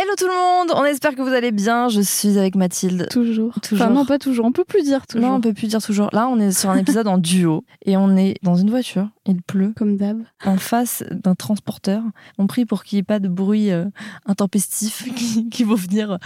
Hello 0.00 0.12
tout 0.16 0.28
le 0.28 0.32
monde, 0.32 0.70
on 0.76 0.84
espère 0.84 1.16
que 1.16 1.22
vous 1.22 1.32
allez 1.32 1.50
bien. 1.50 1.88
Je 1.88 2.00
suis 2.00 2.38
avec 2.38 2.54
Mathilde. 2.54 3.08
Toujours. 3.10 3.58
Toujours. 3.60 3.84
Enfin, 3.84 3.92
non, 3.92 4.06
pas 4.06 4.20
toujours. 4.20 4.44
On 4.44 4.52
peut 4.52 4.62
plus 4.62 4.84
dire 4.84 5.04
toujours. 5.08 5.28
Non, 5.28 5.34
on 5.34 5.40
peut 5.40 5.52
plus 5.52 5.66
dire 5.66 5.82
toujours. 5.82 6.08
Là, 6.12 6.28
on 6.28 6.38
est 6.38 6.52
sur 6.52 6.70
un 6.70 6.76
épisode 6.76 7.08
en 7.08 7.18
duo 7.18 7.64
et 7.84 7.96
on 7.96 8.16
est 8.16 8.36
dans 8.44 8.54
une 8.54 8.70
voiture. 8.70 9.08
Il 9.26 9.42
pleut. 9.42 9.72
Comme 9.76 9.96
d'hab. 9.96 10.22
En 10.44 10.56
face 10.56 11.02
d'un 11.10 11.34
transporteur. 11.34 12.04
On 12.38 12.46
prie 12.46 12.64
pour 12.64 12.84
qu'il 12.84 12.98
n'y 12.98 13.00
ait 13.00 13.02
pas 13.02 13.18
de 13.18 13.26
bruit 13.26 13.72
euh, 13.72 13.86
intempestif 14.24 15.04
qui, 15.16 15.48
qui 15.48 15.64
va 15.64 15.74
venir 15.74 16.18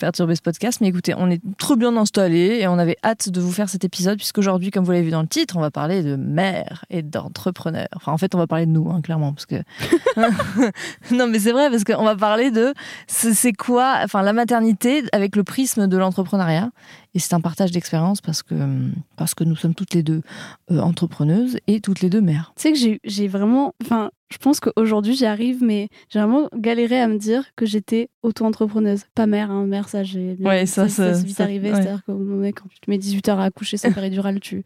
perturber 0.00 0.34
ce 0.34 0.40
podcast. 0.40 0.80
Mais 0.80 0.88
écoutez, 0.88 1.12
on 1.14 1.30
est 1.30 1.42
trop 1.58 1.76
bien 1.76 1.94
installés 1.98 2.60
et 2.62 2.66
on 2.66 2.78
avait 2.78 2.96
hâte 3.04 3.28
de 3.28 3.42
vous 3.42 3.52
faire 3.52 3.68
cet 3.68 3.84
épisode 3.84 4.16
puisqu'aujourd'hui, 4.16 4.70
comme 4.70 4.84
vous 4.84 4.92
l'avez 4.92 5.04
vu 5.04 5.10
dans 5.10 5.20
le 5.20 5.28
titre, 5.28 5.58
on 5.58 5.60
va 5.60 5.70
parler 5.70 6.02
de 6.02 6.16
mère 6.16 6.86
et 6.88 7.02
d'entrepreneur. 7.02 7.88
Enfin, 7.94 8.10
en 8.10 8.16
fait, 8.16 8.34
on 8.34 8.38
va 8.38 8.46
parler 8.46 8.64
de 8.64 8.70
nous, 8.70 8.90
hein, 8.90 9.02
clairement, 9.02 9.34
parce 9.34 9.44
que 9.44 9.56
non, 11.14 11.26
mais 11.26 11.40
c'est 11.40 11.52
vrai 11.52 11.68
parce 11.68 11.84
qu'on 11.84 12.04
va 12.04 12.16
parler 12.16 12.50
de 12.50 12.72
c'est 13.18 13.52
quoi, 13.52 13.98
enfin, 14.04 14.22
la 14.22 14.32
maternité 14.32 15.02
avec 15.12 15.36
le 15.36 15.44
prisme 15.44 15.86
de 15.86 15.96
l'entrepreneuriat. 15.96 16.70
Et 17.14 17.18
c'est 17.18 17.34
un 17.34 17.40
partage 17.40 17.70
d'expérience 17.72 18.20
parce 18.20 18.42
que, 18.42 18.54
parce 19.16 19.34
que 19.34 19.44
nous 19.44 19.56
sommes 19.56 19.74
toutes 19.74 19.94
les 19.94 20.02
deux 20.02 20.22
euh, 20.70 20.78
entrepreneuses 20.80 21.58
et 21.66 21.80
toutes 21.80 22.00
les 22.00 22.10
deux 22.10 22.20
mères. 22.20 22.52
Tu 22.56 22.62
sais 22.62 22.72
que 22.72 22.78
j'ai- 22.78 23.00
j'ai 23.04 23.28
vraiment. 23.28 23.72
Enfin, 23.82 24.10
je 24.30 24.36
pense 24.36 24.60
qu'aujourd'hui 24.60 25.14
j'y 25.14 25.24
arrive, 25.24 25.62
mais 25.62 25.88
j'ai 26.10 26.18
vraiment 26.18 26.48
galéré 26.54 27.00
à 27.00 27.08
me 27.08 27.16
dire 27.16 27.44
que 27.56 27.64
j'étais 27.64 28.10
auto-entrepreneuse. 28.22 29.04
Pas 29.14 29.26
mère, 29.26 29.50
hein. 29.50 29.64
Mère, 29.66 29.88
ça, 29.88 30.02
j'ai. 30.04 30.36
Ouais, 30.40 30.66
ça, 30.66 30.86
ça- 30.88 31.14
c'est 31.14 31.24
vite 31.26 31.36
ça- 31.38 31.44
arrivé. 31.44 31.70
ouais. 31.72 31.76
C'est-à-dire 31.82 32.02
qu'au 32.04 32.12
moment 32.14 32.46
où 32.46 32.50
quand 32.50 32.68
tu 32.68 32.78
te 32.80 32.90
mets 32.90 32.98
18 32.98 33.26
heures 33.30 33.40
à 33.40 33.44
accoucher 33.44 33.78
sans 33.78 33.90
péridurale, 33.90 34.38
tu, 34.40 34.62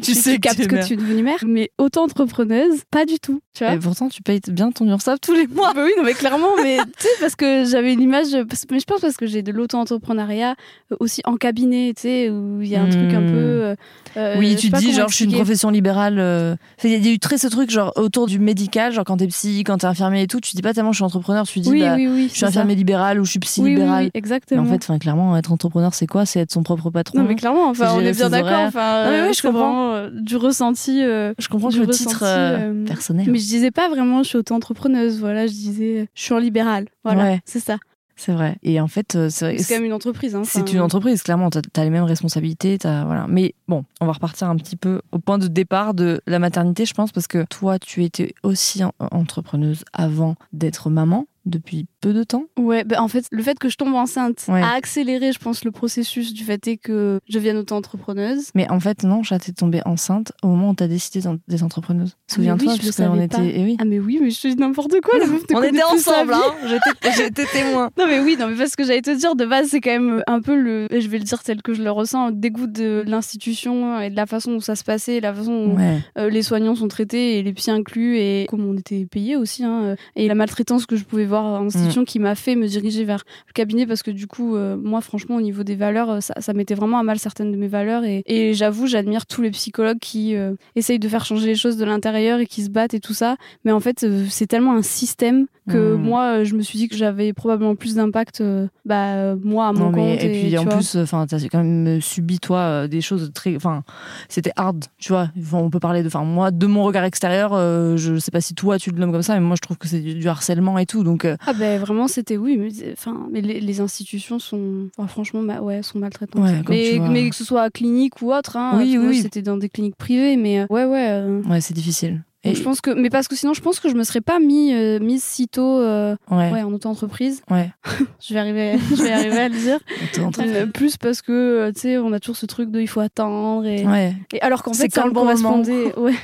Tu 0.00 0.14
sais 0.14 0.36
que 0.36 0.40
captes 0.40 0.56
tu 0.56 0.62
es 0.62 0.66
que 0.68 0.86
tu 0.86 0.94
es 0.94 0.96
devenue 0.96 1.22
mère. 1.22 1.38
Mais 1.46 1.70
auto-entrepreneuse, 1.78 2.82
pas 2.90 3.04
du 3.04 3.18
tout. 3.18 3.40
Tu 3.54 3.64
vois 3.64 3.74
Et 3.74 3.78
pourtant, 3.78 4.08
tu 4.08 4.22
payes 4.22 4.40
bien 4.48 4.70
ton 4.72 4.86
URSAF 4.88 5.20
tous 5.20 5.34
les 5.34 5.46
mois. 5.46 5.74
Bah 5.74 5.82
oui, 5.84 5.92
non, 5.98 6.04
mais 6.04 6.14
clairement, 6.14 6.56
mais 6.62 6.78
tu 6.98 7.02
sais, 7.02 7.08
parce 7.20 7.36
que 7.36 7.64
j'avais 7.66 7.92
une 7.92 8.00
image, 8.00 8.28
mais 8.70 8.78
je 8.78 8.84
pense 8.84 9.00
parce 9.00 9.16
que 9.16 9.26
j'ai 9.26 9.42
de 9.42 9.52
l'auto-entrepreneuriat 9.52 10.54
euh, 10.92 10.96
aussi 11.00 11.20
en 11.24 11.36
cabinet, 11.58 11.92
tu 11.94 12.02
sais, 12.02 12.30
où 12.30 12.60
il 12.62 12.68
y 12.68 12.76
a 12.76 12.82
un 12.82 12.88
truc 12.88 13.12
un 13.14 13.20
Hmm. 13.20 13.26
peu. 13.30 13.36
euh, 13.36 13.74
euh, 14.16 14.36
Oui, 14.38 14.56
tu 14.56 14.70
te 14.70 14.78
dis, 14.78 14.92
genre, 14.92 15.08
je 15.08 15.14
suis 15.16 15.24
une 15.24 15.32
profession 15.32 15.70
libérale. 15.70 16.18
euh, 16.18 16.56
Il 16.84 16.90
y 16.90 17.08
a- 17.08 17.12
eu 17.12 17.18
très 17.18 17.38
ce 17.38 17.46
truc, 17.48 17.70
genre, 17.70 17.92
autour 17.96 18.26
du 18.26 18.38
médical, 18.38 18.92
genre, 18.92 19.04
quand 19.04 19.16
t'es 19.16 19.26
psy, 19.26 19.64
quand 19.64 19.78
t'es 19.78 19.86
infirmier 19.86 20.22
et 20.22 20.26
tout, 20.26 20.40
tu 20.40 20.54
dis 20.54 20.62
pas 20.62 20.72
tellement 20.72 20.92
je 20.92 20.96
suis 20.98 21.04
entrepreneur, 21.04 21.46
tu 21.46 21.58
dis, 21.60 21.68
Oui, 21.70 21.80
bah, 21.80 21.94
oui, 21.96 22.06
oui. 22.06 22.28
je 22.30 22.36
suis 22.36 22.44
infirmier 22.46 22.74
libéral 22.74 23.20
ou 23.20 23.24
je 23.24 23.30
suis 23.30 23.38
psy 23.40 23.62
libéral. 23.62 24.04
oui, 24.04 24.10
Mais 24.14 24.18
exactement. 24.18 24.62
en 24.62 24.66
fait, 24.66 24.76
enfin, 24.76 24.98
clairement, 24.98 25.36
être 25.36 25.52
entrepreneur, 25.52 25.92
c'est 25.94 26.06
quoi? 26.06 26.24
C'est 26.26 26.40
être 26.40 26.52
son 26.52 26.62
propre 26.62 26.90
patron. 26.90 27.18
non, 27.18 27.24
mais 27.24 27.34
clairement, 27.34 27.68
enfin, 27.68 27.92
on 27.96 28.00
est 28.00 28.12
bien 28.12 28.30
d'accord. 28.30 28.64
Enfin, 28.66 29.04
Non, 29.04 29.10
mais 29.10 29.22
ouais, 29.22 29.32
je 29.34 29.42
comprends. 29.42 30.08
du 30.12 30.36
ressenti. 30.36 31.02
euh, 31.02 31.32
Je 31.38 31.48
comprends 31.48 31.68
du 31.70 31.80
le 31.80 31.86
ressenti, 31.86 32.04
titre 32.08 32.84
personnel. 32.86 33.26
Mais 33.30 33.38
je 33.38 33.46
disais 33.46 33.70
pas 33.70 33.88
vraiment, 33.88 34.22
je 34.22 34.28
suis 34.28 34.38
auto-entrepreneuse. 34.38 35.18
Voilà, 35.20 35.46
je 35.46 35.52
disais, 35.52 36.08
je 36.14 36.22
suis 36.22 36.34
en 36.34 36.38
libéral. 36.38 36.86
Voilà, 37.04 37.38
c'est 37.44 37.60
ça. 37.60 37.76
C'est 38.20 38.32
vrai. 38.32 38.56
Et 38.64 38.80
en 38.80 38.88
fait, 38.88 39.14
euh, 39.14 39.28
c'est 39.30 39.44
vrai- 39.44 39.58
C'est 39.58 39.68
quand 39.72 39.78
même 39.80 39.86
une 39.86 39.92
entreprise. 39.92 40.34
Hein, 40.34 40.42
C'est 40.44 40.72
une 40.72 40.80
entreprise, 40.80 41.22
clairement. 41.22 41.50
T'as 41.50 41.60
as 41.76 41.84
les 41.84 41.90
mêmes 41.90 42.02
responsabilités. 42.02 42.76
As, 42.84 43.04
voilà. 43.04 43.26
Mais 43.28 43.54
bon, 43.68 43.84
on 44.00 44.06
va 44.06 44.12
repartir 44.12 44.48
un 44.50 44.56
petit 44.56 44.74
peu 44.74 45.00
au 45.12 45.20
point 45.20 45.38
de 45.38 45.46
départ 45.46 45.94
de 45.94 46.20
la 46.26 46.40
maternité, 46.40 46.84
je 46.84 46.94
pense, 46.94 47.12
parce 47.12 47.28
que 47.28 47.44
toi, 47.48 47.78
tu 47.78 48.02
étais 48.02 48.34
aussi 48.42 48.82
en- 48.82 48.92
entrepreneuse 49.12 49.84
avant 49.92 50.34
d'être 50.52 50.90
maman 50.90 51.26
depuis 51.46 51.86
peu 52.00 52.12
de 52.12 52.22
temps. 52.22 52.44
Ouais, 52.58 52.84
bah, 52.84 53.02
en 53.02 53.08
fait, 53.08 53.26
le 53.30 53.42
fait 53.42 53.58
que 53.58 53.68
je 53.68 53.76
tombe 53.76 53.94
enceinte 53.94 54.44
Ouais. 54.48 54.62
a 54.62 54.72
accéléré, 54.74 55.32
je 55.32 55.38
pense, 55.38 55.64
le 55.64 55.70
processus 55.70 56.32
du 56.32 56.44
fait 56.44 56.66
est 56.68 56.76
que 56.76 57.18
je 57.28 57.34
devienne 57.34 57.56
auto-entrepreneuse. 57.56 58.50
Mais 58.54 58.70
en 58.70 58.80
fait, 58.80 59.02
non, 59.02 59.22
t'es 59.22 59.52
tombée 59.52 59.80
enceinte 59.84 60.32
au 60.42 60.48
moment 60.48 60.70
où 60.70 60.74
t'as 60.74 60.86
décidé 60.88 61.20
d'être 61.48 61.62
entrepreneuse. 61.62 62.12
Ah, 62.16 62.34
Souviens-toi, 62.34 62.72
oui, 62.72 62.78
le 62.78 62.84
parce 62.84 62.96
qu'on 62.96 63.20
était. 63.20 63.52
eh 63.60 63.64
oui. 63.64 63.76
Ah, 63.80 63.84
mais 63.84 63.98
oui, 63.98 64.18
mais 64.22 64.30
je 64.30 64.40
te 64.40 64.48
dis 64.48 64.56
n'importe 64.56 65.00
quoi, 65.00 65.18
on 65.54 65.62
était 65.62 65.82
ensemble, 65.82 66.32
hein. 66.34 66.42
J'étais- 67.16 67.44
témoin. 67.52 67.90
Non 67.98 68.06
mais 68.06 68.20
oui, 68.20 68.36
non 68.38 68.48
mais 68.48 68.56
parce 68.56 68.76
que 68.76 68.84
j'allais 68.84 69.00
te 69.02 69.10
dire 69.16 69.34
de 69.34 69.44
base 69.46 69.68
c'est 69.68 69.80
quand 69.80 69.90
même 69.90 70.22
un 70.26 70.40
peu 70.40 70.54
le, 70.60 70.86
et 70.92 71.00
je 71.00 71.08
vais 71.08 71.18
le 71.18 71.24
dire 71.24 71.42
tel 71.42 71.62
que 71.62 71.72
je 71.72 71.82
le 71.82 71.90
ressens, 71.90 72.26
un 72.26 72.30
dégoût 72.30 72.66
de 72.66 73.02
l'institution 73.06 74.00
et 74.00 74.10
de 74.10 74.16
la 74.16 74.26
façon 74.26 74.52
où 74.52 74.60
ça 74.60 74.76
se 74.76 74.84
passait, 74.84 75.20
la 75.20 75.32
façon 75.32 75.52
où 75.52 75.76
Ouais. 75.78 75.98
euh, 76.18 76.30
les 76.30 76.42
soignants 76.42 76.74
sont 76.74 76.88
traités 76.88 77.38
et 77.38 77.42
les 77.42 77.52
psys 77.52 77.70
inclus 77.70 78.18
et 78.18 78.46
comment 78.48 78.68
on 78.70 78.76
était 78.76 79.06
payé 79.06 79.36
aussi 79.36 79.64
hein, 79.64 79.94
et 80.16 80.28
la 80.28 80.34
maltraitance 80.34 80.86
que 80.86 80.96
je 80.96 81.04
pouvais 81.04 81.24
voir 81.26 81.44
en 81.44 81.66
institution 81.66 81.87
qui 82.04 82.18
m'a 82.18 82.34
fait 82.34 82.56
me 82.56 82.66
diriger 82.66 83.04
vers 83.04 83.24
le 83.46 83.52
cabinet 83.52 83.86
parce 83.86 84.02
que 84.02 84.10
du 84.10 84.26
coup 84.26 84.56
euh, 84.56 84.76
moi 84.76 85.00
franchement 85.00 85.36
au 85.36 85.40
niveau 85.40 85.62
des 85.62 85.76
valeurs 85.76 86.10
euh, 86.10 86.20
ça, 86.20 86.34
ça 86.38 86.52
mettait 86.52 86.74
vraiment 86.74 86.98
à 86.98 87.02
mal 87.02 87.18
certaines 87.18 87.52
de 87.52 87.56
mes 87.56 87.68
valeurs 87.68 88.04
et, 88.04 88.22
et 88.26 88.54
j'avoue 88.54 88.86
j'admire 88.86 89.26
tous 89.26 89.42
les 89.42 89.50
psychologues 89.50 89.98
qui 89.98 90.36
euh, 90.36 90.54
essayent 90.76 90.98
de 90.98 91.08
faire 91.08 91.24
changer 91.24 91.46
les 91.46 91.54
choses 91.54 91.76
de 91.76 91.84
l'intérieur 91.84 92.40
et 92.40 92.46
qui 92.46 92.62
se 92.62 92.70
battent 92.70 92.94
et 92.94 93.00
tout 93.00 93.14
ça. 93.14 93.36
Mais 93.64 93.72
en 93.72 93.80
fait 93.80 94.04
euh, 94.04 94.26
c'est 94.28 94.46
tellement 94.46 94.74
un 94.74 94.82
système 94.82 95.46
que 95.68 95.94
Mm. 95.94 96.00
moi 96.02 96.38
euh, 96.38 96.44
je 96.44 96.54
me 96.54 96.62
suis 96.62 96.78
dit 96.78 96.88
que 96.88 96.96
j'avais 96.96 97.32
probablement 97.32 97.76
plus 97.76 97.94
d'impact 97.94 98.40
euh, 98.40 98.66
bah 98.84 99.14
euh, 99.14 99.36
moi 99.42 99.68
à 99.68 99.72
mon 99.72 99.90
Non, 99.90 99.90
mais, 99.90 100.14
compte 100.16 100.24
et 100.24 100.32
puis 100.32 100.58
en 100.58 100.64
vois. 100.64 100.74
plus, 100.74 100.96
enfin, 100.96 101.26
t'as 101.26 101.38
quand 101.50 101.62
même 101.62 102.00
subi 102.00 102.40
toi 102.40 102.88
des 102.88 103.00
choses 103.00 103.30
très, 103.34 103.54
enfin, 103.56 103.82
c'était 104.28 104.52
hard, 104.56 104.84
tu 104.98 105.12
vois. 105.12 105.30
On 105.52 105.70
peut 105.70 105.80
parler 105.80 106.02
de, 106.02 106.08
enfin, 106.08 106.24
moi, 106.24 106.50
de 106.50 106.66
mon 106.66 106.82
regard 106.84 107.04
extérieur, 107.04 107.52
euh, 107.54 107.96
je 107.96 108.18
sais 108.18 108.30
pas 108.30 108.40
si 108.40 108.54
toi 108.54 108.78
tu 108.78 108.90
le 108.90 108.98
nommes 108.98 109.12
comme 109.12 109.22
ça, 109.22 109.34
mais 109.34 109.40
moi 109.40 109.56
je 109.56 109.60
trouve 109.62 109.76
que 109.78 109.86
c'est 109.88 110.00
du, 110.00 110.14
du 110.14 110.28
harcèlement 110.28 110.78
et 110.78 110.86
tout, 110.86 111.04
donc. 111.04 111.24
euh, 111.24 111.36
Ah 111.46 111.52
ben 111.52 111.78
vraiment 111.78 112.08
c'était 112.08 112.36
oui 112.36 112.56
mais 112.58 112.68
enfin 112.92 113.28
mais 113.32 113.40
les, 113.40 113.60
les 113.60 113.80
institutions 113.80 114.38
sont 114.38 114.88
enfin, 114.96 115.08
franchement 115.08 115.42
ma- 115.42 115.60
ouais 115.60 115.82
sont 115.82 115.98
maltraitantes. 115.98 116.42
Ouais, 116.42 116.62
mais 116.68 116.98
mais 117.10 117.30
que 117.30 117.36
ce 117.36 117.44
soit 117.44 117.70
clinique 117.70 118.20
ou 118.22 118.32
autre 118.32 118.56
hein, 118.56 118.78
Oui, 118.78 118.96
oui, 118.98 119.20
c'était 119.22 119.42
dans 119.42 119.56
des 119.56 119.68
cliniques 119.68 119.96
privées 119.96 120.36
mais 120.36 120.66
ouais 120.70 120.84
ouais 120.84 121.06
euh, 121.10 121.42
ouais, 121.42 121.60
c'est 121.60 121.74
difficile. 121.74 122.22
Et- 122.44 122.54
je 122.54 122.62
pense 122.62 122.80
que 122.80 122.90
mais 122.90 123.10
parce 123.10 123.26
que 123.26 123.34
sinon 123.34 123.52
je 123.52 123.60
pense 123.60 123.80
que 123.80 123.88
je 123.88 123.94
me 123.94 124.04
serais 124.04 124.20
pas 124.20 124.38
mis 124.38 124.72
euh, 124.72 125.00
mise 125.00 125.24
si 125.24 125.48
tôt 125.48 125.78
euh, 125.80 126.14
ouais, 126.30 126.52
ouais 126.52 126.62
en 126.62 126.72
auto-entreprise. 126.72 127.42
ouais. 127.50 127.70
Je 128.20 128.34
vais 128.34 128.40
arriver 128.40 128.78
je 128.96 129.02
vais 129.02 129.10
arriver 129.12 129.38
à 129.38 129.48
le 129.48 129.56
dire. 129.56 129.78
En 130.20 130.30
de- 130.30 130.48
Euh, 130.48 130.66
plus 130.66 130.96
parce 130.96 131.20
que 131.22 131.32
euh, 131.32 131.72
tu 131.72 131.80
sais 131.80 131.98
on 131.98 132.12
a 132.12 132.20
toujours 132.20 132.36
ce 132.36 132.46
truc 132.46 132.70
de 132.70 132.80
il 132.80 132.86
faut 132.88 133.00
attendre 133.00 133.66
et, 133.66 133.84
Ouais. 133.86 134.14
et 134.32 134.40
alors 134.40 134.62
qu'en 134.62 134.72
fait 134.72 134.92
ça 134.92 135.04
me 135.04 135.10
bon 135.10 135.22
correspondait 135.22 135.92
ouais 135.98 136.14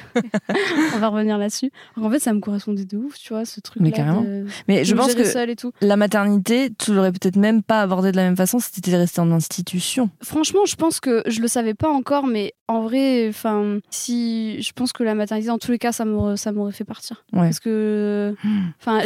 on 0.94 0.98
va 0.98 1.08
revenir 1.08 1.36
là-dessus 1.38 1.70
en 2.00 2.10
fait 2.10 2.18
ça 2.20 2.32
me 2.32 2.40
correspondait 2.40 2.84
de 2.84 2.96
ouf 2.96 3.18
tu 3.18 3.32
vois 3.32 3.44
ce 3.44 3.60
truc 3.60 3.82
Mais 3.82 3.90
carrément. 3.92 4.24
Mais 4.68 4.84
je 4.84 4.94
pense 4.94 5.14
que 5.14 5.50
et 5.50 5.56
tout 5.56 5.72
la 5.80 5.96
maternité, 5.96 6.70
tu 6.78 6.94
l'aurais 6.94 7.10
peut-être 7.12 7.36
même 7.36 7.62
pas 7.62 7.80
abordé 7.82 8.12
de 8.12 8.16
la 8.16 8.22
même 8.22 8.36
façon 8.36 8.58
si 8.60 8.70
t'étais 8.72 8.96
resté 8.96 9.20
en 9.20 9.30
institution. 9.32 10.10
Franchement, 10.22 10.64
je 10.64 10.76
pense 10.76 11.00
que 11.00 11.22
je 11.26 11.40
le 11.40 11.48
savais 11.48 11.74
pas 11.74 11.88
encore, 11.90 12.26
mais 12.26 12.54
en 12.68 12.82
vrai, 12.82 13.26
enfin, 13.28 13.78
si 13.90 14.62
je 14.62 14.72
pense 14.72 14.92
que 14.92 15.02
la 15.02 15.14
maternité, 15.14 15.48
dans 15.48 15.58
tous 15.58 15.70
les 15.72 15.78
cas, 15.78 15.92
ça 15.92 16.03
m'aurait, 16.04 16.36
ça 16.36 16.52
m'aurait 16.52 16.72
fait 16.72 16.84
partir. 16.84 17.24
Ouais. 17.32 17.40
Parce 17.42 17.60
que, 17.60 18.34
enfin, 18.80 19.00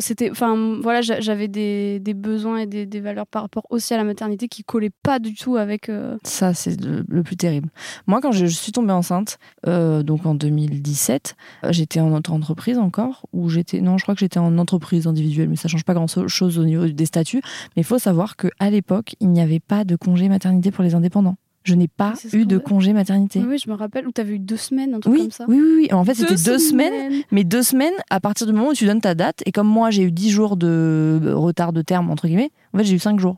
c'était, 0.00 0.30
enfin, 0.30 0.78
voilà, 0.82 1.00
j'a- 1.02 1.20
j'avais 1.20 1.48
des, 1.48 2.00
des 2.00 2.14
besoins 2.14 2.58
et 2.58 2.66
des, 2.66 2.86
des 2.86 3.00
valeurs 3.00 3.26
par 3.26 3.42
rapport 3.42 3.64
aussi 3.70 3.94
à 3.94 3.96
la 3.96 4.04
maternité 4.04 4.48
qui 4.48 4.64
collaient 4.64 4.92
pas 5.02 5.18
du 5.18 5.34
tout 5.34 5.56
avec. 5.56 5.88
euh, 5.88 6.16
Ça, 6.24 6.54
c'est 6.54 6.80
le, 6.80 7.04
le 7.08 7.22
plus 7.22 7.36
terrible. 7.36 7.68
Moi, 8.06 8.20
quand 8.20 8.32
je, 8.32 8.46
je 8.46 8.54
suis 8.54 8.72
tombée 8.72 8.92
enceinte, 8.92 9.38
euh, 9.66 10.02
donc 10.02 10.26
en 10.26 10.34
2017, 10.34 11.36
euh, 11.64 11.68
j'étais 11.72 12.00
en 12.00 12.12
auto-entreprise 12.14 12.78
encore, 12.78 13.26
ou 13.32 13.48
j'étais, 13.48 13.80
non, 13.80 13.98
je 13.98 14.04
crois 14.04 14.14
que 14.14 14.20
j'étais 14.20 14.38
en 14.38 14.58
entreprise 14.58 15.06
individuelle, 15.06 15.48
mais 15.48 15.56
ça 15.56 15.68
change 15.68 15.84
pas 15.84 15.94
grand-chose 15.94 16.58
au 16.58 16.64
niveau 16.64 16.86
des 16.86 17.06
statuts. 17.06 17.42
Mais 17.76 17.82
il 17.82 17.84
faut 17.84 17.98
savoir 17.98 18.36
qu'à 18.36 18.70
l'époque, 18.70 19.14
il 19.20 19.28
n'y 19.30 19.40
avait 19.40 19.60
pas 19.60 19.84
de 19.84 19.96
congé 19.96 20.28
maternité 20.28 20.70
pour 20.70 20.84
les 20.84 20.94
indépendants. 20.94 21.36
Je 21.64 21.74
n'ai 21.74 21.88
pas 21.88 22.12
eu 22.34 22.44
de 22.44 22.58
congé 22.58 22.92
maternité. 22.92 23.40
Oui, 23.40 23.56
je 23.58 23.70
me 23.70 23.74
rappelle 23.74 24.06
où 24.06 24.12
t'avais 24.12 24.34
eu 24.34 24.38
deux 24.38 24.56
semaines, 24.58 24.92
un 24.94 25.00
truc 25.00 25.14
Oui, 25.14 25.20
comme 25.22 25.30
ça. 25.30 25.44
oui, 25.48 25.58
oui, 25.58 25.74
oui. 25.78 25.88
En 25.94 26.04
fait, 26.04 26.14
c'était 26.14 26.34
deux 26.34 26.58
semaines, 26.58 26.92
semaines. 27.08 27.22
mais 27.32 27.42
deux 27.42 27.62
semaines 27.62 27.94
à 28.10 28.20
partir 28.20 28.46
du 28.46 28.52
moment 28.52 28.68
où 28.68 28.74
tu 28.74 28.84
donnes 28.84 29.00
ta 29.00 29.14
date. 29.14 29.42
Et 29.46 29.52
comme 29.52 29.66
moi, 29.66 29.90
j'ai 29.90 30.02
eu 30.02 30.12
10 30.12 30.30
jours 30.30 30.56
de 30.58 31.32
retard 31.34 31.72
de 31.72 31.80
terme, 31.82 32.10
entre 32.10 32.26
guillemets, 32.28 32.50
en 32.74 32.78
fait, 32.78 32.84
j'ai 32.84 32.94
eu 32.94 32.98
5 32.98 33.18
jours. 33.18 33.36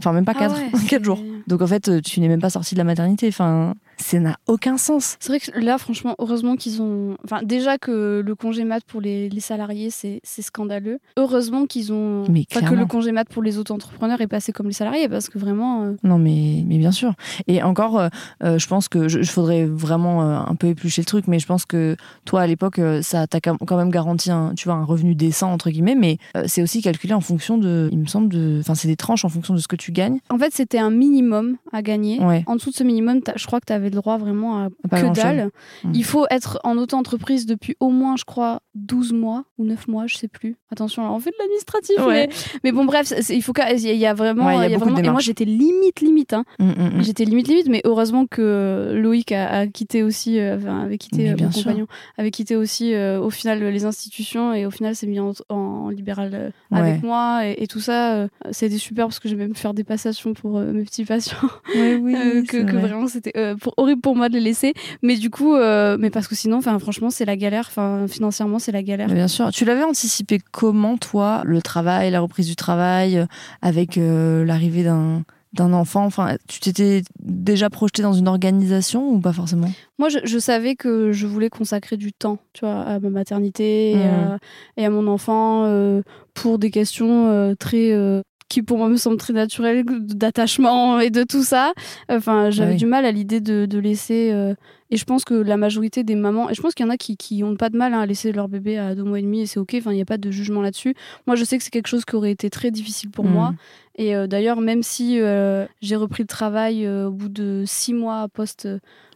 Enfin, 0.00 0.12
même 0.12 0.24
pas 0.24 0.32
Ah 0.36 0.40
4, 0.40 0.54
ouais, 0.56 0.70
4 0.72 0.88
c'est- 0.88 1.04
jours. 1.04 1.20
Donc 1.46 1.62
en 1.62 1.66
fait, 1.68 2.02
tu 2.02 2.20
n'es 2.20 2.28
même 2.28 2.40
pas 2.40 2.50
sorti 2.50 2.74
de 2.74 2.78
la 2.78 2.84
maternité. 2.84 3.28
Enfin, 3.28 3.74
ça 4.00 4.18
n'a 4.20 4.36
aucun 4.46 4.76
sens. 4.76 5.16
C'est 5.20 5.28
vrai 5.30 5.40
que 5.40 5.50
là, 5.58 5.76
franchement, 5.78 6.14
heureusement 6.18 6.56
qu'ils 6.56 6.80
ont. 6.82 7.16
Enfin, 7.24 7.40
déjà 7.42 7.78
que 7.78 8.22
le 8.24 8.34
congé 8.34 8.64
mat 8.64 8.82
pour 8.84 9.00
les, 9.00 9.28
les 9.28 9.40
salariés, 9.40 9.90
c'est 9.90 10.20
c'est 10.22 10.42
scandaleux. 10.42 10.98
Heureusement 11.16 11.66
qu'ils 11.66 11.92
ont. 11.92 12.24
Mais 12.30 12.44
Enfin, 12.54 12.66
que 12.68 12.74
le 12.74 12.86
congé 12.86 13.12
mat 13.12 13.28
pour 13.28 13.42
les 13.42 13.58
auto-entrepreneurs 13.58 14.20
est 14.20 14.26
passé 14.26 14.52
comme 14.52 14.66
les 14.68 14.72
salariés, 14.72 15.08
parce 15.08 15.28
que 15.28 15.38
vraiment. 15.38 15.84
euh, 15.84 15.92
Non, 16.02 16.18
mais, 16.18 16.62
mais 16.66 16.78
bien 16.78 16.92
sûr. 16.92 17.12
Et 17.46 17.62
encore, 17.62 17.98
euh, 17.98 18.08
euh, 18.42 18.58
je 18.58 18.66
pense 18.68 18.88
que 18.88 19.08
je, 19.08 19.22
je 19.22 19.30
faudrait 19.30 19.66
vraiment 19.66 20.22
euh, 20.22 20.38
un 20.46 20.54
peu 20.54 20.68
éplucher 20.68 21.02
le 21.02 21.06
truc, 21.06 21.26
mais 21.28 21.38
je 21.38 21.46
pense 21.46 21.64
que 21.64 21.96
toi, 22.24 22.42
à 22.42 22.46
l'époque, 22.46 22.80
ça 23.02 23.26
t'a 23.26 23.40
quand 23.40 23.76
même 23.76 23.90
garanti 23.90 24.30
un, 24.30 24.54
tu 24.54 24.68
vois, 24.68 24.76
un 24.78 24.84
revenu 24.84 25.14
décent, 25.14 25.52
entre 25.52 25.70
guillemets, 25.70 25.94
mais 25.96 26.18
c'est 26.46 26.62
aussi 26.62 26.82
calculé 26.82 27.14
en 27.14 27.20
fonction 27.20 27.58
de, 27.58 27.88
il 27.92 27.98
me 27.98 28.06
semble, 28.06 28.28
de. 28.28 28.58
Enfin, 28.60 28.74
c'est 28.74 28.88
des 28.88 28.96
tranches 28.96 29.24
en 29.24 29.28
fonction 29.28 29.54
de 29.54 29.58
ce 29.58 29.68
que 29.68 29.76
tu 29.76 29.92
gagnes. 29.92 30.20
En 30.30 30.38
fait, 30.38 30.52
c'était 30.54 30.78
un 30.78 30.90
minimum 30.90 31.56
à 31.72 31.82
gagner. 31.82 32.20
Ouais. 32.20 32.44
En 32.46 32.54
dessous 32.56 32.70
de 32.70 32.74
ce 32.76 32.84
minimum, 32.84 33.20
je 33.34 33.46
crois 33.46 33.60
que 33.60 33.66
tu 33.66 33.72
avais 33.72 33.87
le 33.90 33.96
droit 33.96 34.18
vraiment 34.18 34.64
à 34.64 34.68
que 34.90 35.12
dalle. 35.14 35.50
Mm. 35.84 35.92
Il 35.94 36.04
faut 36.04 36.26
être 36.30 36.58
en 36.64 36.76
auto-entreprise 36.78 37.46
depuis 37.46 37.76
au 37.80 37.90
moins, 37.90 38.16
je 38.16 38.24
crois, 38.24 38.60
12 38.74 39.12
mois 39.12 39.44
ou 39.58 39.64
9 39.64 39.88
mois, 39.88 40.06
je 40.06 40.16
sais 40.16 40.28
plus. 40.28 40.56
Attention, 40.70 41.02
là, 41.02 41.10
on 41.12 41.18
fait 41.18 41.30
de 41.30 41.36
l'administratif. 41.38 41.96
Ouais. 41.98 42.28
Mais, 42.28 42.28
mais 42.64 42.72
bon, 42.72 42.84
bref, 42.84 43.12
il 43.30 43.42
faut 43.42 43.52
qu'à- 43.52 43.72
il 43.72 43.80
y 43.80 44.06
a 44.06 44.14
vraiment. 44.14 44.46
Ouais, 44.46 44.54
y 44.54 44.56
a 44.58 44.68
y 44.70 44.74
a 44.74 45.00
et 45.04 45.10
moi, 45.10 45.20
j'étais 45.20 45.44
limite, 45.44 46.00
limite. 46.00 46.32
Hein. 46.32 46.44
Mm, 46.58 46.64
mm. 46.98 47.02
J'étais 47.02 47.24
limite, 47.24 47.48
limite, 47.48 47.68
mais 47.68 47.80
heureusement 47.84 48.26
que 48.26 48.92
Loïc 48.94 49.32
a, 49.32 49.48
a 49.60 49.66
quitté 49.66 50.02
aussi, 50.02 50.38
euh, 50.38 50.56
enfin, 50.58 50.80
avait 50.82 50.98
quitté 50.98 51.30
euh, 51.30 51.36
mon 51.40 51.50
sûr. 51.50 51.64
compagnon, 51.64 51.86
avait 52.16 52.30
quitté 52.30 52.56
aussi 52.56 52.94
euh, 52.94 53.20
au 53.20 53.30
final 53.30 53.62
les 53.62 53.84
institutions 53.84 54.52
et 54.52 54.66
au 54.66 54.70
final 54.70 54.94
s'est 54.94 55.06
mis 55.06 55.20
en, 55.20 55.32
en 55.48 55.88
libéral 55.88 56.30
euh, 56.34 56.50
Ouais. 56.70 56.80
avec 56.80 57.02
moi 57.02 57.46
et, 57.46 57.62
et 57.62 57.66
tout 57.66 57.80
ça. 57.80 58.14
euh, 58.14 58.28
C'était 58.50 58.78
super 58.78 59.06
parce 59.06 59.18
que 59.20 59.28
j'ai 59.28 59.36
même 59.36 59.54
faire 59.54 59.72
des 59.74 59.84
passations 59.84 60.34
pour 60.34 60.60
mes 60.60 60.84
petits 60.84 61.04
patients. 61.04 61.36
Oui, 61.74 62.14
Euh, 62.14 62.42
que, 62.44 62.58
vraiment 62.72 63.06
c'était 63.08 63.32
pour- 63.60 63.74
horrible 63.78 64.00
pour 64.02 64.14
moi 64.16 64.28
de 64.28 64.34
les 64.34 64.40
laisser. 64.40 64.74
Mais 65.02 65.16
du 65.16 65.30
coup, 65.30 65.54
euh, 65.54 65.96
mais 65.98 66.10
parce 66.10 66.28
que 66.28 66.34
sinon, 66.34 66.58
enfin 66.58 66.78
franchement, 66.78 67.10
c'est 67.10 67.24
la 67.24 67.36
galère. 67.36 67.66
Enfin 67.68 68.06
financièrement, 68.08 68.58
c'est 68.58 68.72
la 68.72 68.82
galère. 68.82 69.08
Bien 69.08 69.28
sûr. 69.28 69.50
Tu 69.50 69.64
l'avais 69.64 69.84
anticipé 69.84 70.38
comment, 70.52 70.96
toi, 70.98 71.42
le 71.44 71.62
travail, 71.62 72.10
la 72.10 72.20
reprise 72.20 72.46
du 72.48 72.56
travail, 72.56 73.16
euh, 73.18 73.26
avec 73.62 73.96
euh, 73.96 74.44
l'arrivée 74.44 74.84
d'un 74.84 75.22
d'un 75.54 75.72
enfant? 75.72 76.04
Enfin, 76.04 76.36
tu 76.46 76.60
t'étais 76.60 77.02
déjà 77.20 77.70
projeté 77.70 78.02
dans 78.02 78.12
une 78.12 78.28
organisation 78.28 79.08
ou 79.10 79.18
pas 79.18 79.32
forcément? 79.32 79.70
Moi, 79.98 80.10
je, 80.10 80.18
je 80.24 80.38
savais 80.38 80.74
que 80.76 81.10
je 81.10 81.26
voulais 81.26 81.48
consacrer 81.48 81.96
du 81.96 82.12
temps, 82.12 82.38
tu 82.52 82.66
vois, 82.66 82.82
à 82.82 83.00
ma 83.00 83.08
maternité 83.08 83.92
et, 83.92 83.96
Mhm. 83.96 84.02
à, 84.04 84.38
et 84.76 84.84
à 84.84 84.90
mon 84.90 85.06
enfant 85.06 85.64
euh, 85.64 86.02
pour 86.34 86.58
des 86.58 86.70
questions 86.70 87.28
euh, 87.30 87.54
très 87.54 87.92
euh, 87.92 88.20
qui 88.48 88.62
pour 88.62 88.78
moi 88.78 88.88
me 88.88 88.96
semblent 88.96 89.16
très 89.18 89.32
naturelles 89.32 89.84
d'attachement 90.22 91.00
et 91.00 91.10
de 91.10 91.22
tout 91.24 91.42
ça. 91.42 91.72
Enfin, 92.08 92.50
j'avais 92.50 92.72
oui. 92.72 92.76
du 92.78 92.86
mal 92.86 93.04
à 93.04 93.12
l'idée 93.12 93.40
de, 93.40 93.66
de 93.66 93.78
laisser. 93.78 94.30
euh, 94.32 94.54
et 94.90 94.96
je 94.96 95.04
pense 95.04 95.24
que 95.26 95.34
la 95.34 95.58
majorité 95.58 96.02
des 96.02 96.14
mamans, 96.14 96.48
et 96.48 96.54
je 96.54 96.62
pense 96.62 96.72
qu'il 96.74 96.86
y 96.86 96.88
en 96.88 96.92
a 96.92 96.96
qui, 96.96 97.18
qui 97.18 97.44
ont 97.44 97.56
pas 97.56 97.68
de 97.68 97.76
mal 97.76 97.92
hein, 97.92 98.00
à 98.00 98.06
laisser 98.06 98.32
leur 98.32 98.48
bébé 98.48 98.78
à 98.78 98.94
deux 98.94 99.02
mois 99.04 99.18
et 99.18 99.22
demi 99.22 99.42
et 99.42 99.46
c'est 99.46 99.60
ok. 99.60 99.74
Enfin, 99.78 99.92
il 99.92 99.96
n'y 99.96 100.00
a 100.02 100.06
pas 100.06 100.16
de 100.16 100.30
jugement 100.30 100.62
là-dessus. 100.62 100.94
Moi, 101.26 101.36
je 101.36 101.44
sais 101.44 101.58
que 101.58 101.62
c'est 101.64 101.68
quelque 101.70 101.88
chose 101.88 102.06
qui 102.06 102.16
aurait 102.16 102.30
été 102.30 102.48
très 102.48 102.70
difficile 102.70 103.10
pour 103.10 103.26
Mm. 103.26 103.30
moi. 103.30 103.52
Et 103.96 104.16
euh, 104.16 104.26
d'ailleurs, 104.26 104.60
même 104.62 104.82
si 104.82 105.20
euh, 105.20 105.66
j'ai 105.82 105.96
repris 105.96 106.22
le 106.22 106.28
travail 106.28 106.86
euh, 106.86 107.08
au 107.08 107.10
bout 107.10 107.28
de 107.28 107.64
six 107.66 107.92
mois 107.92 108.28
post 108.32 108.66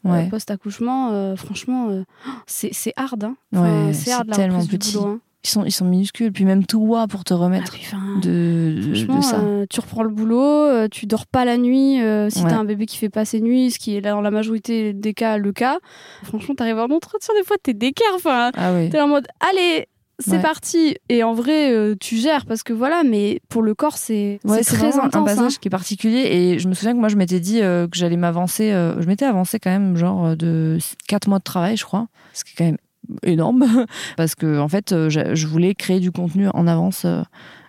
Ouais. 0.04 0.28
post-accouchement, 0.28 1.12
euh, 1.12 1.36
franchement, 1.36 2.02
c'est 2.46 2.92
hard. 2.96 3.22
Hein. 3.24 3.36
Enfin, 3.54 3.86
Ouais, 3.86 3.92
c'est 3.94 4.06
c'est 4.06 4.12
hard 4.12 4.28
la 4.28 4.36
tellement 4.36 4.66
petit. 4.66 4.92
boulot. 4.96 5.06
hein. 5.06 5.20
Ils 5.44 5.48
sont, 5.48 5.64
ils 5.64 5.72
sont 5.72 5.84
minuscules. 5.84 6.30
Puis 6.32 6.44
même 6.44 6.64
toi, 6.66 7.08
pour 7.08 7.24
te 7.24 7.34
Ah, 7.34 7.36
remettre 7.38 7.72
puis, 7.72 7.82
enfin, 7.86 8.18
de, 8.22 8.74
de, 8.76 8.94
franchement, 8.94 9.16
de 9.18 9.22
ça. 9.24 9.36
euh, 9.40 9.66
tu 9.68 9.80
reprends 9.80 10.04
le 10.04 10.08
boulot, 10.10 10.40
euh, 10.40 10.86
tu 10.88 11.06
dors 11.06 11.26
pas 11.26 11.44
la 11.44 11.56
nuit. 11.58 12.00
euh, 12.00 12.30
si 12.30 12.42
Ouais. 12.44 12.50
t'as 12.50 12.58
un 12.58 12.64
bébé 12.64 12.86
qui 12.86 12.96
fait 12.96 13.08
pas 13.08 13.24
ses 13.24 13.40
nuits, 13.40 13.70
ce 13.72 13.78
qui 13.80 13.96
est 13.96 14.00
là 14.00 14.12
dans 14.12 14.20
la 14.20 14.30
majorité 14.30 14.92
des 14.92 15.14
cas 15.14 15.38
le 15.38 15.52
cas, 15.52 15.78
franchement, 16.22 16.54
t'arrives 16.54 16.78
en 16.78 16.84
entretien, 16.90 17.34
des 17.36 17.44
fois, 17.44 17.56
t'es 17.62 17.74
d'écart. 17.74 18.06
Enfin, 18.14 18.52
Ah 18.54 18.72
oui. 18.72 18.88
t'es 18.90 19.00
en 19.00 19.08
mode, 19.08 19.26
allez, 19.40 19.88
c'est 20.20 20.32
Ouais. 20.36 20.42
parti. 20.42 20.96
Et 21.08 21.24
en 21.24 21.32
vrai, 21.32 21.72
tu 21.98 22.16
gères 22.18 22.46
parce 22.46 22.62
que 22.62 22.72
voilà, 22.72 23.02
mais 23.02 23.40
pour 23.48 23.62
le 23.62 23.74
corps, 23.74 23.96
c'est 23.96 24.38
Ouais, 24.44 24.62
c'est 24.62 24.76
très 24.76 24.90
vraiment 24.90 25.02
un 25.02 25.06
intense. 25.06 25.24
passage 25.26 25.52
hein. 25.54 25.58
qui 25.60 25.66
est 25.66 25.70
particulier. 25.70 26.20
Et 26.30 26.58
je 26.60 26.68
me 26.68 26.74
souviens 26.74 26.92
que 26.94 27.00
moi, 27.00 27.08
je 27.08 27.16
m'étais 27.16 27.40
dit 27.40 27.58
que 27.58 27.88
j'allais 27.94 28.16
m'avancer. 28.16 28.70
je 28.70 29.06
m'étais 29.08 29.24
avancé 29.24 29.58
quand 29.58 29.70
même, 29.70 29.96
genre, 29.96 30.36
de 30.36 30.78
4 31.08 31.26
mois 31.26 31.38
de 31.38 31.44
travail, 31.44 31.76
je 31.76 31.84
crois. 31.84 32.06
Ce 32.32 32.44
qui 32.44 32.52
est 32.52 32.56
quand 32.56 32.64
même 32.64 32.78
énorme. 33.22 33.64
Parce 34.16 34.34
que, 34.34 34.58
en 34.58 34.68
fait, 34.68 34.92
euh, 34.92 35.08
je 35.10 35.46
voulais 35.46 35.74
créer 35.74 36.00
du 36.00 36.12
contenu 36.12 36.48
en 36.54 36.66
avance. 36.66 37.04
euh, 37.04 37.22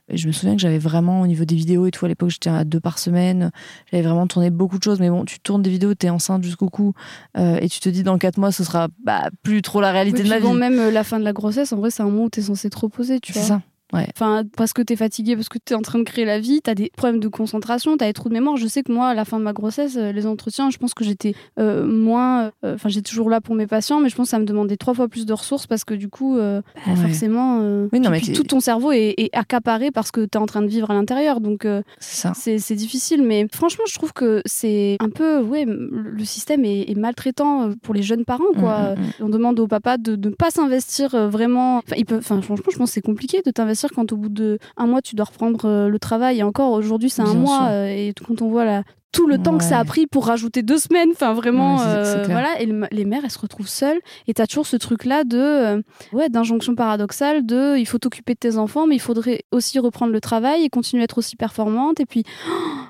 et 0.09 0.18
je 0.18 0.27
me 0.27 0.33
souviens 0.33 0.53
que 0.56 0.62
j'avais 0.62 0.80
vraiment, 0.80 1.21
au 1.21 1.27
niveau 1.27 1.45
des 1.45 1.56
vidéos 1.56 1.85
et 1.85 1.91
tout, 1.91 2.03
à 2.03 2.09
l'époque, 2.09 2.30
j'étais 2.30 2.50
à 2.50 2.65
deux 2.65 2.81
par 2.81 3.00
semaine. 3.00 3.51
J'avais 3.89 4.03
vraiment 4.03 4.27
tourné 4.27 4.50
beaucoup 4.50 4.77
de 4.77 4.83
choses. 4.83 5.00
Mais 5.00 5.09
bon, 5.09 5.24
tu 5.24 5.39
tournes 5.39 5.62
des 5.62 5.69
vidéos, 5.69 5.94
t'es 5.95 6.09
enceinte 6.09 6.44
jusqu'au 6.44 6.69
cou. 6.69 6.94
euh, 7.38 7.57
et 7.62 7.69
tu 7.69 7.80
te 7.80 7.88
dis, 7.88 8.03
dans 8.03 8.18
4 8.18 8.38
mois, 8.38 8.51
ce 8.51 8.65
sera 8.65 8.89
bah, 9.03 9.30
plus 9.44 9.62
trop 9.62 9.80
la 9.80 9.91
réalité 9.91 10.21
de 10.24 10.27
ma 10.30 10.41
bon, 10.41 10.53
vie. 10.53 10.59
même 10.59 10.89
la 10.89 11.03
fin 11.06 11.19
de 11.19 11.24
la 11.24 11.31
grossesse, 11.31 11.71
en 11.71 11.77
vrai, 11.77 11.89
c'est 11.89 12.03
un 12.03 12.07
moment 12.07 12.25
où 12.25 12.29
t'es 12.29 12.41
censé 12.41 12.69
te 12.69 12.77
reposer, 12.77 13.21
tu 13.21 13.31
vois. 13.31 13.41
ça. 13.44 13.62
Enfin, 14.16 14.44
parce 14.57 14.74
que 14.74 14.81
t'es 14.81 14.95
fatigué, 14.95 15.36
parce 15.36 15.50
que 15.50 15.57
t'es 15.57 15.75
en 15.75 15.81
train 15.81 16.00
de 16.00 16.04
créer 16.04 16.25
la 16.25 16.40
vie, 16.40 16.62
t'as 16.62 16.74
des 16.75 16.92
problèmes 16.95 17.19
de 17.19 17.28
concentration, 17.28 17.95
t'as 17.98 18.07
des 18.07 18.13
trous 18.13 18.30
de 18.30 18.34
mémoire. 18.34 18.57
Je 18.57 18.68
sais 18.68 18.84
que 18.84 18.92
moi, 18.92 19.07
à 19.10 19.13
la 19.13 19.25
fin 19.25 19.38
de 19.40 19.44
ma 19.44 19.54
grossesse, 19.54 19.95
euh, 19.98 20.12
les 20.12 20.25
entretiens, 20.25 20.69
je 20.69 20.78
pense 20.78 20.94
que 20.94 21.04
j'étais 21.04 21.34
euh, 21.60 21.86
moins. 21.86 22.51
euh, 22.66 22.75
Enfin, 22.75 22.90
j'étais 22.90 23.10
toujours 23.10 23.30
là 23.30 23.40
pour 23.42 23.56
mes 23.56 23.68
patients, 23.68 24.00
mais 24.00 24.10
je 24.10 24.16
pense 24.16 24.28
que 24.28 24.31
ça 24.31 24.40
me 24.40 24.45
demandait 24.45 24.78
trois 24.78 24.94
fois 24.94 25.07
plus 25.07 25.25
de 25.25 25.34
ressources 25.34 25.68
parce 25.68 25.84
que 25.84 25.94
du 25.94 26.10
coup, 26.10 26.38
euh, 26.38 26.62
bah, 26.75 26.81
Ouais. 26.94 26.95
forcément, 26.95 27.60
euh, 27.62 27.88
Oui, 27.94 28.00
non, 28.00 28.06
puis- 28.06 28.12
mais 28.12 28.18
puis 28.19 28.28
t'es- 28.28 28.34
tout 28.34 28.44
ton 28.44 28.60
cerveau 28.60 28.92
est, 28.92 29.13
est 29.18 29.30
accaparé 29.34 29.92
parce 29.92 30.12
que 30.12 30.25
t'es 30.25 30.38
en 30.38 30.46
train 30.46 30.62
de 30.62 30.68
vivre 30.68 30.89
à 30.92 30.94
l'intérieur. 30.94 31.39
Donc, 31.42 31.66
euh, 31.66 31.81
C'est 32.34 32.75
difficile. 32.75 33.22
Mais 33.24 33.48
franchement, 33.54 33.84
je 33.88 33.96
trouve 33.96 34.13
que 34.13 34.42
c'est 34.46 34.98
un 35.00 35.10
peu. 35.10 35.39
Ouais, 35.42 35.66
le 35.68 36.24
système 36.25 36.66
est, 36.66 36.89
est 36.89 36.96
maltraitant 36.98 37.69
euh, 37.69 37.74
pour 37.81 37.94
les 37.94 38.01
jeunes 38.04 38.25
parents, 38.25 38.44
quoi. 38.57 38.96
Mm, 38.96 39.00
mm, 39.00 39.04
mm. 39.04 39.12
On 39.25 39.30
demande 39.30 39.60
au 39.60 39.68
papa 39.68 39.98
de 39.98 40.16
ne 40.16 40.34
pas 40.34 40.50
s'investir 40.51 41.13
euh, 41.16 41.28
vraiment. 41.30 41.81
Enfin, 42.12 42.42
franchement, 42.42 42.68
je 42.72 42.78
pense 42.78 42.89
que 42.89 42.94
c'est 42.94 43.01
compliqué 43.01 43.42
de 43.46 43.51
t'investir 43.51 43.82
quand 43.91 44.12
au 44.13 44.18
bout 44.18 44.30
de 44.30 44.57
un 44.77 44.85
mois, 44.88 45.01
tu 45.01 45.15
dois 45.15 45.25
reprendre 45.25 45.65
euh, 45.65 45.89
le 45.89 46.00
travail. 46.00 46.39
Et 46.39 46.44
encore, 46.44 46.71
aujourd'hui, 46.71 47.09
c'est 47.09 47.21
un 47.21 47.33
mois. 47.33 47.57
sûr. 47.57 47.68
euh, 47.69 47.85
et 47.88 48.13
quand 48.27 48.41
on 48.41 48.50
voit 48.50 48.65
la, 48.65 48.83
tout 49.12 49.27
le 49.27 49.38
temps 49.38 49.59
que 49.59 49.63
ça 49.63 49.77
a 49.77 49.85
pris 49.85 50.07
pour 50.07 50.25
rajouter 50.25 50.63
deux 50.63 50.80
semaines, 50.80 51.09
enfin, 51.12 51.33
vraiment, 51.35 51.75
Ouais, 51.77 51.83
euh, 51.85 52.24
voilà. 52.25 52.59
Et 52.59 52.65
le- 52.65 52.88
les 52.91 53.06
mères, 53.06 53.21
elles 53.24 53.30
se 53.30 53.38
retrouvent 53.38 53.68
seules. 53.68 54.00
Et 54.27 54.33
t'as 54.33 54.47
toujours 54.47 54.65
ce 54.65 54.75
truc-là 54.75 55.24
de, 55.24 55.38
euh, 55.38 55.81
ouais, 56.13 56.30
d'injonction 56.30 56.74
paradoxale 56.74 57.45
de, 57.45 57.77
il 57.77 57.85
faut 57.85 58.00
t'occuper 58.00 58.33
de 58.33 58.39
tes 58.39 58.57
enfants, 58.57 58.88
mais 58.88 58.95
il 58.95 59.00
faudrait 59.01 59.44
aussi 59.51 59.77
reprendre 59.77 60.12
le 60.12 60.19
travail 60.19 60.63
et 60.63 60.69
continuer 60.69 61.03
à 61.03 61.06
être 61.06 61.19
aussi 61.19 61.36
performante. 61.36 62.00
Et 62.00 62.07
puis, 62.07 62.24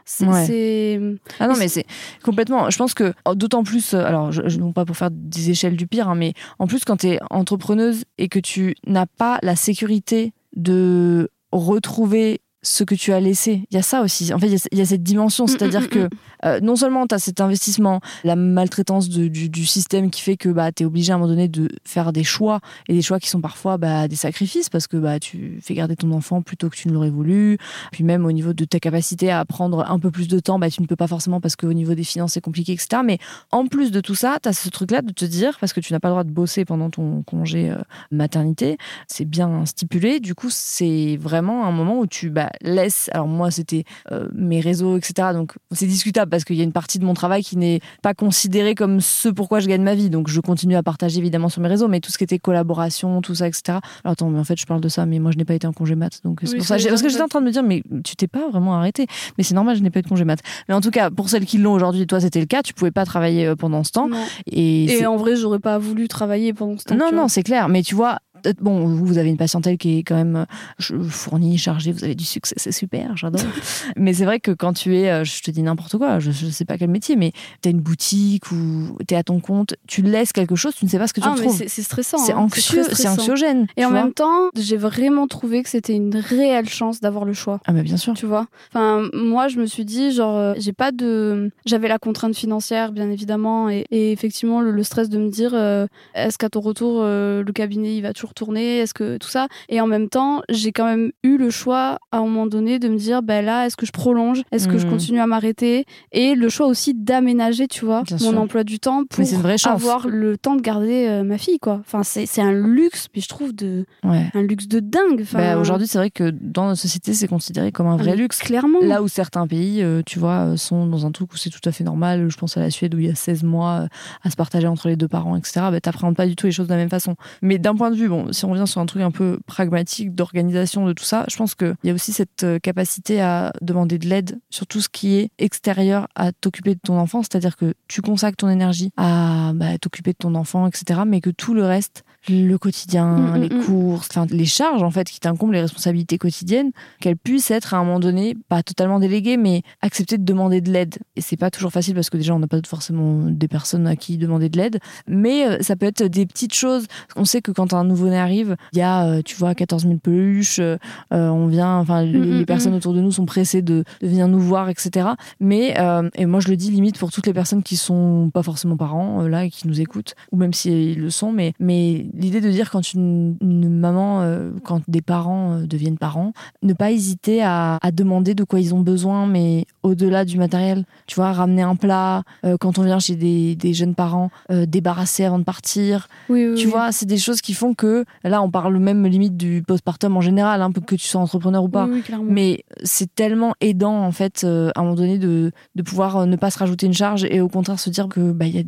c'est. 0.06 0.26
Ouais. 0.26 0.46
c'est- 0.46 1.02
Ah 1.40 1.48
non, 1.50 1.56
mais 1.60 1.68
c'est 1.68 1.86
complètement. 2.24 2.70
Je 2.70 2.78
pense 2.78 2.94
que 2.94 3.14
oh, 3.26 3.36
d'autant 3.36 3.64
plus, 3.64 3.94
alors 3.94 4.32
je, 4.32 4.44
je- 4.48 4.60
non 4.60 4.72
pas 4.72 4.86
pour 4.86 4.96
faire 4.96 5.10
des 5.12 5.50
échelles 5.50 5.76
du 5.76 5.88
pire, 5.88 6.08
hein, 6.08 6.16
mais 6.16 6.34
en 6.58 6.68
plus 6.68 6.86
quand 6.86 6.98
tu 6.98 7.08
es 7.08 7.20
entrepreneuse 7.32 8.04
et 8.18 8.30
que 8.30 8.40
tu 8.40 8.76
n'as 8.88 9.06
pas 9.06 9.40
la 9.42 9.58
sécurité 9.58 10.32
de 10.56 11.30
retrouver 11.52 12.42
ce 12.64 12.84
que 12.84 12.96
tu 12.96 13.12
as 13.14 13.20
laissé. 13.20 13.66
Il 13.70 13.76
y 13.76 13.78
a 13.78 13.82
ça 13.84 14.02
aussi. 14.02 14.34
En 14.34 14.40
fait, 14.40 14.48
il 14.48 14.54
y 14.54 14.56
a- 14.56 14.68
il 14.72 14.78
y, 14.80 14.82
a 14.82 14.86
cette 14.86 15.04
dimension, 15.04 15.44
Mm, 15.44 15.48
c'est-à-dire 15.50 15.82
mm, 15.82 15.86
mm, 15.86 15.88
que 15.90 16.10
euh, 16.46 16.60
non 16.62 16.76
seulement 16.76 17.06
tu 17.08 17.14
as 17.14 17.20
cet 17.20 17.40
investissement, 17.42 18.00
la 18.24 18.36
maltraitance 18.36 19.10
de- 19.10 19.28
du, 19.28 19.50
du 19.50 19.66
système 19.66 20.10
qui 20.10 20.22
fait 20.22 20.38
que 20.38 20.50
bah, 20.50 20.72
tu 20.72 20.84
es 20.84 20.86
obligé 20.86 21.12
à 21.12 21.16
un 21.16 21.18
moment 21.20 21.30
donné 21.30 21.48
de 21.50 21.70
faire 21.86 22.12
des 22.14 22.24
choix, 22.24 22.60
et 22.88 22.94
des 22.94 23.02
choix 23.02 23.20
qui 23.20 23.30
sont 23.30 23.42
parfois 23.42 23.78
bah, 23.78 24.08
des 24.08 24.16
sacrifices, 24.16 24.70
parce 24.70 24.88
que 24.88 24.98
bah, 24.98 25.20
tu 25.20 25.60
fais 25.62 25.74
garder 25.74 25.96
ton 25.96 26.12
enfant 26.14 26.42
plutôt 26.42 26.70
que 26.70 26.76
tu 26.76 26.88
ne 26.88 26.94
l'aurais 26.94 27.10
voulu. 27.10 27.58
Puis 27.92 28.04
même 28.04 28.26
au 28.26 28.32
niveau 28.32 28.54
de 28.54 28.66
ta 28.66 28.80
capacité 28.80 29.30
à 29.32 29.44
prendre 29.46 29.86
un 29.90 30.00
peu 30.00 30.10
plus 30.10 30.28
de 30.28 30.40
temps, 30.40 30.58
bah, 30.58 30.70
tu 30.70 30.82
ne 30.82 30.88
peux 30.88 30.96
pas 30.96 31.08
forcément 31.08 31.42
parce 31.42 31.56
qu'au 31.56 31.74
niveau 31.74 31.94
des 31.96 32.04
finances, 32.04 32.34
c'est 32.34 32.42
compliqué, 32.42 32.72
etc. 32.74 33.02
Mais 33.06 33.20
en 33.52 33.68
plus 33.68 33.92
de 33.92 34.00
tout 34.02 34.16
ça, 34.16 34.38
tu 34.42 34.48
as 34.50 34.54
ce 34.54 34.70
truc-là 34.70 35.02
de 35.02 35.12
te 35.12 35.26
dire, 35.26 35.58
parce 35.60 35.74
que 35.74 35.80
tu 35.82 35.92
n'as 35.92 36.00
pas 36.00 36.08
le 36.08 36.14
droit 36.14 36.24
de 36.24 36.32
bosser 36.32 36.64
pendant 36.66 36.90
ton 36.90 37.24
congé 37.24 37.72
euh, 37.72 37.76
maternité, 38.12 38.78
c'est 39.08 39.26
bien 39.26 39.66
stipulé. 39.66 40.20
Du 40.20 40.36
coup, 40.36 40.48
c'est 40.50 41.18
vraiment 41.20 41.66
un 41.66 41.72
moment 41.72 42.00
où 42.00 42.08
tu 42.08 42.30
bah, 42.30 42.50
laisses. 42.62 43.10
Alors, 43.14 43.28
moi, 43.28 43.52
c'était 43.52 43.84
euh, 44.12 44.28
mes 44.34 44.60
réseaux, 44.60 44.98
etc. 44.98 45.30
Donc, 45.34 45.54
c'est 45.72 45.86
discutable 45.88 46.30
parce 46.30 46.44
qu'il 46.44 46.56
y 46.56 46.62
a 46.62 46.64
une 46.64 46.72
partie 46.72 47.00
de 47.00 47.06
mon 47.06 47.14
travail 47.14 47.44
qui 47.44 47.58
n'est 47.58 47.80
pas 48.02 48.14
considérée 48.14 48.76
comme 48.76 49.02
ce 49.02 49.30
pourquoi 49.30 49.60
je 49.60 49.68
gagne 49.68 49.82
ma 49.84 49.96
vie. 49.96 50.10
Donc, 50.10 50.28
je 50.30 50.40
continue 50.42 50.76
à 50.76 50.84
partager 50.84 51.20
évidemment 51.20 51.50
sur 51.50 51.62
mes 51.62 51.68
réseaux, 51.68 51.88
mais 51.88 52.00
tout 52.00 52.12
ce 52.12 52.18
qui 52.18 52.24
était 52.24 52.40
collaboration, 52.40 53.22
tout 53.22 53.36
ça, 53.36 53.48
etc. 53.48 53.64
Alors, 54.04 54.14
attends, 54.14 54.30
mais 54.30 54.40
en 54.40 54.44
fait, 54.44 54.60
je 54.60 54.66
parle 54.66 54.82
de 54.82 54.90
ça, 54.90 55.06
mais 55.06 55.20
moi, 55.20 55.32
je 55.32 55.38
n'ai 55.38 55.46
pas 55.46 55.54
été 55.56 55.68
en 55.68 55.74
congé 55.74 55.96
mat. 55.96 56.20
Donc, 56.24 56.40
c'est 56.44 56.52
Oui, 56.52 56.58
pour 56.58 56.66
ça, 56.66 56.78
ça. 56.78 56.84
les 56.84 56.90
Parce 56.90 57.02
que 57.02 57.10
j'étais 57.10 57.22
en 57.24 57.28
train 57.28 57.42
de 57.42 57.46
me 57.46 57.52
dire, 57.52 57.64
mais 57.64 57.84
tu 58.04 58.16
t'es 58.16 58.28
pas 58.28 58.50
vraiment 58.50 58.76
arrêté. 58.76 59.08
Mais 59.38 59.44
c'est 59.44 59.56
normal, 59.56 59.76
je 59.78 59.82
n'ai 59.82 59.90
pas 59.90 60.00
eu 60.00 60.04
de 60.04 60.08
congé 60.10 60.26
mat. 60.26 60.40
Mais 60.68 60.74
en 60.76 60.82
tout 60.82 60.92
cas, 60.92 61.10
pour 61.10 61.30
celles 61.30 61.46
qui 61.46 61.58
l'ont 61.58 61.74
aujourd'hui, 61.74 62.06
toi, 62.08 62.20
c'était 62.20 62.40
le 62.40 62.46
cas. 62.46 62.62
Tu 62.64 62.74
pouvais 62.74 62.92
pas 62.92 63.06
travailler 63.06 63.48
euh, 63.48 63.56
pendant 63.56 63.84
ce 63.84 63.92
temps. 63.92 64.08
Non. 64.08 64.18
Et, 64.48 64.86
Et 65.00 65.06
en 65.06 65.16
vrai, 65.18 65.36
j'aurais 65.36 65.60
pas 65.60 65.78
voulu 65.78 66.08
travailler 66.08 66.54
pendant 66.54 66.78
ce 66.78 66.86
temps. 66.86 66.96
non, 66.96 67.12
non, 67.14 67.28
c'est 67.28 67.44
clair. 67.44 67.70
Mais 67.70 67.82
tu 67.84 67.96
vois, 67.96 68.20
bon, 68.62 68.86
vous 68.86 69.06
vous 69.06 69.18
avez 69.18 69.30
une 69.30 69.38
patientèle 69.38 69.78
qui 69.78 70.00
est 70.00 70.04
quand 70.04 70.16
même 70.16 70.46
euh, 70.92 71.04
fournie, 71.10 71.58
chargée, 71.58 71.92
vous 71.92 72.04
avez 72.04 72.16
du 72.16 72.26
succès, 72.26 72.56
c'est 72.58 72.72
super, 72.72 73.16
j'adore. 73.18 73.42
mais 73.98 74.14
c'est 74.14 74.26
vrai 74.26 74.40
que 74.40 74.52
quand 74.52 74.74
tu 74.74 74.98
es, 74.98 75.10
euh, 75.10 75.24
je 75.24 75.42
te 75.42 75.52
dis 75.52 75.62
n'importe 75.64 75.98
quoi, 75.98 76.20
je, 76.20 76.32
je 76.32 76.48
sais 76.48 76.66
pas 76.66 76.78
quel 76.78 76.90
métier, 76.90 77.16
mais 77.16 77.32
tu 77.62 77.68
as 77.70 77.72
une 77.72 77.80
boutique 77.82 78.52
ou 78.52 78.98
tu 79.08 79.14
es 79.14 79.18
à 79.18 79.24
ton 79.24 79.40
compte, 79.40 79.76
tu 79.88 80.02
laisses 80.02 80.34
quelque 80.34 80.56
chose, 80.56 80.74
tu 80.76 80.86
ne 80.86 80.90
sais 80.90 80.98
pas 81.00 81.08
ce 81.08 81.14
que 81.14 81.22
tu 81.22 81.28
Ah, 81.28 81.34
retrouves. 81.34 81.62
c'est 81.68 81.82
stressant. 81.82 82.18
C'est 82.18 82.34
hein. 82.34 82.38
anxieux, 82.38 82.84
c'est 82.92 83.08
anxiogène. 83.08 83.68
Et 83.78 83.86
en 83.86 83.90
vois. 83.90 84.04
même 84.04 84.14
temps, 84.14 84.50
j'ai 84.56 84.78
vraiment 84.78 85.28
trouvé 85.28 85.64
que 85.64 85.70
c'était 85.70 85.96
une 85.96 86.16
réelle 86.16 86.70
chance 86.70 87.00
d'avoir 87.02 87.26
le 87.26 87.34
choix. 87.34 87.60
Ah, 87.66 87.74
mais 87.74 87.84
bien 87.84 87.98
sûr. 87.98 88.14
Tu 88.14 88.26
vois? 88.26 88.48
Enfin, 88.74 89.08
moi, 89.14 89.48
je 89.48 89.60
me 89.60 89.66
suis 89.66 89.86
dit, 89.86 90.12
genre, 90.12 90.38
euh, 90.38 90.54
j'ai 90.58 90.74
pas 90.74 90.92
de. 90.92 91.52
J'avais 91.66 91.88
la 91.88 92.00
contrainte 92.00 92.36
financière, 92.36 92.92
bien 92.92 93.10
évidemment, 93.10 93.70
et, 93.70 93.86
et 93.92 94.12
effectivement, 94.12 94.62
le, 94.62 94.72
le 94.72 94.84
stress 94.84 95.10
de 95.10 95.18
me 95.18 95.30
dire, 95.30 95.52
euh, 95.54 95.88
est-ce 96.16 96.38
qu'à 96.38 96.50
ton 96.50 96.60
retour, 96.62 97.00
euh, 97.02 97.44
le 97.44 97.52
cabinet, 97.54 97.96
il 97.96 98.02
va 98.02 98.14
toujours 98.14 98.33
tourner 98.34 98.80
Est-ce 98.80 98.94
que 98.94 99.18
tout 99.18 99.28
ça? 99.30 99.48
Et 99.70 99.80
en 99.82 99.88
même 99.88 100.10
temps, 100.10 100.42
j'ai 100.50 100.72
quand 100.72 100.86
même 100.86 101.12
eu 101.24 101.38
le 101.38 101.50
choix, 101.50 102.00
à 102.12 102.18
un 102.18 102.22
moment 102.22 102.48
donné, 102.48 102.80
de 102.80 102.88
me 102.90 102.98
dire, 102.98 103.22
ben 103.24 103.44
là, 103.46 103.66
est-ce 103.66 103.78
que 103.78 103.86
je 103.86 103.92
prolonge? 103.92 104.42
Est-ce 104.52 104.68
que 104.68 104.78
je 104.78 104.86
Mhm. 104.86 104.92
continue 104.92 105.20
à 105.20 105.28
m'arrêter? 105.28 105.86
Et 106.12 106.36
le 106.36 106.50
choix 106.50 106.68
aussi 106.68 106.94
d'aménager, 106.94 107.68
tu 107.68 107.86
vois, 107.86 108.04
Bien 108.04 108.18
mon 108.22 108.32
sûr. 108.32 108.40
emploi 108.42 108.64
du 108.64 108.80
temps 108.80 109.04
pour 109.06 109.24
avoir 109.66 110.08
le 110.08 110.38
temps 110.38 110.56
de 110.56 110.62
garder 110.62 111.08
euh, 111.08 111.24
ma 111.24 111.38
fille, 111.38 111.60
quoi. 111.60 111.80
Enfin, 111.82 112.04
c'est 112.04 112.42
un 112.42 112.52
luxe, 112.52 113.08
mais 113.16 113.22
je 113.22 113.28
trouve 113.28 113.54
de, 113.54 113.86
Ouais. 114.04 114.26
un 114.34 114.42
luxe 114.42 114.68
de 114.68 114.80
dingue. 114.80 115.22
Enfin, 115.22 115.38
Bah, 115.40 115.58
Aujourd'hui, 115.58 115.88
c'est 115.88 115.98
vrai 115.98 116.10
que 116.10 116.30
dans 116.32 116.68
notre 116.68 116.82
société, 116.82 117.14
c'est 117.14 117.28
considéré 117.28 117.72
comme 117.72 117.88
un 117.88 117.94
ah, 117.94 117.98
vrai 117.98 118.12
mais 118.12 118.18
luxe. 118.18 118.40
Clairement. 118.40 118.80
Là 118.82 119.02
où 119.02 119.08
certains 119.08 119.48
pays, 119.48 119.82
euh, 119.82 120.02
tu 120.06 120.20
vois, 120.20 120.48
euh, 120.54 120.58
sont 120.58 120.86
dans 120.88 121.06
un 121.06 121.12
truc 121.12 121.32
où 121.34 121.38
c'est 121.38 121.50
tout 121.50 121.60
à 121.66 121.72
fait 121.72 121.84
normal, 121.84 122.30
je 122.30 122.38
pense 122.38 122.58
à 122.58 122.60
la 122.60 122.70
Suède 122.70 122.94
où 122.96 123.00
il 123.00 123.06
y 123.08 123.10
a 123.10 123.16
16 123.16 123.44
mois 123.44 123.88
à 124.24 124.30
se 124.30 124.36
partager 124.36 124.68
entre 124.68 124.88
les 124.88 124.96
deux 124.96 125.08
parents, 125.08 125.36
etc., 125.36 125.68
bah, 125.72 125.80
t'appréhendes 125.80 126.16
pas 126.16 126.26
du 126.26 126.36
tout 126.36 126.46
les 126.46 126.52
choses 126.52 126.68
de 126.68 126.72
la 126.74 126.78
même 126.80 126.90
façon. 126.90 127.16
Mais 127.42 127.58
d'un 127.58 127.76
point 127.76 127.92
de 127.92 127.96
vue, 127.96 128.08
bon, 128.10 128.23
si 128.32 128.46
on 128.46 128.52
revient 128.52 128.68
sur 128.68 128.82
un 128.82 128.86
truc 128.86 129.02
un 129.02 129.12
peu 129.12 129.40
pragmatique, 129.46 130.14
d'organisation 130.14 130.86
de 130.86 130.94
tout 130.94 131.04
ça, 131.04 131.26
je 131.30 131.36
pense 131.36 131.56
qu'il 131.56 131.76
y 131.84 131.90
a 131.90 131.94
aussi 131.94 132.14
cette 132.14 132.44
euh, 132.44 132.60
capacité 132.60 133.22
à 133.22 133.52
demander 133.62 133.98
de 133.98 134.08
l'aide 134.08 134.40
sur 134.50 134.68
tout 134.68 134.82
ce 134.82 134.90
qui 134.90 135.16
est 135.16 135.32
extérieur 135.40 136.08
à 136.16 136.32
t'occuper 136.32 136.76
de 136.76 136.80
ton 136.80 136.98
enfant, 136.98 137.22
c'est-à-dire 137.22 137.58
que 137.58 137.74
tu 137.88 138.02
consacres 138.02 138.38
ton 138.38 138.50
énergie 138.50 138.92
à 138.98 139.52
bah, 139.56 139.78
t'occuper 139.78 140.12
de 140.12 140.18
ton 140.18 140.36
enfant, 140.36 140.68
etc., 140.68 141.02
mais 141.06 141.22
que 141.22 141.30
tout 141.30 141.54
le 141.54 141.66
reste, 141.66 142.04
le 142.30 142.58
quotidien, 142.58 143.14
Mm, 143.24 143.38
mm, 143.38 143.42
les 143.42 143.50
mm. 143.50 143.66
courses, 143.66 144.08
enfin 144.12 144.26
les 144.30 144.46
charges 144.46 144.84
en 144.84 144.92
fait 144.92 145.10
qui 145.10 145.20
t'incombent, 145.20 145.54
les 145.54 145.62
responsabilités 145.62 146.18
quotidiennes, 146.18 146.72
qu'elles 147.00 147.18
puissent 147.18 147.52
être 147.52 147.74
à 147.74 147.78
un 147.78 147.84
moment 147.84 148.00
donné 148.00 148.36
pas 148.50 148.64
totalement 148.64 149.00
déléguées, 149.00 149.38
mais 149.38 149.62
accepter 149.82 150.18
de 150.18 150.24
demander 150.24 150.62
de 150.62 150.72
l'aide. 150.72 150.98
Et 151.16 151.22
c'est 151.22 151.38
pas 151.38 151.52
toujours 151.52 151.72
facile 151.72 151.96
parce 151.96 152.10
que 152.10 152.18
déjà 152.18 152.34
on 152.36 152.40
n'a 152.40 152.48
pas 152.48 152.60
forcément 152.68 153.30
des 153.30 153.48
personnes 153.48 153.88
à 153.88 153.96
qui 153.96 154.18
demander 154.18 154.50
de 154.50 154.58
l'aide, 154.58 154.80
mais 155.08 155.48
euh, 155.48 155.58
ça 155.62 155.76
peut 155.76 155.86
être 155.86 156.04
des 156.04 156.26
petites 156.26 156.54
choses. 156.54 156.86
On 157.16 157.26
sait 157.26 157.42
que 157.42 157.52
quand 157.52 157.74
un 157.74 157.84
nouveau-né 157.84 158.18
arrive, 158.18 158.56
il 158.74 158.80
y 158.80 158.82
a, 158.82 159.06
euh, 159.06 159.22
tu 159.24 159.36
vois, 159.36 159.56
14 159.56 159.84
000 159.84 159.98
peluches, 159.98 160.60
euh, 160.60 160.78
euh, 161.14 161.28
on 161.30 161.48
vient, 161.48 161.78
enfin 161.78 162.04
les, 162.04 162.20
les 162.20 162.46
personnes 162.46 162.74
autour 162.74 162.94
de 162.94 163.02
nous 163.02 163.12
sont 163.12 163.26
pressées 163.26 163.62
de, 163.62 163.84
de 164.02 164.08
venir 164.08 164.28
nous 164.28 164.40
voir, 164.40 164.70
etc. 164.70 165.10
Mais 165.40 165.76
euh, 165.80 166.10
et 166.16 166.26
moi 166.26 166.40
je 166.40 166.50
le 166.50 166.56
dis 166.56 166.72
limite 166.72 166.98
pour 166.98 167.12
toutes 167.12 167.28
les 167.28 167.34
personnes 167.34 167.64
qui 167.64 167.76
sont 167.76 168.30
pas 168.34 168.44
forcément 168.44 168.78
parents 168.78 169.24
euh, 169.24 169.28
là 169.28 169.46
et 169.46 169.50
qui 169.50 169.68
nous 169.68 169.82
écoutent, 169.82 170.16
ou 170.32 170.38
même 170.38 170.54
s'ils 170.54 171.00
le 171.00 171.10
sont, 171.10 171.32
mais 171.32 171.54
mais 171.60 172.06
l'idée 172.14 172.42
de 172.42 172.50
dire 172.50 172.70
quand 172.70 172.94
une, 172.94 173.38
une 173.42 173.70
maman, 173.70 174.22
euh, 174.22 174.52
quand 174.64 174.82
des 174.88 175.02
parents 175.02 175.54
euh, 175.54 175.66
deviennent 175.66 175.98
parents, 175.98 176.34
ne 176.62 176.74
pas 176.74 176.92
hésiter 176.92 177.42
à, 177.44 177.78
à 177.82 177.92
demander 177.92 178.36
de 178.36 178.44
quoi 178.44 178.60
ils 178.60 178.74
ont 178.76 178.82
besoin, 178.82 179.26
mais 179.26 179.66
au-delà 179.84 180.26
du 180.26 180.38
matériel. 180.38 180.86
Tu 181.08 181.16
vois, 181.16 181.32
ramener 181.32 181.62
un 181.64 181.76
plat, 181.76 182.24
euh, 182.46 182.58
quand 182.60 182.78
on 182.78 182.84
vient 182.84 183.00
chez 183.00 183.16
des, 183.16 183.56
des 183.56 183.74
jeunes 183.74 183.96
parents, 183.96 184.30
débarrasser 184.50 185.24
avant 185.26 185.40
de 185.40 185.44
partir. 185.44 186.08
Oui, 186.30 186.48
oui, 186.48 186.56
Tu 186.56 186.66
oui. 186.66 186.72
vois, 186.72 186.92
c'est 186.92 187.06
des 187.06 187.18
choses 187.18 187.42
qui 187.42 187.54
font 187.54 187.74
que, 187.74 188.06
là, 188.24 188.42
on 188.42 188.52
parle 188.52 188.78
même 188.78 189.06
limite 189.06 189.36
du 189.38 189.64
postpartum 189.66 190.16
en 190.18 190.22
général, 190.22 190.62
peu 190.74 190.82
que 190.82 190.96
tu 190.96 191.08
sois 191.08 191.22
entrepreneur 191.22 191.64
ou 191.64 191.70
pas. 191.70 191.86
Oui, 191.86 191.94
oui, 191.96 192.02
clairement. 192.02 192.26
Mais 192.30 192.64
c'est 192.84 193.14
tellement 193.14 193.54
aidant 193.62 194.04
en 194.04 194.12
fait 194.12 194.44
à 194.44 194.80
un 194.80 194.84
moment 194.84 194.96
donné 194.96 195.18
de, 195.18 195.52
de 195.76 195.82
pouvoir 195.82 196.26
ne 196.26 196.36
pas 196.36 196.50
se 196.52 196.60
rajouter 196.60 196.86
une 196.86 196.94
charge 196.94 197.24
et 197.26 197.42
au 197.42 197.48
contraire 197.48 197.80
se 197.80 197.90
dire 197.90 198.08
que 198.08 198.32
bah, 198.32 198.46
y 198.46 198.60
a, 198.60 198.64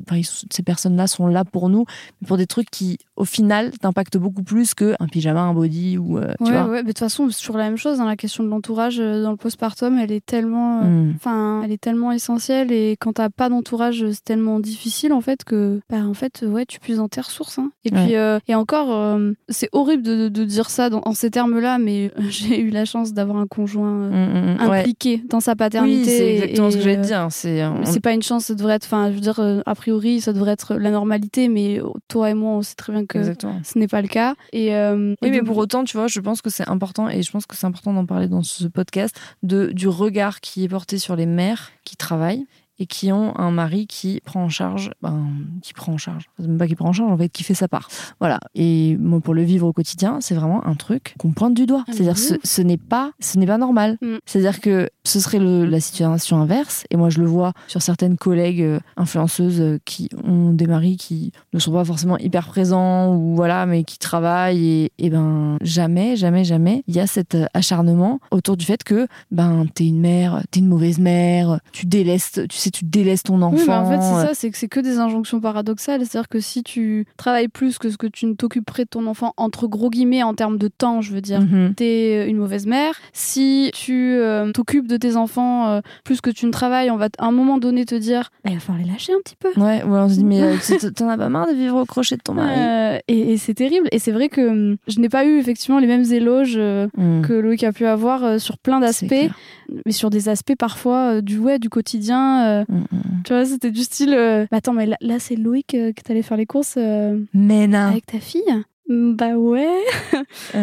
ces 0.50 0.64
personnes-là 0.64 1.08
sont 1.08 1.28
là 1.28 1.44
pour 1.46 1.70
nous, 1.70 1.86
mais 2.22 2.28
pour 2.28 2.38
des 2.38 2.48
trucs 2.48 2.70
qui 2.70 2.98
au 3.16 3.26
final 3.26 3.35
t'impactent 3.80 4.18
beaucoup 4.18 4.44
plus 4.44 4.74
qu'un 4.74 4.96
pyjama, 5.12 5.42
un 5.42 5.54
body 5.54 5.98
ou 5.98 6.18
euh, 6.18 6.34
tu 6.38 6.46
Ouais, 6.46 6.52
vois. 6.52 6.64
ouais, 6.66 6.78
mais 6.78 6.84
de 6.84 6.88
toute 6.90 7.00
façon, 7.00 7.30
c'est 7.30 7.40
toujours 7.40 7.58
la 7.58 7.66
même 7.66 7.78
chose. 7.78 7.98
Dans 7.98 8.06
la 8.06 8.16
question 8.16 8.44
de 8.44 8.50
l'entourage 8.50 9.00
euh, 9.00 9.24
dans 9.24 9.32
le 9.32 9.38
postpartum, 9.38 9.98
elle 10.00 10.12
est 10.12 10.26
tellement, 10.26 10.82
euh, 10.84 10.86
Mm. 10.86 11.14
enfin, 11.16 11.62
elle 11.64 11.72
est 11.72 11.82
tellement 11.82 12.12
essentielle. 12.12 12.72
Et 12.72 12.98
quand 13.00 13.14
t'as 13.14 13.30
pas 13.30 13.50
d'entourage, 13.50 14.06
c'est 14.12 14.24
tellement 14.24 14.60
difficile 14.60 15.14
en 15.14 15.22
fait 15.22 15.44
que, 15.44 15.80
bah, 15.90 15.98
en 16.06 16.14
fait, 16.14 16.42
euh, 16.44 16.48
ouais, 16.48 16.66
tu 16.66 16.80
puisses 16.80 16.98
dans 16.98 17.08
tes 17.10 17.22
ressources. 17.22 17.60
hein. 17.60 17.72
Et 17.84 17.92
Ouais. 17.94 18.06
puis, 18.06 18.52
et 18.52 18.56
encore, 18.56 19.20
c'est 19.50 19.70
horrible 19.72 20.04
de, 20.04 20.28
de 20.30 20.44
dire 20.44 20.70
ça 20.70 20.90
dans, 20.90 21.02
en 21.06 21.14
ces 21.14 21.30
termes-là, 21.32 21.78
mais 21.78 22.12
j'ai 22.30 22.60
eu 22.60 22.70
la 22.70 22.86
chance 22.86 23.14
d'avoir 23.14 23.38
un 23.38 23.48
conjoint 23.48 24.10
Mm, 24.10 24.12
mm. 24.64 24.70
Ouais. 24.70 24.80
impliqué 24.80 25.22
dans 25.30 25.40
sa 25.40 25.56
paternité. 25.56 26.00
Oui, 26.00 26.06
c'est 26.06 26.34
exactement 26.36 26.68
et, 26.68 26.72
ce 26.72 26.78
que 26.78 26.84
j'allais 26.84 27.02
te 27.02 27.08
dire. 27.08 27.28
C'est 27.30 27.66
on- 27.66 27.86
C'est 27.86 28.00
pas 28.00 28.14
une 28.14 28.22
chance, 28.24 28.46
ça 28.46 28.56
devrait 28.56 28.76
être, 28.76 28.86
enfin, 28.86 29.10
je 29.10 29.16
veux 29.16 29.22
dire, 29.22 29.40
a 29.66 29.76
priori, 29.76 30.22
ça 30.22 30.34
devrait 30.34 30.52
être 30.52 30.76
la 30.76 30.92
normalité, 30.92 31.48
mais 31.50 31.82
toi 32.08 32.30
et 32.30 32.34
moi, 32.34 32.52
on 32.52 32.62
sait 32.62 32.76
très 32.76 32.94
bien 32.94 33.06
que 33.06 33.25
exactement. 33.30 33.60
ce 33.64 33.78
n'est 33.80 33.88
pas 33.88 34.02
le 34.02 34.08
cas. 34.08 34.36
Et, 34.54 34.76
euh, 34.76 35.16
Oui, 35.22 35.28
et 35.28 35.32
mais 35.32 35.38
donc- 35.40 35.48
pour 35.48 35.58
autant, 35.58 35.84
tu 35.84 35.98
vois, 35.98 36.08
je 36.08 36.20
pense 36.20 36.42
que 36.42 36.50
c'est 36.50 36.68
important, 36.70 37.10
et 37.10 37.22
je 37.24 37.32
pense 37.32 37.46
que 37.46 37.56
c'est 37.56 37.68
important 37.68 37.94
d'en 37.94 38.06
parler 38.06 38.28
dans 38.28 38.44
ce 38.44 38.66
podcast, 38.68 39.20
de, 39.44 39.72
du 39.72 39.88
regard 39.88 40.40
qui 40.42 40.64
est 40.64 40.70
porté 40.70 40.98
sur 40.98 41.16
les 41.16 41.26
mères 41.26 41.72
qui 41.84 41.96
travaillent 41.98 42.46
et 42.80 42.86
qui 42.86 43.12
ont 43.12 43.38
un 43.40 43.52
mari 43.52 43.88
qui 43.88 44.22
prend 44.26 44.44
en 44.44 44.50
charge, 44.50 44.92
ben, 45.02 45.26
qui 45.62 45.74
prend 45.74 45.94
en 45.94 45.98
charge, 45.98 46.26
même 46.40 46.58
pas 46.58 46.68
qui 46.68 46.76
prend 46.76 46.90
en 46.90 46.94
charge, 46.94 47.12
en 47.12 47.18
fait, 47.18 47.30
qui 47.30 47.44
fait 47.44 47.54
sa 47.54 47.68
part. 47.68 47.88
Voilà. 48.20 48.40
Et 48.54 48.98
moi, 49.00 49.22
pour 49.22 49.34
le 49.34 49.44
vivre 49.44 49.68
au 49.68 49.74
quotidien, 49.74 50.18
c'est 50.22 50.36
vraiment 50.36 50.66
un 50.68 50.76
truc 50.76 51.16
qu'on 51.20 51.32
pointe 51.32 51.54
du 51.54 51.66
doigt. 51.66 51.84
C'est-à-dire, 51.88 52.18
ce, 52.18 52.34
ouf. 52.36 52.40
ce 52.44 52.62
n'est 52.62 52.78
pas, 52.78 53.12
ce 53.20 53.38
n'est 53.38 53.46
pas 53.46 53.58
normal. 53.58 53.98
Mm. 54.02 54.16
C'est-à-dire 54.26 54.60
que 54.60 54.90
ce 55.04 55.20
serait 55.20 55.40
le- 55.40 55.66
la 55.66 55.80
situation 55.80 56.38
inverse. 56.42 56.86
Et 56.90 56.98
moi, 56.98 57.10
je 57.10 57.20
le 57.20 57.26
vois 57.28 57.54
sur 57.68 57.82
certaines 57.82 58.18
collègues 58.18 58.62
euh, 58.62 58.80
influenceuses 58.98 59.62
euh, 59.62 59.80
qui 59.86 60.10
ont 60.24 60.52
des 60.52 60.68
maris 60.68 60.98
qui 60.98 61.32
ne 61.54 61.60
sont 61.60 61.72
pas 61.72 61.86
forcément 61.86 62.18
hyper 62.18 62.48
présents 62.48 63.16
ou 63.16 63.36
voilà, 63.36 63.66
mais 63.66 63.84
qui 63.84 63.98
travaillent. 64.00 64.66
Et, 64.66 64.92
et 64.98 65.10
ben, 65.10 65.58
jamais, 65.62 66.16
jamais, 66.16 66.44
jamais, 66.44 66.84
il 66.88 66.96
y 66.96 67.00
a 67.00 67.08
cet 67.08 67.36
euh, 67.36 67.46
acharnement 67.54 68.20
autour 68.32 68.58
du 68.58 68.66
fait 68.66 68.84
que 68.84 69.08
ben, 69.32 69.66
t'es 69.74 69.88
une 69.88 70.00
mère, 70.00 70.42
t'es 70.52 70.60
une 70.60 70.68
mauvaise 70.68 71.00
mère, 71.00 71.60
tu 71.72 71.86
délaisses, 71.86 72.40
tu 72.50 72.58
sais, 72.58 72.65
tu 72.72 72.86
délaisses 72.86 73.24
ton 73.24 73.42
enfant. 73.42 73.56
Oui, 73.58 73.64
mais 73.68 73.74
en 73.74 73.86
fait, 73.86 73.98
euh, 73.98 74.00
c'est 74.22 74.28
ça, 74.28 74.34
c'est 74.34 74.52
que 74.52 74.58
c'est 74.58 74.68
que 74.68 74.80
des 74.80 75.00
injonctions 75.00 75.40
paradoxales. 75.40 76.02
C'est-à-dire 76.06 76.30
que 76.30 76.40
si 76.40 76.64
tu 76.64 77.06
travailles 77.18 77.48
plus 77.48 77.78
que 77.78 77.90
ce 77.90 77.98
que 77.98 78.08
tu 78.08 78.26
ne 78.26 78.34
t'occuperais 78.34 78.84
de 78.84 78.90
ton 78.90 79.08
enfant, 79.08 79.34
entre 79.38 79.68
gros 79.68 79.90
guillemets, 79.90 80.24
en 80.24 80.34
termes 80.34 80.58
de 80.58 80.68
temps, 80.68 81.02
je 81.02 81.14
veux 81.14 81.22
dire, 81.22 81.42
mhm. 81.42 81.74
t'es 81.76 82.28
une 82.30 82.38
mauvaise 82.38 82.66
mère. 82.68 82.96
Si 83.14 83.72
tu 83.74 84.16
euh, 84.16 84.52
t'occupes 84.52 84.88
de 84.88 84.98
tes 84.98 85.16
enfants 85.16 85.68
euh, 85.68 85.82
plus 86.04 86.22
que 86.22 86.30
tu 86.30 86.46
ne 86.46 86.52
travailles, 86.52 86.92
on 86.92 86.98
va 86.98 87.10
à 87.18 87.26
un 87.26 87.32
moment 87.32 87.58
donné 87.58 87.86
te 87.86 87.96
dire 87.96 88.32
bah, 88.44 88.52
il 88.52 88.56
va 88.56 88.60
falloir 88.60 88.86
les 88.86 88.92
lâcher 88.92 89.14
un 89.14 89.20
petit 89.24 89.36
peu. 89.36 89.50
Ouais, 89.60 89.84
ouais, 89.84 90.00
on 90.00 90.10
se 90.10 90.16
dit, 90.16 90.24
mais 90.26 90.42
euh, 90.42 90.56
t'en 90.96 91.10
as 91.10 91.18
pas 91.18 91.30
marre 91.30 91.48
de 91.48 91.54
vivre 91.54 91.78
au 91.82 91.86
crochet 91.86 92.18
de 92.18 92.22
ton 92.22 92.34
mari 92.34 92.54
Euh, 92.58 92.98
et 93.08 93.34
et 93.34 93.38
c'est 93.38 93.54
terrible. 93.54 93.88
Et 93.92 94.00
c'est 94.00 94.12
vrai 94.12 94.30
que 94.30 94.42
hum, 94.48 94.78
je 94.88 95.00
n'ai 95.00 95.10
pas 95.10 95.26
eu 95.26 95.38
effectivement 95.40 95.80
les 95.80 95.88
mêmes 95.88 96.06
éloges 96.12 96.56
euh, 96.58 96.88
Mhm. 96.98 97.22
que 97.26 97.34
Loïc 97.34 97.64
a 97.64 97.72
pu 97.72 97.86
avoir 97.86 98.24
euh, 98.24 98.38
sur 98.38 98.58
plein 98.58 98.80
d'aspects, 98.80 99.30
mais 99.86 99.92
sur 99.92 100.10
des 100.10 100.30
aspects 100.30 100.56
parfois 100.58 101.16
euh, 101.16 101.22
du 101.22 101.38
ouais 101.38 101.60
du 101.60 101.70
quotidien. 101.70 102.55
Euh, 102.62 102.66
Mhm, 102.70 102.86
mhm. 102.92 103.22
tu 103.24 103.34
vois, 103.34 103.46
c'était 103.46 103.72
du 103.72 103.82
style. 103.84 104.14
euh, 104.14 104.46
bah, 104.52 104.58
attends, 104.58 104.74
mais 104.74 104.86
là, 104.86 104.98
là, 105.02 105.20
c'est 105.20 105.36
Loïc 105.36 105.74
euh, 105.74 105.92
que 105.94 106.02
t'allais 106.02 106.22
faire 106.22 106.38
les 106.38 106.46
courses 106.46 106.76
euh, 106.78 107.20
Mais 107.34 107.68
non. 107.68 107.88
avec 107.90 108.06
ta 108.06 108.20
fille. 108.20 108.42
Mm, 108.90 109.14
Bah 109.16 109.36
ouais. 109.38 109.68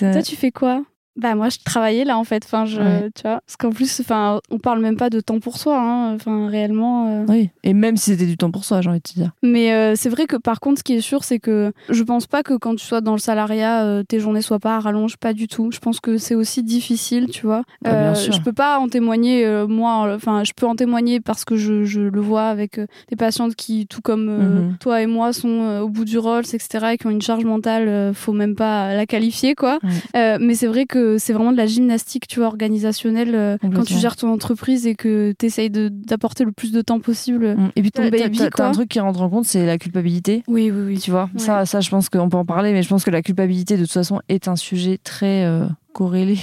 Toi, 0.00 0.22
tu 0.22 0.36
fais 0.36 0.50
quoi? 0.50 0.84
Bah 1.16 1.34
moi, 1.36 1.48
je 1.48 1.58
travaillais 1.64 2.04
là 2.04 2.18
en 2.18 2.24
fait. 2.24 2.42
Enfin, 2.44 2.64
je, 2.64 2.80
Ouais. 2.80 3.10
tu 3.14 3.22
vois, 3.22 3.40
parce 3.46 3.56
qu'en 3.56 3.70
plus, 3.70 4.00
enfin, 4.00 4.40
on 4.50 4.58
parle 4.58 4.80
même 4.80 4.96
pas 4.96 5.10
de 5.10 5.20
temps 5.20 5.38
pour 5.38 5.58
soi. 5.58 5.78
hein. 5.80 6.14
Enfin, 6.14 6.48
réellement. 6.48 7.08
euh. 7.08 7.24
Oui, 7.28 7.50
et 7.62 7.72
même 7.72 7.96
si 7.96 8.10
c'était 8.10 8.26
du 8.26 8.36
temps 8.36 8.50
pour 8.50 8.64
soi, 8.64 8.80
j'ai 8.80 8.90
envie 8.90 8.98
de 8.98 9.02
te 9.04 9.14
dire. 9.14 9.30
Mais 9.42 9.72
euh, 9.72 9.94
c'est 9.96 10.08
vrai 10.08 10.26
que 10.26 10.36
par 10.36 10.58
contre, 10.60 10.78
ce 10.80 10.84
qui 10.84 10.94
est 10.94 11.00
sûr, 11.00 11.22
c'est 11.24 11.38
que 11.38 11.72
je 11.88 12.02
pense 12.02 12.26
pas 12.26 12.42
que 12.42 12.54
quand 12.54 12.74
tu 12.74 12.84
sois 12.84 13.00
dans 13.00 13.12
le 13.12 13.18
salariat, 13.18 13.84
euh, 13.84 14.02
tes 14.02 14.18
journées 14.18 14.42
soient 14.42 14.58
pas 14.58 14.76
à 14.76 14.80
rallonge, 14.80 15.16
pas 15.16 15.32
du 15.32 15.46
tout. 15.46 15.70
Je 15.72 15.78
pense 15.78 16.00
que 16.00 16.18
c'est 16.18 16.34
aussi 16.34 16.62
difficile, 16.64 17.28
tu 17.30 17.46
vois. 17.46 17.62
Ah, 17.84 17.94
bien 17.94 18.14
sûr. 18.14 18.32
Je 18.32 18.40
peux 18.42 18.52
pas 18.52 18.78
en 18.80 18.88
témoigner, 18.88 19.46
moi, 19.68 20.12
enfin, 20.16 20.42
je 20.44 20.52
peux 20.56 20.66
en 20.66 20.74
témoigner 20.74 21.20
parce 21.20 21.44
que 21.44 21.56
je, 21.56 21.84
je 21.84 22.00
le 22.00 22.20
vois 22.20 22.46
avec 22.48 22.80
des 23.08 23.16
patientes 23.16 23.54
qui, 23.54 23.86
tout 23.86 24.00
comme 24.02 24.24
Mhm. 24.24 24.76
toi 24.80 25.00
et 25.00 25.06
moi, 25.06 25.32
sont 25.32 25.80
au 25.82 25.88
bout 25.88 26.04
du 26.04 26.18
rôle, 26.18 26.40
etc., 26.40 26.86
et 26.94 26.98
qui 26.98 27.06
ont 27.06 27.10
une 27.10 27.22
charge 27.22 27.44
mentale, 27.44 28.12
faut 28.14 28.32
même 28.32 28.56
pas 28.56 28.94
la 28.94 29.06
qualifier, 29.06 29.54
quoi. 29.54 29.78
Ouais. 30.14 30.38
Mais 30.40 30.54
c'est 30.54 30.66
vrai 30.66 30.86
que 30.86 31.03
c'est 31.18 31.32
vraiment 31.32 31.52
de 31.52 31.56
la 31.56 31.66
gymnastique, 31.66 32.26
tu 32.26 32.38
vois, 32.40 32.48
organisationnelle, 32.48 33.34
euh, 33.34 33.56
quand 33.74 33.84
tu 33.84 33.94
gères 33.94 34.16
ton 34.16 34.28
entreprise 34.32 34.86
et 34.86 34.94
que 34.94 35.32
tu 35.38 35.46
essayes 35.46 35.70
d'apporter 35.70 36.44
le 36.44 36.52
plus 36.52 36.72
de 36.72 36.80
temps 36.82 37.00
possible. 37.00 37.54
Mm. 37.56 37.70
Et 37.76 37.82
puis 37.82 37.90
ton 37.90 38.08
baby, 38.08 38.38
t'as- 38.54 38.68
un 38.68 38.72
truc 38.72 38.88
qui 38.88 39.00
rentre 39.00 39.20
en 39.22 39.28
compte, 39.30 39.44
c'est 39.44 39.66
la 39.66 39.78
culpabilité. 39.78 40.42
Oui, 40.48 40.70
oui, 40.70 40.82
oui. 40.86 40.98
Tu 40.98 41.10
vois, 41.10 41.30
Ouais. 41.34 41.40
ça, 41.40 41.66
ça, 41.66 41.80
je 41.80 41.90
pense 41.90 42.08
qu'on 42.08 42.28
peut 42.28 42.36
en 42.36 42.44
parler, 42.44 42.72
mais 42.72 42.82
je 42.82 42.88
pense 42.88 43.04
que 43.04 43.10
la 43.10 43.22
culpabilité, 43.22 43.76
de 43.76 43.82
toute 43.82 43.92
façon, 43.92 44.20
est 44.28 44.48
un 44.48 44.56
sujet 44.56 44.98
très, 45.02 45.44
euh, 45.44 45.64
corrélé 45.94 46.36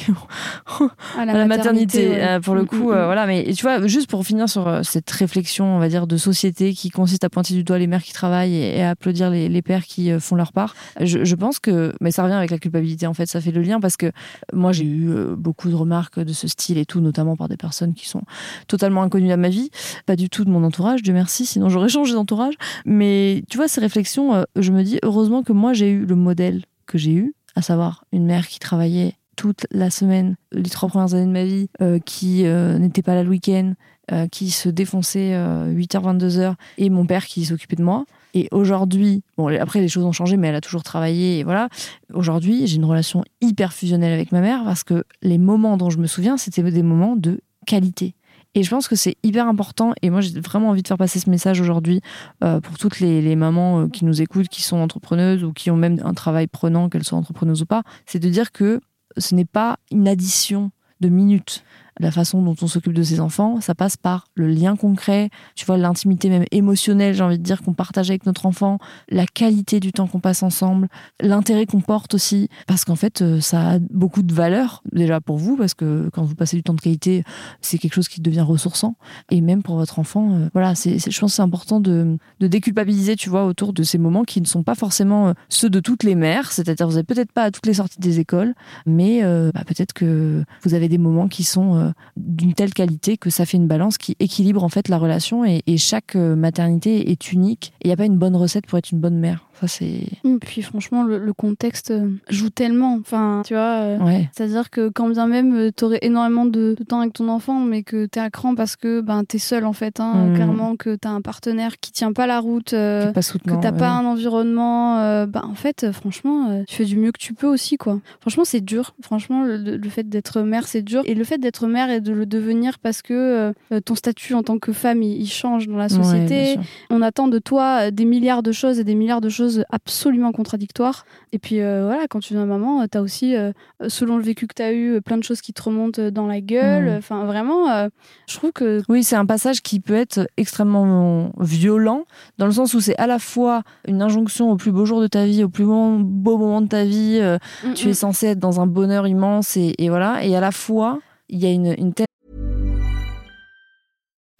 À 1.18 1.22
à 1.22 1.26
la 1.26 1.46
maternité, 1.46 2.10
ouais. 2.10 2.22
euh, 2.22 2.40
pour 2.40 2.56
le 2.56 2.64
Mm, 2.64 2.68
coup 2.68 2.90
mm, 2.90 2.94
euh, 2.94 3.02
mm. 3.04 3.06
voilà 3.06 3.26
mais 3.28 3.54
tu 3.54 3.62
vois 3.64 3.86
juste 3.86 4.10
pour 4.10 4.26
finir 4.26 4.48
sur 4.50 4.68
euh, 4.68 4.82
cette 4.84 5.12
réflexion 5.12 5.66
on 5.76 5.80
va 5.80 5.90
dire 5.90 6.08
de 6.08 6.18
société 6.18 6.74
qui 6.74 6.90
consiste 6.90 7.24
à 7.24 7.30
pointer 7.30 7.54
du 7.54 7.64
doigt 7.64 7.78
les 7.78 7.88
mères 7.88 8.02
qui 8.04 8.14
travaillent 8.14 8.56
et, 8.56 8.82
à 8.82 8.92
applaudir 8.92 9.30
les, 9.30 9.50
les 9.50 9.62
pères 9.62 9.86
qui 9.86 10.12
font 10.20 10.36
leur 10.36 10.54
part 10.54 10.74
je, 11.00 11.24
je 11.24 11.36
pense 11.36 11.60
que 11.60 11.94
mais 12.02 12.12
ça 12.12 12.24
revient 12.24 12.36
avec 12.36 12.50
la 12.50 12.58
culpabilité 12.58 13.06
en 13.08 13.14
fait 13.14 13.26
ça 13.26 13.42
fait 13.42 13.52
le 13.52 13.62
lien 13.62 13.80
parce 13.80 13.98
que 13.98 14.12
moi 14.54 14.72
j'ai 14.72 14.86
eu 14.86 15.12
beaucoup 15.36 15.70
de 15.70 15.76
remarques 15.76 16.20
de 16.20 16.34
ce 16.34 16.48
style 16.48 16.78
et 16.78 16.86
tout 16.86 17.02
notamment 17.02 17.36
par 17.36 17.50
des 17.50 17.58
personnes 17.58 17.94
qui 17.94 18.08
sont 18.08 18.24
totalement 18.68 19.04
inconnues 19.04 19.32
à 19.32 19.38
ma 19.38 19.50
vie 19.50 19.70
pas 20.06 20.16
du 20.16 20.30
tout 20.30 20.46
de 20.46 20.50
mon 20.50 20.64
entourage 20.64 21.04
Dieu 21.04 21.14
merci 21.14 21.46
sinon 21.46 21.68
j'aurais 21.70 21.90
changé 21.90 22.14
d'entourage 22.14 22.56
mais 22.86 23.44
tu 23.50 23.58
vois 23.58 23.68
ces 23.68 23.82
réflexions 23.82 24.46
je 24.56 24.72
me 24.72 24.84
dis 24.84 25.00
heureusement 25.04 25.44
que 25.44 25.52
moi 25.52 25.74
j'ai 25.74 25.90
eu 25.92 26.06
le 26.06 26.16
modèle 26.16 26.64
que 26.86 26.98
j'ai 26.98 27.12
eu 27.14 27.34
à 27.56 27.62
savoir 27.62 28.06
une 28.14 28.26
mère 28.26 28.48
qui 28.48 28.60
travaillait 28.60 29.16
toute 29.42 29.66
la 29.72 29.90
semaine, 29.90 30.36
les 30.52 30.70
trois 30.70 30.88
premières 30.88 31.16
années 31.16 31.26
de 31.26 31.32
ma 31.32 31.46
vie, 31.46 31.68
euh, 31.82 31.98
qui 31.98 32.46
euh, 32.46 32.78
n'était 32.78 33.02
pas 33.02 33.16
là 33.16 33.24
le 33.24 33.30
week-end, 33.30 33.74
euh, 34.12 34.28
qui 34.28 34.52
se 34.52 34.70
défonçait 34.70 35.34
euh, 35.34 35.74
8h, 35.74 36.20
22h, 36.20 36.54
et 36.78 36.92
mon 36.92 37.08
père 37.08 37.26
qui 37.26 37.46
s'occupait 37.46 37.76
de 37.76 37.82
moi. 37.82 38.06
Et 38.36 38.48
aujourd'hui, 38.52 39.24
bon, 39.38 39.48
après 39.48 39.82
les 39.82 39.88
choses 39.88 40.06
ont 40.06 40.12
changé, 40.12 40.38
mais 40.38 40.50
elle 40.50 40.56
a 40.56 40.62
toujours 40.62 40.84
travaillé, 40.84 41.40
et 41.40 41.44
voilà. 41.44 41.70
Aujourd'hui, 42.14 42.68
j'ai 42.68 42.76
une 42.76 42.86
relation 42.86 43.24
hyper 43.42 43.74
fusionnelle 43.74 44.14
avec 44.14 44.32
ma 44.32 44.42
mère 44.42 44.64
parce 44.64 44.84
que 44.84 45.06
les 45.24 45.40
moments 45.40 45.76
dont 45.76 45.90
je 45.90 45.98
me 45.98 46.06
souviens, 46.06 46.38
c'était 46.38 46.62
des 46.62 46.84
moments 46.84 47.16
de 47.16 47.42
qualité. 47.66 48.14
Et 48.54 48.62
je 48.62 48.70
pense 48.70 48.88
que 48.88 48.96
c'est 48.96 49.16
hyper 49.24 49.48
important. 49.48 49.94
Et 50.04 50.12
moi, 50.12 50.22
j'ai 50.22 50.40
vraiment 50.40 50.70
envie 50.70 50.84
de 50.84 50.88
faire 50.88 50.98
passer 50.98 51.20
ce 51.20 51.32
message 51.32 51.62
aujourd'hui 51.62 52.02
pour 52.42 52.78
toutes 52.78 53.00
les, 53.00 53.36
mamans 53.38 53.88
qui 53.88 54.04
nous 54.04 54.22
écoutent, 54.22 54.50
qui 54.50 54.62
sont 54.62 54.76
entrepreneuses 54.78 55.46
ou 55.46 55.54
qui 55.54 55.72
ont 55.72 55.78
même 55.78 56.02
un 56.04 56.14
travail 56.14 56.48
prenant, 56.48 56.90
qu'elles 56.90 57.06
soient 57.06 57.18
entrepreneuses 57.18 57.62
ou 57.62 57.66
pas. 57.66 57.84
C'est 58.06 58.20
de 58.20 58.28
dire 58.28 58.52
que 58.52 58.82
ce 59.18 59.36
n'est 59.36 59.46
pas 59.46 59.78
une 59.92 60.08
addition 60.08 60.72
de 61.00 61.10
minutes. 61.10 61.64
La 62.02 62.10
façon 62.10 62.42
dont 62.42 62.56
on 62.64 62.68
s'occupe 62.68 62.94
de 62.94 63.04
ses 63.04 63.20
enfants, 63.20 63.62
ça 63.62 63.76
passe 63.76 63.96
par 63.96 64.26
le 64.34 64.48
lien 64.48 64.76
concret, 64.76 65.30
tu 65.54 65.66
vois, 65.66 65.78
l'intimité 65.78 66.30
même 66.30 66.46
émotionnelle, 66.50 67.14
j'ai 67.14 67.22
envie 67.22 67.38
de 67.38 67.44
dire, 67.44 67.62
qu'on 67.62 67.74
partage 67.74 68.10
avec 68.10 68.26
notre 68.26 68.48
enfant, 68.48 68.80
la 69.08 69.28
qualité 69.28 69.80
du 69.80 69.94
temps 69.94 70.08
qu'on 70.08 70.20
passe 70.20 70.42
ensemble, 70.42 70.88
l'intérêt 71.22 71.68
qu'on 71.68 71.82
porte 71.82 72.16
aussi, 72.16 72.50
parce 72.66 72.86
qu'en 72.86 72.96
fait, 72.96 73.22
euh, 73.22 73.40
ça 73.40 73.74
a 73.74 73.80
beaucoup 73.80 74.24
de 74.24 74.34
valeur, 74.34 74.82
déjà 74.92 75.22
pour 75.22 75.38
vous, 75.38 75.56
parce 75.58 75.76
que 75.76 76.10
quand 76.12 76.24
vous 76.24 76.34
passez 76.34 76.58
du 76.58 76.64
temps 76.64 76.74
de 76.74 76.82
qualité, 76.82 77.24
c'est 77.62 77.78
quelque 77.78 77.94
chose 77.94 78.08
qui 78.08 78.20
devient 78.20 78.42
ressourçant, 78.42 78.96
et 79.30 79.40
même 79.42 79.62
pour 79.62 79.76
votre 79.76 80.00
enfant, 80.00 80.34
euh, 80.34 80.50
voilà, 80.54 80.74
c'est, 80.74 80.98
je 80.98 81.20
pense 81.20 81.34
que 81.34 81.36
c'est 81.36 81.42
important 81.44 81.80
de, 81.80 82.18
de 82.40 82.48
déculpabiliser, 82.48 83.16
tu 83.16 83.30
vois, 83.30 83.46
autour 83.46 83.74
de 83.74 83.84
ces 83.84 84.00
moments 84.00 84.24
qui 84.24 84.42
ne 84.42 84.48
sont 84.48 84.64
pas 84.64 84.74
forcément 84.74 85.28
euh, 85.28 85.34
ceux 85.50 85.70
de 85.70 85.80
toutes 85.80 86.02
les 86.02 86.16
mères, 86.16 86.52
c'est-à-dire 86.52 86.88
vous 86.88 86.96
n'êtes 86.96 87.06
peut-être 87.06 87.32
pas 87.32 87.44
à 87.44 87.52
toutes 87.52 87.68
les 87.68 87.76
sorties 87.76 88.00
des 88.00 88.20
écoles, 88.20 88.56
mais 88.88 89.22
bah, 89.54 89.64
peut-être 89.68 89.94
que 89.94 90.44
vous 90.64 90.74
avez 90.74 90.90
des 90.90 90.98
moments 90.98 91.28
qui 91.28 91.44
sont 91.44 91.91
d'une 92.18 92.54
telle 92.54 92.74
qualité 92.74 93.18
que 93.18 93.30
ça 93.30 93.46
fait 93.46 93.58
une 93.58 93.68
balance 93.68 93.98
qui 93.98 94.16
équilibre 94.20 94.64
en 94.64 94.70
fait 94.70 94.88
la 94.88 94.98
relation 94.98 95.46
et, 95.46 95.62
chaque 95.78 96.16
euh, 96.16 96.36
maternité 96.36 97.12
est 97.12 97.32
unique 97.32 97.74
et 97.82 97.86
il 97.86 97.88
n'y 97.88 97.94
a 97.94 97.98
pas 97.98 98.06
une 98.06 98.18
bonne 98.18 98.36
recette 98.36 98.68
pour 98.68 98.78
être 98.78 98.92
une 98.92 99.00
bonne 99.00 99.18
mère. 99.18 99.48
Ça 99.62 99.68
c'est 99.68 100.02
Mm, 100.24 100.38
Puis 100.40 100.62
franchement, 100.64 101.04
le, 101.04 101.18
le 101.20 101.34
contexte 101.34 101.92
euh, 101.92 102.10
joue 102.30 102.50
tellement. 102.50 102.96
Enfin, 103.00 103.44
tu 103.46 103.54
vois. 103.54 103.62
euh, 103.62 103.98
ouais. 104.00 104.30
C'est-à-dire 104.36 104.70
que 104.72 104.90
quand 104.90 105.08
bien 105.10 105.28
même 105.28 105.56
euh, 105.56 105.72
t'aurais 105.72 106.00
énormément 106.02 106.46
de, 106.46 106.76
de 106.78 106.84
temps 106.84 107.00
avec 107.02 107.14
ton 107.14 107.28
enfant, 107.30 107.60
mais 107.60 107.84
que 107.84 108.06
t'es 108.08 108.20
à 108.20 108.30
cran 108.30 108.56
parce 108.56 108.76
que 108.76 109.02
ben 109.02 109.24
t'es 109.24 109.38
seul 109.38 109.66
en 109.66 109.74
fait, 109.74 110.00
hein, 110.00 110.14
Mm. 110.30 110.36
clairement 110.36 110.76
que 110.76 110.96
t'as 110.96 111.10
un 111.12 111.22
partenaire 111.22 111.80
qui 111.80 111.92
tient 111.92 112.12
pas 112.14 112.26
la 112.28 112.40
route, 112.40 112.74
euh, 112.74 113.12
pas 113.12 113.22
que 113.22 113.38
t'as 113.62 113.72
ouais. 113.72 113.78
pas 113.78 113.90
un 113.92 114.06
environnement, 114.06 115.00
euh, 115.00 115.26
bah 115.28 115.44
en 115.46 115.54
fait, 115.56 115.92
franchement, 115.92 116.50
euh, 116.50 116.64
tu 116.68 116.76
fais 116.76 116.86
du 116.86 116.98
mieux 116.98 117.12
que 117.12 117.20
tu 117.20 117.34
peux 117.34 117.48
aussi, 117.48 117.78
quoi. 117.78 118.00
Franchement, 118.20 118.44
c'est 118.46 118.62
dur. 118.62 118.94
Franchement, 119.02 119.44
le, 119.44 119.58
le 119.78 119.90
fait 119.90 120.08
d'être 120.10 120.42
mère, 120.42 120.68
c'est 120.68 120.82
dur. 120.82 121.04
Et 121.06 121.14
le 121.16 121.24
fait 121.24 121.38
d'être 121.38 121.68
mère 121.68 121.90
et 121.90 122.02
de 122.02 122.12
le 122.14 122.26
devenir 122.26 122.80
parce 122.80 123.02
que 123.02 123.54
ton 123.86 123.96
statut 123.96 124.34
en 124.34 124.44
tant 124.44 124.58
que 124.60 124.74
femme, 124.74 125.04
il, 125.04 125.22
il 125.22 125.28
change 125.30 125.68
dans 125.68 125.78
la 125.78 125.90
société. 125.90 126.58
On 126.90 127.02
attend 127.02 127.28
de 127.28 127.40
toi 127.40 127.92
des 127.92 128.06
milliards 128.06 128.44
de 128.44 128.52
choses 128.52 128.80
et 128.80 128.84
des 128.84 128.96
milliards 128.96 129.22
de 129.22 129.30
choses 129.30 129.51
absolument 129.70 130.32
contradictoires. 130.32 131.06
Et 131.32 131.40
puis 131.40 131.62
euh, 131.62 131.86
voilà, 131.86 132.08
quand 132.08 132.20
tu 132.20 132.34
deviens 132.34 132.46
maman, 132.46 132.88
tu 132.88 132.98
as 132.98 133.02
aussi, 133.02 133.36
euh, 133.36 133.52
selon 133.88 134.18
le 134.18 134.24
vécu 134.24 134.48
que 134.48 134.54
tu 134.56 134.62
as 134.62 134.72
eu, 134.72 134.96
euh, 134.96 135.02
plein 135.02 135.18
de 135.18 135.24
choses 135.24 135.42
qui 135.42 135.54
te 135.54 135.62
remontent 135.62 136.02
euh, 136.02 136.12
dans 136.12 136.28
la 136.28 136.42
gueule. 136.42 136.92
Mhm. 136.92 136.98
Enfin, 136.98 137.26
vraiment, 137.26 137.70
euh, 137.70 137.90
je 138.28 138.36
trouve 138.36 138.52
que. 138.52 138.82
Oui, 138.90 139.04
c'est 139.04 139.16
un 139.16 139.26
passage 139.26 139.62
qui 139.62 139.80
peut 139.80 139.96
être 139.96 140.28
extrêmement 140.38 141.32
violent, 141.40 142.06
dans 142.38 142.46
le 142.46 142.52
sens 142.52 142.74
où 142.74 142.82
c'est 142.82 142.98
à 142.98 143.08
la 143.08 143.20
fois 143.20 143.64
une 143.88 144.02
injonction 144.02 144.52
au 144.52 144.56
plus 144.56 144.72
beau 144.72 144.86
jour 144.86 145.02
de 145.02 145.08
ta 145.08 145.26
vie, 145.26 145.44
au 145.44 145.50
plus 145.50 145.66
beau, 145.66 145.98
beau 146.00 146.38
moment 146.38 146.62
de 146.62 146.68
ta 146.68 146.84
vie, 146.84 147.20
euh, 147.22 147.38
tu 147.76 147.90
es 147.90 147.94
censé 147.94 148.28
être 148.28 148.40
dans 148.40 148.60
un 148.60 148.68
bonheur 148.68 149.08
immense, 149.08 149.58
et, 149.58 149.74
et 149.78 149.90
voilà, 149.90 150.24
et 150.24 150.36
à 150.36 150.40
la 150.40 150.52
fois, 150.52 151.00
il 151.30 151.40
y 151.40 151.46
a 151.46 151.52
une, 151.52 151.76
une 151.78 151.94
telle 151.94 152.06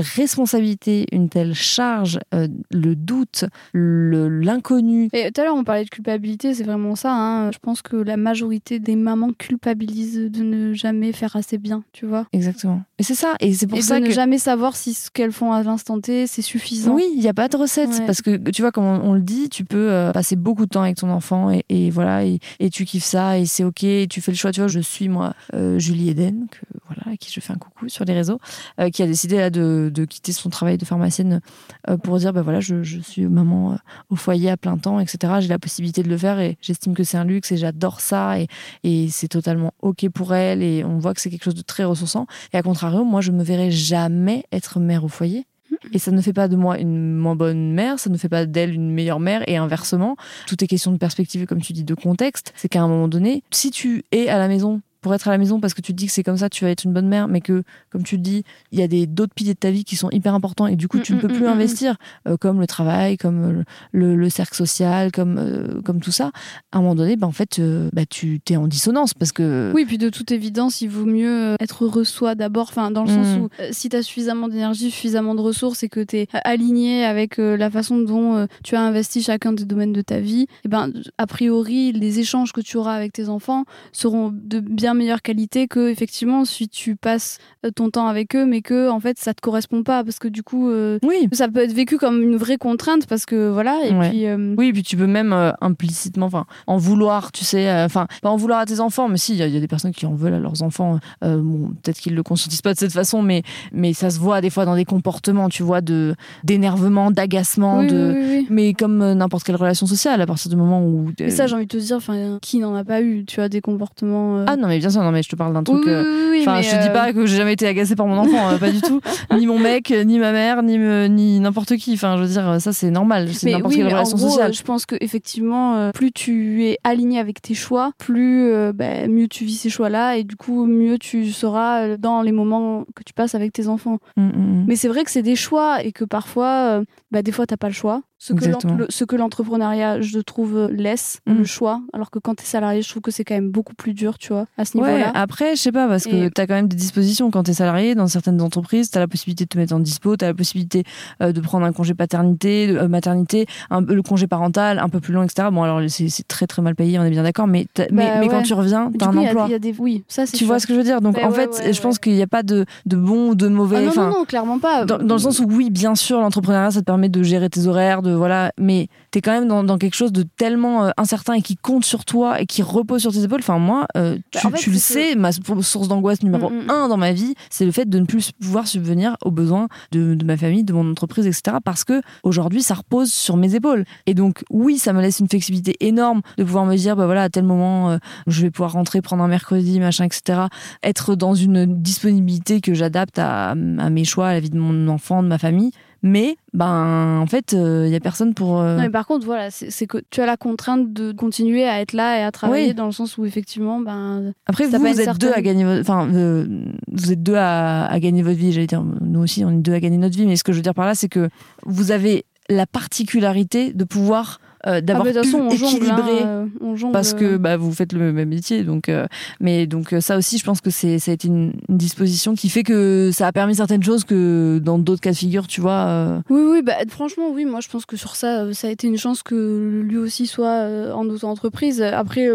Responsabilité, 0.00 1.06
une 1.12 1.28
telle 1.28 1.54
charge, 1.54 2.18
euh, 2.34 2.48
le 2.70 2.94
doute, 2.96 3.44
l'inconnu. 3.74 5.08
Et 5.12 5.30
tout 5.30 5.40
à 5.40 5.44
l'heure, 5.44 5.54
on 5.56 5.64
parlait 5.64 5.84
de 5.84 5.90
culpabilité, 5.90 6.54
c'est 6.54 6.64
vraiment 6.64 6.96
ça. 6.96 7.12
hein. 7.14 7.50
Je 7.52 7.58
pense 7.58 7.82
que 7.82 7.96
la 7.96 8.16
majorité 8.16 8.78
des 8.78 8.96
mamans 8.96 9.30
culpabilisent 9.36 10.30
de 10.30 10.42
ne 10.42 10.72
jamais 10.72 11.12
faire 11.12 11.36
assez 11.36 11.58
bien, 11.58 11.84
tu 11.92 12.06
vois. 12.06 12.26
Exactement. 12.32 12.82
Et 12.98 13.02
c'est 13.02 13.14
ça, 13.14 13.34
et 13.40 13.52
c'est 13.54 13.66
pour 13.66 13.78
et 13.78 13.82
ça 13.82 13.98
de 13.98 14.04
que... 14.04 14.08
ne 14.08 14.12
jamais 14.12 14.38
savoir 14.38 14.76
si 14.76 14.94
ce 14.94 15.10
qu'elles 15.10 15.32
font 15.32 15.52
à 15.52 15.62
l'instant 15.62 16.00
T, 16.00 16.26
c'est 16.26 16.42
suffisant. 16.42 16.94
Oui, 16.94 17.04
il 17.14 17.20
n'y 17.20 17.28
a 17.28 17.34
pas 17.34 17.48
de 17.48 17.56
recette. 17.56 17.90
Ouais. 17.90 18.06
Parce 18.06 18.22
que, 18.22 18.36
tu 18.50 18.62
vois, 18.62 18.72
comme 18.72 18.84
on, 18.84 19.10
on 19.10 19.14
le 19.14 19.22
dit, 19.22 19.48
tu 19.48 19.64
peux 19.64 19.90
euh, 19.90 20.12
passer 20.12 20.36
beaucoup 20.36 20.66
de 20.66 20.70
temps 20.70 20.82
avec 20.82 20.96
ton 20.96 21.10
enfant 21.10 21.50
et, 21.50 21.64
et 21.68 21.90
voilà, 21.90 22.24
et, 22.24 22.38
et 22.60 22.70
tu 22.70 22.84
kiffes 22.84 23.04
ça 23.04 23.38
et 23.38 23.46
c'est 23.46 23.64
OK. 23.64 23.82
Et 23.84 24.06
tu 24.08 24.20
fais 24.20 24.32
le 24.32 24.36
choix. 24.36 24.52
Tu 24.52 24.60
vois, 24.60 24.68
je 24.68 24.80
suis, 24.80 25.08
moi, 25.08 25.34
euh, 25.54 25.78
Julie 25.78 26.10
Eden, 26.10 26.46
que, 26.50 26.58
voilà, 26.86 27.12
à 27.12 27.16
qui 27.16 27.32
je 27.32 27.40
fais 27.40 27.52
un 27.52 27.56
coucou 27.56 27.88
sur 27.88 28.04
les 28.04 28.14
réseaux, 28.14 28.38
euh, 28.80 28.90
qui 28.90 29.02
a 29.02 29.06
décidé 29.06 29.36
là, 29.38 29.50
de, 29.50 29.81
de 29.90 30.04
quitter 30.04 30.32
son 30.32 30.50
travail 30.50 30.78
de 30.78 30.84
pharmacienne 30.84 31.40
euh, 31.88 31.96
pour 31.96 32.18
dire, 32.18 32.32
bah 32.32 32.42
voilà, 32.42 32.60
je, 32.60 32.82
je 32.82 33.00
suis 33.00 33.26
maman 33.26 33.72
euh, 33.72 33.76
au 34.10 34.16
foyer 34.16 34.50
à 34.50 34.56
plein 34.56 34.78
temps, 34.78 35.00
etc. 35.00 35.34
J'ai 35.40 35.48
la 35.48 35.58
possibilité 35.58 36.02
de 36.02 36.08
le 36.08 36.16
faire 36.16 36.38
et 36.40 36.58
j'estime 36.60 36.94
que 36.94 37.04
c'est 37.04 37.16
un 37.16 37.24
luxe 37.24 37.52
et 37.52 37.56
j'adore 37.56 38.00
ça 38.00 38.38
et, 38.38 38.48
et 38.84 39.08
c'est 39.08 39.28
totalement 39.28 39.72
OK 39.80 40.08
pour 40.08 40.34
elle 40.34 40.62
et 40.62 40.84
on 40.84 40.98
voit 40.98 41.14
que 41.14 41.20
c'est 41.20 41.30
quelque 41.30 41.44
chose 41.44 41.54
de 41.54 41.62
très 41.62 41.84
ressourçant. 41.84 42.26
Et 42.52 42.56
à 42.56 42.62
contrario, 42.62 43.04
moi, 43.04 43.20
je 43.20 43.32
me 43.32 43.42
verrai 43.42 43.70
jamais 43.70 44.44
être 44.52 44.80
mère 44.80 45.04
au 45.04 45.08
foyer. 45.08 45.46
Et 45.92 45.98
ça 45.98 46.10
ne 46.10 46.20
fait 46.20 46.32
pas 46.32 46.48
de 46.48 46.56
moi 46.56 46.78
une 46.78 47.14
moins 47.14 47.34
bonne 47.34 47.72
mère, 47.72 47.98
ça 47.98 48.10
ne 48.10 48.16
fait 48.16 48.28
pas 48.28 48.46
d'elle 48.46 48.74
une 48.74 48.90
meilleure 48.90 49.20
mère, 49.20 49.42
et 49.48 49.56
inversement. 49.56 50.16
Tout 50.46 50.62
est 50.62 50.66
question 50.66 50.92
de 50.92 50.96
perspective, 50.96 51.42
et 51.42 51.46
comme 51.46 51.60
tu 51.60 51.72
dis, 51.72 51.84
de 51.84 51.94
contexte. 51.94 52.52
C'est 52.56 52.68
qu'à 52.68 52.82
un 52.82 52.88
moment 52.88 53.08
donné, 53.08 53.42
si 53.50 53.70
tu 53.70 54.04
es 54.12 54.28
à 54.28 54.38
la 54.38 54.48
maison 54.48 54.80
pour 55.02 55.14
être 55.14 55.28
à 55.28 55.30
la 55.30 55.38
maison 55.38 55.60
parce 55.60 55.74
que 55.74 55.80
tu 55.80 55.92
te 55.92 55.98
dis 55.98 56.06
que 56.06 56.12
c'est 56.12 56.24
comme 56.24 56.38
ça, 56.38 56.48
tu 56.48 56.64
vas 56.64 56.70
être 56.70 56.84
une 56.84 56.92
bonne 56.92 57.08
mère, 57.08 57.28
mais 57.28 57.40
que, 57.40 57.62
comme 57.90 58.02
tu 58.02 58.16
le 58.16 58.22
dis, 58.22 58.42
il 58.72 58.80
y 58.80 58.82
a 58.82 58.88
des 58.88 59.06
d'autres 59.06 59.34
piliers 59.34 59.54
de 59.54 59.58
ta 59.58 59.70
vie 59.70 59.84
qui 59.84 59.96
sont 59.96 60.10
hyper 60.10 60.34
importants 60.34 60.66
et 60.66 60.76
du 60.76 60.88
coup, 60.88 60.98
tu 60.98 61.12
Mm, 61.12 61.16
ne 61.16 61.20
peux 61.20 61.28
mm, 61.28 61.32
plus 61.32 61.44
mm, 61.44 61.48
mm. 61.48 61.52
investir, 61.52 61.96
euh, 62.28 62.36
comme 62.36 62.60
le 62.60 62.66
travail, 62.66 63.16
comme 63.16 63.60
euh, 63.60 63.62
le, 63.92 64.16
le 64.16 64.30
cercle 64.30 64.54
social, 64.54 65.12
comme, 65.12 65.36
euh, 65.38 65.80
comme 65.82 66.00
tout 66.00 66.10
ça. 66.10 66.32
À 66.72 66.78
un 66.78 66.80
moment 66.80 66.94
donné, 66.94 67.16
bah, 67.16 67.26
en 67.26 67.32
fait, 67.32 67.58
euh, 67.58 67.88
bah, 67.92 68.06
tu 68.06 68.40
t'es 68.40 68.56
en 68.56 68.66
dissonance 68.66 69.14
parce 69.14 69.32
que. 69.32 69.70
Oui, 69.74 69.84
puis 69.84 69.98
de 69.98 70.08
toute 70.08 70.32
évidence, 70.32 70.80
il 70.80 70.88
vaut 70.88 71.06
mieux 71.06 71.56
être 71.60 71.84
heureux 71.84 72.04
soi 72.04 72.34
d'abord, 72.34 72.68
enfin, 72.70 72.90
dans 72.90 73.04
le 73.04 73.08
sens 73.08 73.38
où 73.38 73.48
si 73.70 73.88
tu 73.88 73.96
as 73.96 74.02
suffisamment 74.02 74.48
d'énergie, 74.48 74.90
suffisamment 74.90 75.34
de 75.34 75.40
ressources 75.40 75.82
et 75.82 75.88
que 75.88 76.00
tu 76.00 76.16
es 76.16 76.28
aligné 76.44 77.04
avec 77.04 77.36
la 77.36 77.70
façon 77.70 77.98
dont 77.98 78.46
tu 78.64 78.76
as 78.76 78.80
investi 78.80 79.22
chacun 79.22 79.52
des 79.52 79.64
domaines 79.64 79.92
de 79.92 80.02
ta 80.02 80.20
vie, 80.20 80.46
et 80.64 80.68
ben, 80.68 80.90
a 81.18 81.26
priori, 81.26 81.92
les 81.92 82.18
échanges 82.18 82.52
que 82.52 82.60
tu 82.60 82.76
auras 82.76 82.94
avec 82.94 83.12
tes 83.12 83.28
enfants 83.28 83.64
seront 83.92 84.32
de 84.32 84.60
bien 84.60 84.91
bien 84.94 85.02
meilleure 85.02 85.22
qualité 85.22 85.66
que 85.68 85.88
effectivement 85.90 86.44
si 86.44 86.68
tu 86.68 86.96
passes 86.96 87.38
euh, 87.66 87.70
ton 87.70 87.90
temps 87.90 88.06
avec 88.06 88.34
eux, 88.36 88.46
mais 88.46 88.60
que 88.62 88.88
en 88.90 89.00
fait 89.00 89.18
ça 89.18 89.34
te 89.34 89.40
correspond 89.40 89.82
pas 89.82 90.04
parce 90.04 90.18
que 90.18 90.28
du 90.28 90.42
coup, 90.42 90.68
euh, 90.70 90.98
Oui. 91.02 91.28
ça 91.32 91.48
peut 91.48 91.60
être 91.60 91.72
vécu 91.72 91.96
comme 91.98 92.22
une 92.22 92.36
vraie 92.36 92.58
contrainte 92.58 93.06
parce 93.06 93.26
que 93.26 93.48
voilà. 93.50 93.80
Et 93.84 93.92
Ouais. 93.92 94.10
puis 94.10 94.26
euh, 94.26 94.54
Oui, 94.58 94.72
puis 94.72 94.82
tu 94.82 94.96
peux 94.96 95.06
même 95.06 95.32
euh, 95.32 95.52
implicitement, 95.60 96.26
enfin, 96.26 96.46
en 96.66 96.76
vouloir, 96.76 97.32
tu 97.32 97.44
sais, 97.44 97.70
enfin, 97.84 98.06
pas 98.22 98.30
en 98.30 98.36
vouloir 98.36 98.60
à 98.60 98.66
tes 98.66 98.80
enfants, 98.80 99.08
mais 99.08 99.16
si, 99.18 99.32
il 99.32 99.38
y, 99.38 99.42
a- 99.42 99.46
il 99.46 99.54
y 99.54 99.56
a 99.56 99.60
des 99.60 99.68
personnes 99.68 99.92
qui 99.92 100.06
en 100.06 100.14
veulent 100.14 100.34
à 100.34 100.38
leurs 100.38 100.62
enfants. 100.62 100.98
bon, 101.22 101.70
peut-être 101.82 101.98
qu'ils 101.98 102.14
le 102.14 102.22
conscientisent 102.22 102.62
pas 102.62 102.74
de 102.74 102.78
cette 102.78 102.92
façon, 102.92 103.22
mais 103.22 103.42
mais 103.72 103.92
ça 103.92 104.10
se 104.10 104.18
voit 104.18 104.40
des 104.40 104.50
fois 104.50 104.64
dans 104.64 104.76
des 104.76 104.84
comportements, 104.84 105.48
tu 105.48 105.62
vois, 105.62 105.80
de 105.80 106.14
d'énervement, 106.44 107.10
d'agacement, 107.10 107.80
oui, 107.80 107.86
de. 107.88 108.14
oui. 108.16 108.46
Mais 108.50 108.74
comme 108.74 109.12
n'importe 109.14 109.44
quelle 109.44 109.56
relation 109.56 109.86
sociale, 109.86 110.20
à 110.20 110.26
partir 110.26 110.50
du 110.50 110.56
moment 110.56 110.84
où. 110.84 111.10
Mais 111.20 111.30
ça, 111.30 111.46
j'ai 111.46 111.54
envie 111.54 111.66
de 111.66 111.78
te 111.78 111.82
dire, 111.82 111.96
enfin, 111.96 112.38
qui 112.42 112.58
n'en 112.58 112.74
a 112.74 112.84
pas 112.84 113.00
eu, 113.02 113.24
tu 113.24 113.36
vois, 113.36 113.48
des 113.48 113.60
comportements. 113.60 114.44
ah 114.46 114.56
non, 114.56 114.68
mais 114.68 114.80
bien 114.82 114.90
sûr, 114.90 115.02
non, 115.02 115.10
mais 115.12 115.22
je 115.22 115.28
te 115.30 115.36
parle 115.36 115.52
d'un 115.54 115.62
truc. 115.62 115.86
euh, 115.86 116.02
oui, 116.30 116.38
oui, 116.38 116.38
Enfin, 116.42 116.60
je 116.60 116.70
te 116.70 116.82
dis 116.82 116.88
euh, 116.88 116.92
pas 116.92 117.12
que 117.12 117.24
j'ai 117.24 117.36
jamais 117.36 117.52
été 117.54 117.66
agacée 117.66 117.94
par 117.96 118.06
mon 118.06 118.18
enfant, 118.18 118.50
euh, 118.50 118.58
pas 118.58 118.70
du 118.70 118.80
tout. 118.80 119.00
Ni 119.38 119.46
mon 119.46 119.58
mec, 119.58 119.90
ni 120.04 120.18
ma 120.18 120.32
mère, 120.32 120.62
ni 120.62 120.76
me- 120.78 121.06
ni 121.06 121.40
n'importe 121.40 121.76
qui. 121.76 121.94
Enfin, 121.94 122.16
je 122.18 122.22
veux 122.22 122.28
dire, 122.28 122.60
ça 122.60 122.72
c'est 122.72 122.90
normal. 122.90 123.28
C'est 123.32 123.50
n'importe 123.52 123.74
quelle 123.74 123.84
mais 123.86 123.92
en 123.92 123.96
relation 123.96 124.16
gros, 124.18 124.28
sociale. 124.28 124.52
je 124.52 124.62
pense 124.62 124.84
que 124.86 124.96
effectivement, 125.00 125.76
euh, 125.76 125.90
plus 125.92 126.10
tu 126.12 126.64
es 126.64 126.78
aligné 126.84 127.18
avec 127.18 127.40
tes 127.40 127.54
choix, 127.54 127.92
plus 127.98 128.52
bah, 128.74 129.06
mieux 129.08 129.28
tu 129.28 129.44
vis 129.44 129.56
ces 129.56 129.70
choix-là, 129.70 130.16
et 130.16 130.24
du 130.24 130.36
coup 130.36 130.66
mieux 130.66 130.98
tu 130.98 131.30
seras 131.32 131.96
dans 131.96 132.22
les 132.22 132.32
moments 132.32 132.84
que 132.96 133.02
tu 133.04 133.12
passes 133.14 133.34
avec 133.34 133.52
tes 133.52 133.68
enfants. 133.68 133.98
Mm, 134.16 134.22
mm, 134.22 134.28
mm. 134.36 134.64
Mais 134.66 134.76
c'est 134.76 134.88
vrai 134.88 135.04
que 135.04 135.10
c'est 135.10 135.22
des 135.22 135.36
choix 135.36 135.82
et 135.82 135.92
que 135.92 136.04
parfois, 136.04 136.82
bah, 137.10 137.22
des 137.22 137.32
fois 137.32 137.46
t'as 137.46 137.56
pas 137.56 137.68
le 137.68 137.74
choix. 137.74 138.02
Ce 138.24 139.04
que, 139.04 139.16
l'entrepreneuriat, 139.16 140.00
je 140.00 140.18
trouve, 140.20 140.56
euh, 140.56 140.68
laisse 140.70 141.18
Mm. 141.26 141.32
le 141.38 141.44
choix, 141.44 141.80
alors 141.92 142.10
que 142.10 142.18
quand 142.20 142.34
t'es 142.36 142.44
salarié, 142.44 142.80
je 142.82 142.88
trouve 142.88 143.02
que 143.02 143.10
c'est 143.10 143.24
quand 143.24 143.34
même 143.34 143.50
beaucoup 143.50 143.74
plus 143.74 143.94
dur, 143.94 144.16
tu 144.18 144.32
vois, 144.32 144.46
à 144.56 144.64
ce 144.64 144.78
Ouais, 144.78 144.84
niveau-là. 144.92 145.10
après, 145.14 145.56
je 145.56 145.60
sais 145.62 145.72
pas, 145.72 145.88
parce 145.88 146.04
que 146.04 146.28
tu 146.28 146.40
as 146.40 146.46
quand 146.46 146.54
même 146.54 146.68
des 146.68 146.76
dispositions 146.76 147.30
quand 147.32 147.42
tu 147.42 147.50
es 147.50 147.54
salarié. 147.54 147.94
Dans 147.96 148.06
certaines 148.06 148.40
entreprises, 148.40 148.90
tu 148.90 148.98
as 148.98 149.00
la 149.00 149.08
possibilité 149.08 149.44
de 149.44 149.48
te 149.48 149.58
mettre 149.58 149.74
en 149.74 149.80
dispo, 149.80 150.16
tu 150.16 150.24
as 150.24 150.28
la 150.28 150.34
possibilité 150.34 150.84
euh, 151.20 151.32
de 151.32 151.40
prendre 151.40 151.66
un 151.66 151.72
congé 151.72 151.94
paternité, 151.94 152.68
euh, 152.70 152.86
maternité, 152.88 153.46
un- 153.70 153.80
le 153.80 154.02
congé 154.02 154.26
parental 154.28 154.78
un 154.78 154.88
peu 154.88 155.00
plus 155.00 155.12
long, 155.12 155.22
etc. 155.24 155.48
Bon, 155.52 155.62
alors 155.64 155.80
c'est 155.88 156.26
très 156.28 156.46
très 156.46 156.62
mal 156.62 156.74
payé, 156.76 156.98
on 156.98 157.04
est 157.04 157.10
bien 157.10 157.22
d'accord, 157.24 157.46
mais, 157.48 157.66
Bah 157.76 157.84
mais 157.90 158.28
quand 158.28 158.42
tu 158.42 158.54
reviens, 158.54 158.90
tu 158.96 159.04
as 159.04 159.08
coup, 159.08 159.18
un 159.18 159.22
y 159.22 159.26
emploi. 159.26 159.44
il 159.48 159.52
y 159.52 159.54
a 159.54 159.58
des... 159.58 159.74
Oui, 159.78 160.04
ça 160.08 160.26
c'est 160.26 160.36
Tu 160.36 160.44
vois 160.44 160.60
ce 160.60 160.66
que 160.66 160.74
je 160.74 160.78
veux 160.78 160.84
dire? 160.84 161.00
Donc 161.00 161.16
Bah 161.16 161.22
en 161.26 161.30
ouais, 161.32 161.48
fait, 161.48 161.72
je 161.72 161.80
pense 161.80 161.98
qu'il 161.98 162.14
n'y 162.14 162.22
a 162.22 162.26
pas 162.28 162.42
de, 162.42 162.64
de 162.86 162.96
bon 162.96 163.30
ou 163.30 163.34
de 163.34 163.48
mauvais. 163.48 163.78
Ah 163.78 163.94
non, 163.94 164.10
non, 164.10 164.24
clairement 164.24 164.58
pas. 164.58 164.84
dans, 164.84 164.98
dans 164.98 165.14
le 165.14 165.20
sens 165.20 165.40
où 165.40 165.46
oui, 165.48 165.70
bien 165.70 165.94
sûr, 165.94 166.20
l'entrepreneuriat, 166.20 166.70
ça 166.70 166.80
te 166.80 166.84
permet 166.84 167.08
de 167.08 167.22
gérer 167.22 167.48
tes 167.50 167.66
horaires, 167.66 168.02
de 168.02 168.11
voilà, 168.14 168.52
mais 168.58 168.88
t'es 169.10 169.20
quand 169.20 169.32
même 169.32 169.48
dans, 169.48 169.64
dans 169.64 169.78
quelque 169.78 169.94
chose 169.94 170.12
de 170.12 170.22
tellement 170.22 170.84
euh, 170.84 170.90
incertain 170.96 171.34
et 171.34 171.42
qui 171.42 171.56
compte 171.56 171.84
sur 171.84 172.04
toi 172.04 172.40
et 172.40 172.46
qui 172.46 172.62
repose 172.62 173.00
sur 173.02 173.12
tes 173.12 173.22
épaules. 173.22 173.40
Enfin, 173.40 173.58
moi, 173.58 173.86
euh, 173.96 174.16
Bah, 174.32 174.40
tu, 174.40 174.46
en 174.46 174.50
fait, 174.50 174.58
tu 174.58 174.70
le 174.70 174.78
sais, 174.78 175.14
ma 175.14 175.30
source 175.32 175.88
d'angoisse 175.88 176.22
numéro 176.22 176.50
Mm, 176.50 176.64
mm. 176.66 176.70
un 176.70 176.88
dans 176.88 176.96
ma 176.96 177.12
vie, 177.12 177.34
c'est 177.50 177.64
le 177.64 177.72
fait 177.72 177.88
de 177.88 177.98
ne 177.98 178.04
plus 178.04 178.32
pouvoir 178.32 178.66
subvenir 178.66 179.16
aux 179.24 179.30
besoins 179.30 179.68
de, 179.92 180.14
de 180.14 180.24
ma 180.24 180.36
famille, 180.36 180.64
de 180.64 180.72
mon 180.72 180.90
entreprise, 180.90 181.26
etc. 181.26 181.58
Parce 181.64 181.84
que 181.84 182.00
aujourd'hui, 182.22 182.62
ça 182.62 182.74
repose 182.74 183.12
sur 183.12 183.36
mes 183.36 183.54
épaules. 183.54 183.84
Et 184.06 184.14
donc, 184.14 184.44
oui, 184.50 184.78
ça 184.78 184.92
me 184.92 185.00
laisse 185.00 185.20
une 185.20 185.28
flexibilité 185.28 185.76
énorme 185.80 186.22
de 186.38 186.44
pouvoir 186.44 186.64
me 186.64 186.76
dire, 186.76 186.96
bah 186.96 187.06
voilà, 187.06 187.24
à 187.24 187.28
tel 187.28 187.44
moment, 187.44 187.90
euh, 187.90 187.98
je 188.26 188.42
vais 188.42 188.50
pouvoir 188.50 188.72
rentrer, 188.72 189.00
prendre 189.02 189.22
un 189.22 189.28
mercredi, 189.28 189.80
machin, 189.80 190.04
etc. 190.04 190.42
Être 190.82 191.14
dans 191.14 191.34
une 191.34 191.66
disponibilité 191.80 192.60
que 192.60 192.74
j'adapte 192.74 193.18
à, 193.18 193.50
à 193.50 193.54
mes 193.90 194.04
choix, 194.04 194.28
à 194.28 194.32
la 194.34 194.40
vie 194.40 194.50
de 194.50 194.58
mon 194.58 194.88
enfant, 194.88 195.22
de 195.22 195.28
ma 195.28 195.38
famille. 195.38 195.72
Mais, 196.02 196.36
ben, 196.52 197.18
en 197.20 197.26
fait, 197.26 197.52
il 197.52 197.88
y 197.88 197.94
a 197.94 198.00
personne 198.00 198.34
pour. 198.34 198.60
euh, 198.60 198.76
Non, 198.76 198.82
mais 198.82 198.90
par 198.90 199.06
contre, 199.06 199.24
voilà, 199.24 199.50
c'est 199.50 199.86
que 199.86 199.98
tu 200.10 200.20
as 200.20 200.26
la 200.26 200.36
contrainte 200.36 200.92
de 200.92 201.12
continuer 201.12 201.64
à 201.68 201.80
être 201.80 201.92
là 201.92 202.18
et 202.18 202.22
à 202.24 202.32
travailler 202.32 202.68
Oui. 202.68 202.74
dans 202.74 202.86
le 202.86 202.92
sens 202.92 203.18
où 203.18 203.24
effectivement, 203.24 203.78
ben, 203.78 204.32
Après, 204.46 204.66
vous, 204.66 204.74
êtes 204.74 204.96
certaine- 204.96 205.28
deux 205.28 205.32
à 205.32 205.40
gagner 205.42 205.64
votre, 205.64 205.80
enfin, 205.80 206.08
euh, 206.12 206.64
vous 206.90 207.12
êtes 207.12 207.22
deux 207.22 207.36
à, 207.36 207.84
à 207.86 208.00
gagner 208.00 208.22
votre 208.22 208.36
vie. 208.38 208.52
J'allais 208.52 208.66
dire, 208.66 208.82
nous 208.82 209.20
aussi, 209.20 209.44
on 209.44 209.50
est 209.50 209.58
deux 209.62 209.74
à 209.74 209.80
gagner 209.80 209.96
notre 209.98 210.16
vie. 210.16 210.26
Mais 210.26 210.34
ce 210.36 210.42
que 210.44 210.52
je 210.52 210.56
veux 210.58 210.62
dire 210.62 210.74
par 210.74 210.86
là, 210.86 210.94
c'est 210.96 211.08
que 211.08 211.28
vous 211.66 211.92
avez 211.92 212.24
la 212.48 212.66
particularité 212.66 213.72
de 213.72 213.84
pouvoir 213.84 214.40
euh, 214.66 214.76
ah, 214.76 214.80
d'avoir 214.80 215.04
bah, 215.06 215.12
pu 215.12 215.16
façon, 215.30 215.38
on 215.38 215.50
jongle, 215.50 215.64
hein, 215.64 215.76
équilibrer. 215.96 216.22
euh, 216.24 216.46
on 216.60 216.76
jongle, 216.76 216.92
Parce 216.92 217.14
que 217.14 217.24
euh, 217.34 217.38
bah, 217.38 217.56
vous 217.56 217.72
faites 217.72 217.92
le 217.92 218.12
même 218.12 218.28
métier, 218.28 218.62
donc 218.64 218.88
euh, 218.88 219.06
mais 219.40 219.66
donc 219.66 219.94
ça 220.00 220.16
aussi, 220.16 220.38
je 220.38 220.44
pense 220.44 220.60
que 220.60 220.70
c'est 220.70 220.98
ça 220.98 221.10
a 221.10 221.14
été 221.14 221.28
une, 221.28 221.52
une 221.68 221.76
disposition 221.78 222.34
qui 222.34 222.48
fait 222.48 222.62
que 222.62 223.10
ça 223.12 223.26
a 223.26 223.32
permis 223.32 223.56
certaines 223.56 223.82
choses 223.82 224.04
que 224.04 224.60
dans 224.62 224.78
d'autres 224.78 225.00
cas 225.00 225.10
de 225.12 225.16
figure, 225.16 225.46
tu 225.46 225.60
vois. 225.60 225.86
euh, 225.86 226.20
Oui, 226.30 226.40
oui, 226.50 226.62
bah, 226.62 226.74
franchement, 226.88 227.30
oui, 227.32 227.44
moi 227.44 227.60
je 227.60 227.68
pense 227.68 227.86
que 227.86 227.96
sur 227.96 228.14
ça, 228.16 228.52
ça 228.54 228.68
a 228.68 228.70
été 228.70 228.86
une 228.86 228.98
chance 228.98 229.22
que 229.22 229.82
lui 229.84 229.98
aussi 229.98 230.26
soit 230.26 230.92
en 230.94 231.08
auto-entreprise. 231.08 231.82
Après, 231.82 232.28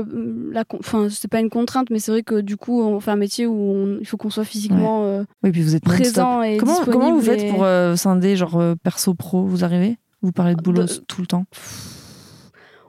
la 0.51 0.63
enfin, 0.79 1.07
c'est 1.09 1.29
pas 1.29 1.39
une 1.39 1.49
contrainte, 1.49 1.89
mais 1.91 1.99
c'est 1.99 2.11
vrai 2.11 2.23
que 2.23 2.41
du 2.41 2.57
coup, 2.57 2.81
on 2.81 2.99
fait 2.99 3.11
un 3.11 3.15
métier 3.15 3.45
où 3.47 3.53
on- 3.55 3.97
il 3.99 4.05
faut 4.05 4.17
qu'on 4.17 4.29
soit 4.29 4.43
physiquement 4.45 5.03
euh, 5.05 5.23
Oui, 5.43 5.51
puis 5.51 5.61
vous 5.61 5.75
êtes 5.75 5.83
présent 5.83 6.41
et 6.41 6.57
Comment 6.57 6.83
comment 6.85 7.13
vous 7.13 7.21
faites 7.21 7.43
et- 7.43 7.47
pour 7.49 7.65
scinder 7.95 8.35
genre 8.35 8.61
perso 8.83 9.13
pro 9.13 9.43
Vous 9.45 9.63
arrivez? 9.63 9.97
Vous 10.21 10.31
parlez 10.31 10.55
de 10.55 10.61
boulot 10.61 10.83
De- 10.83 10.93
tout 11.07 11.21
le 11.21 11.27
temps? 11.27 11.45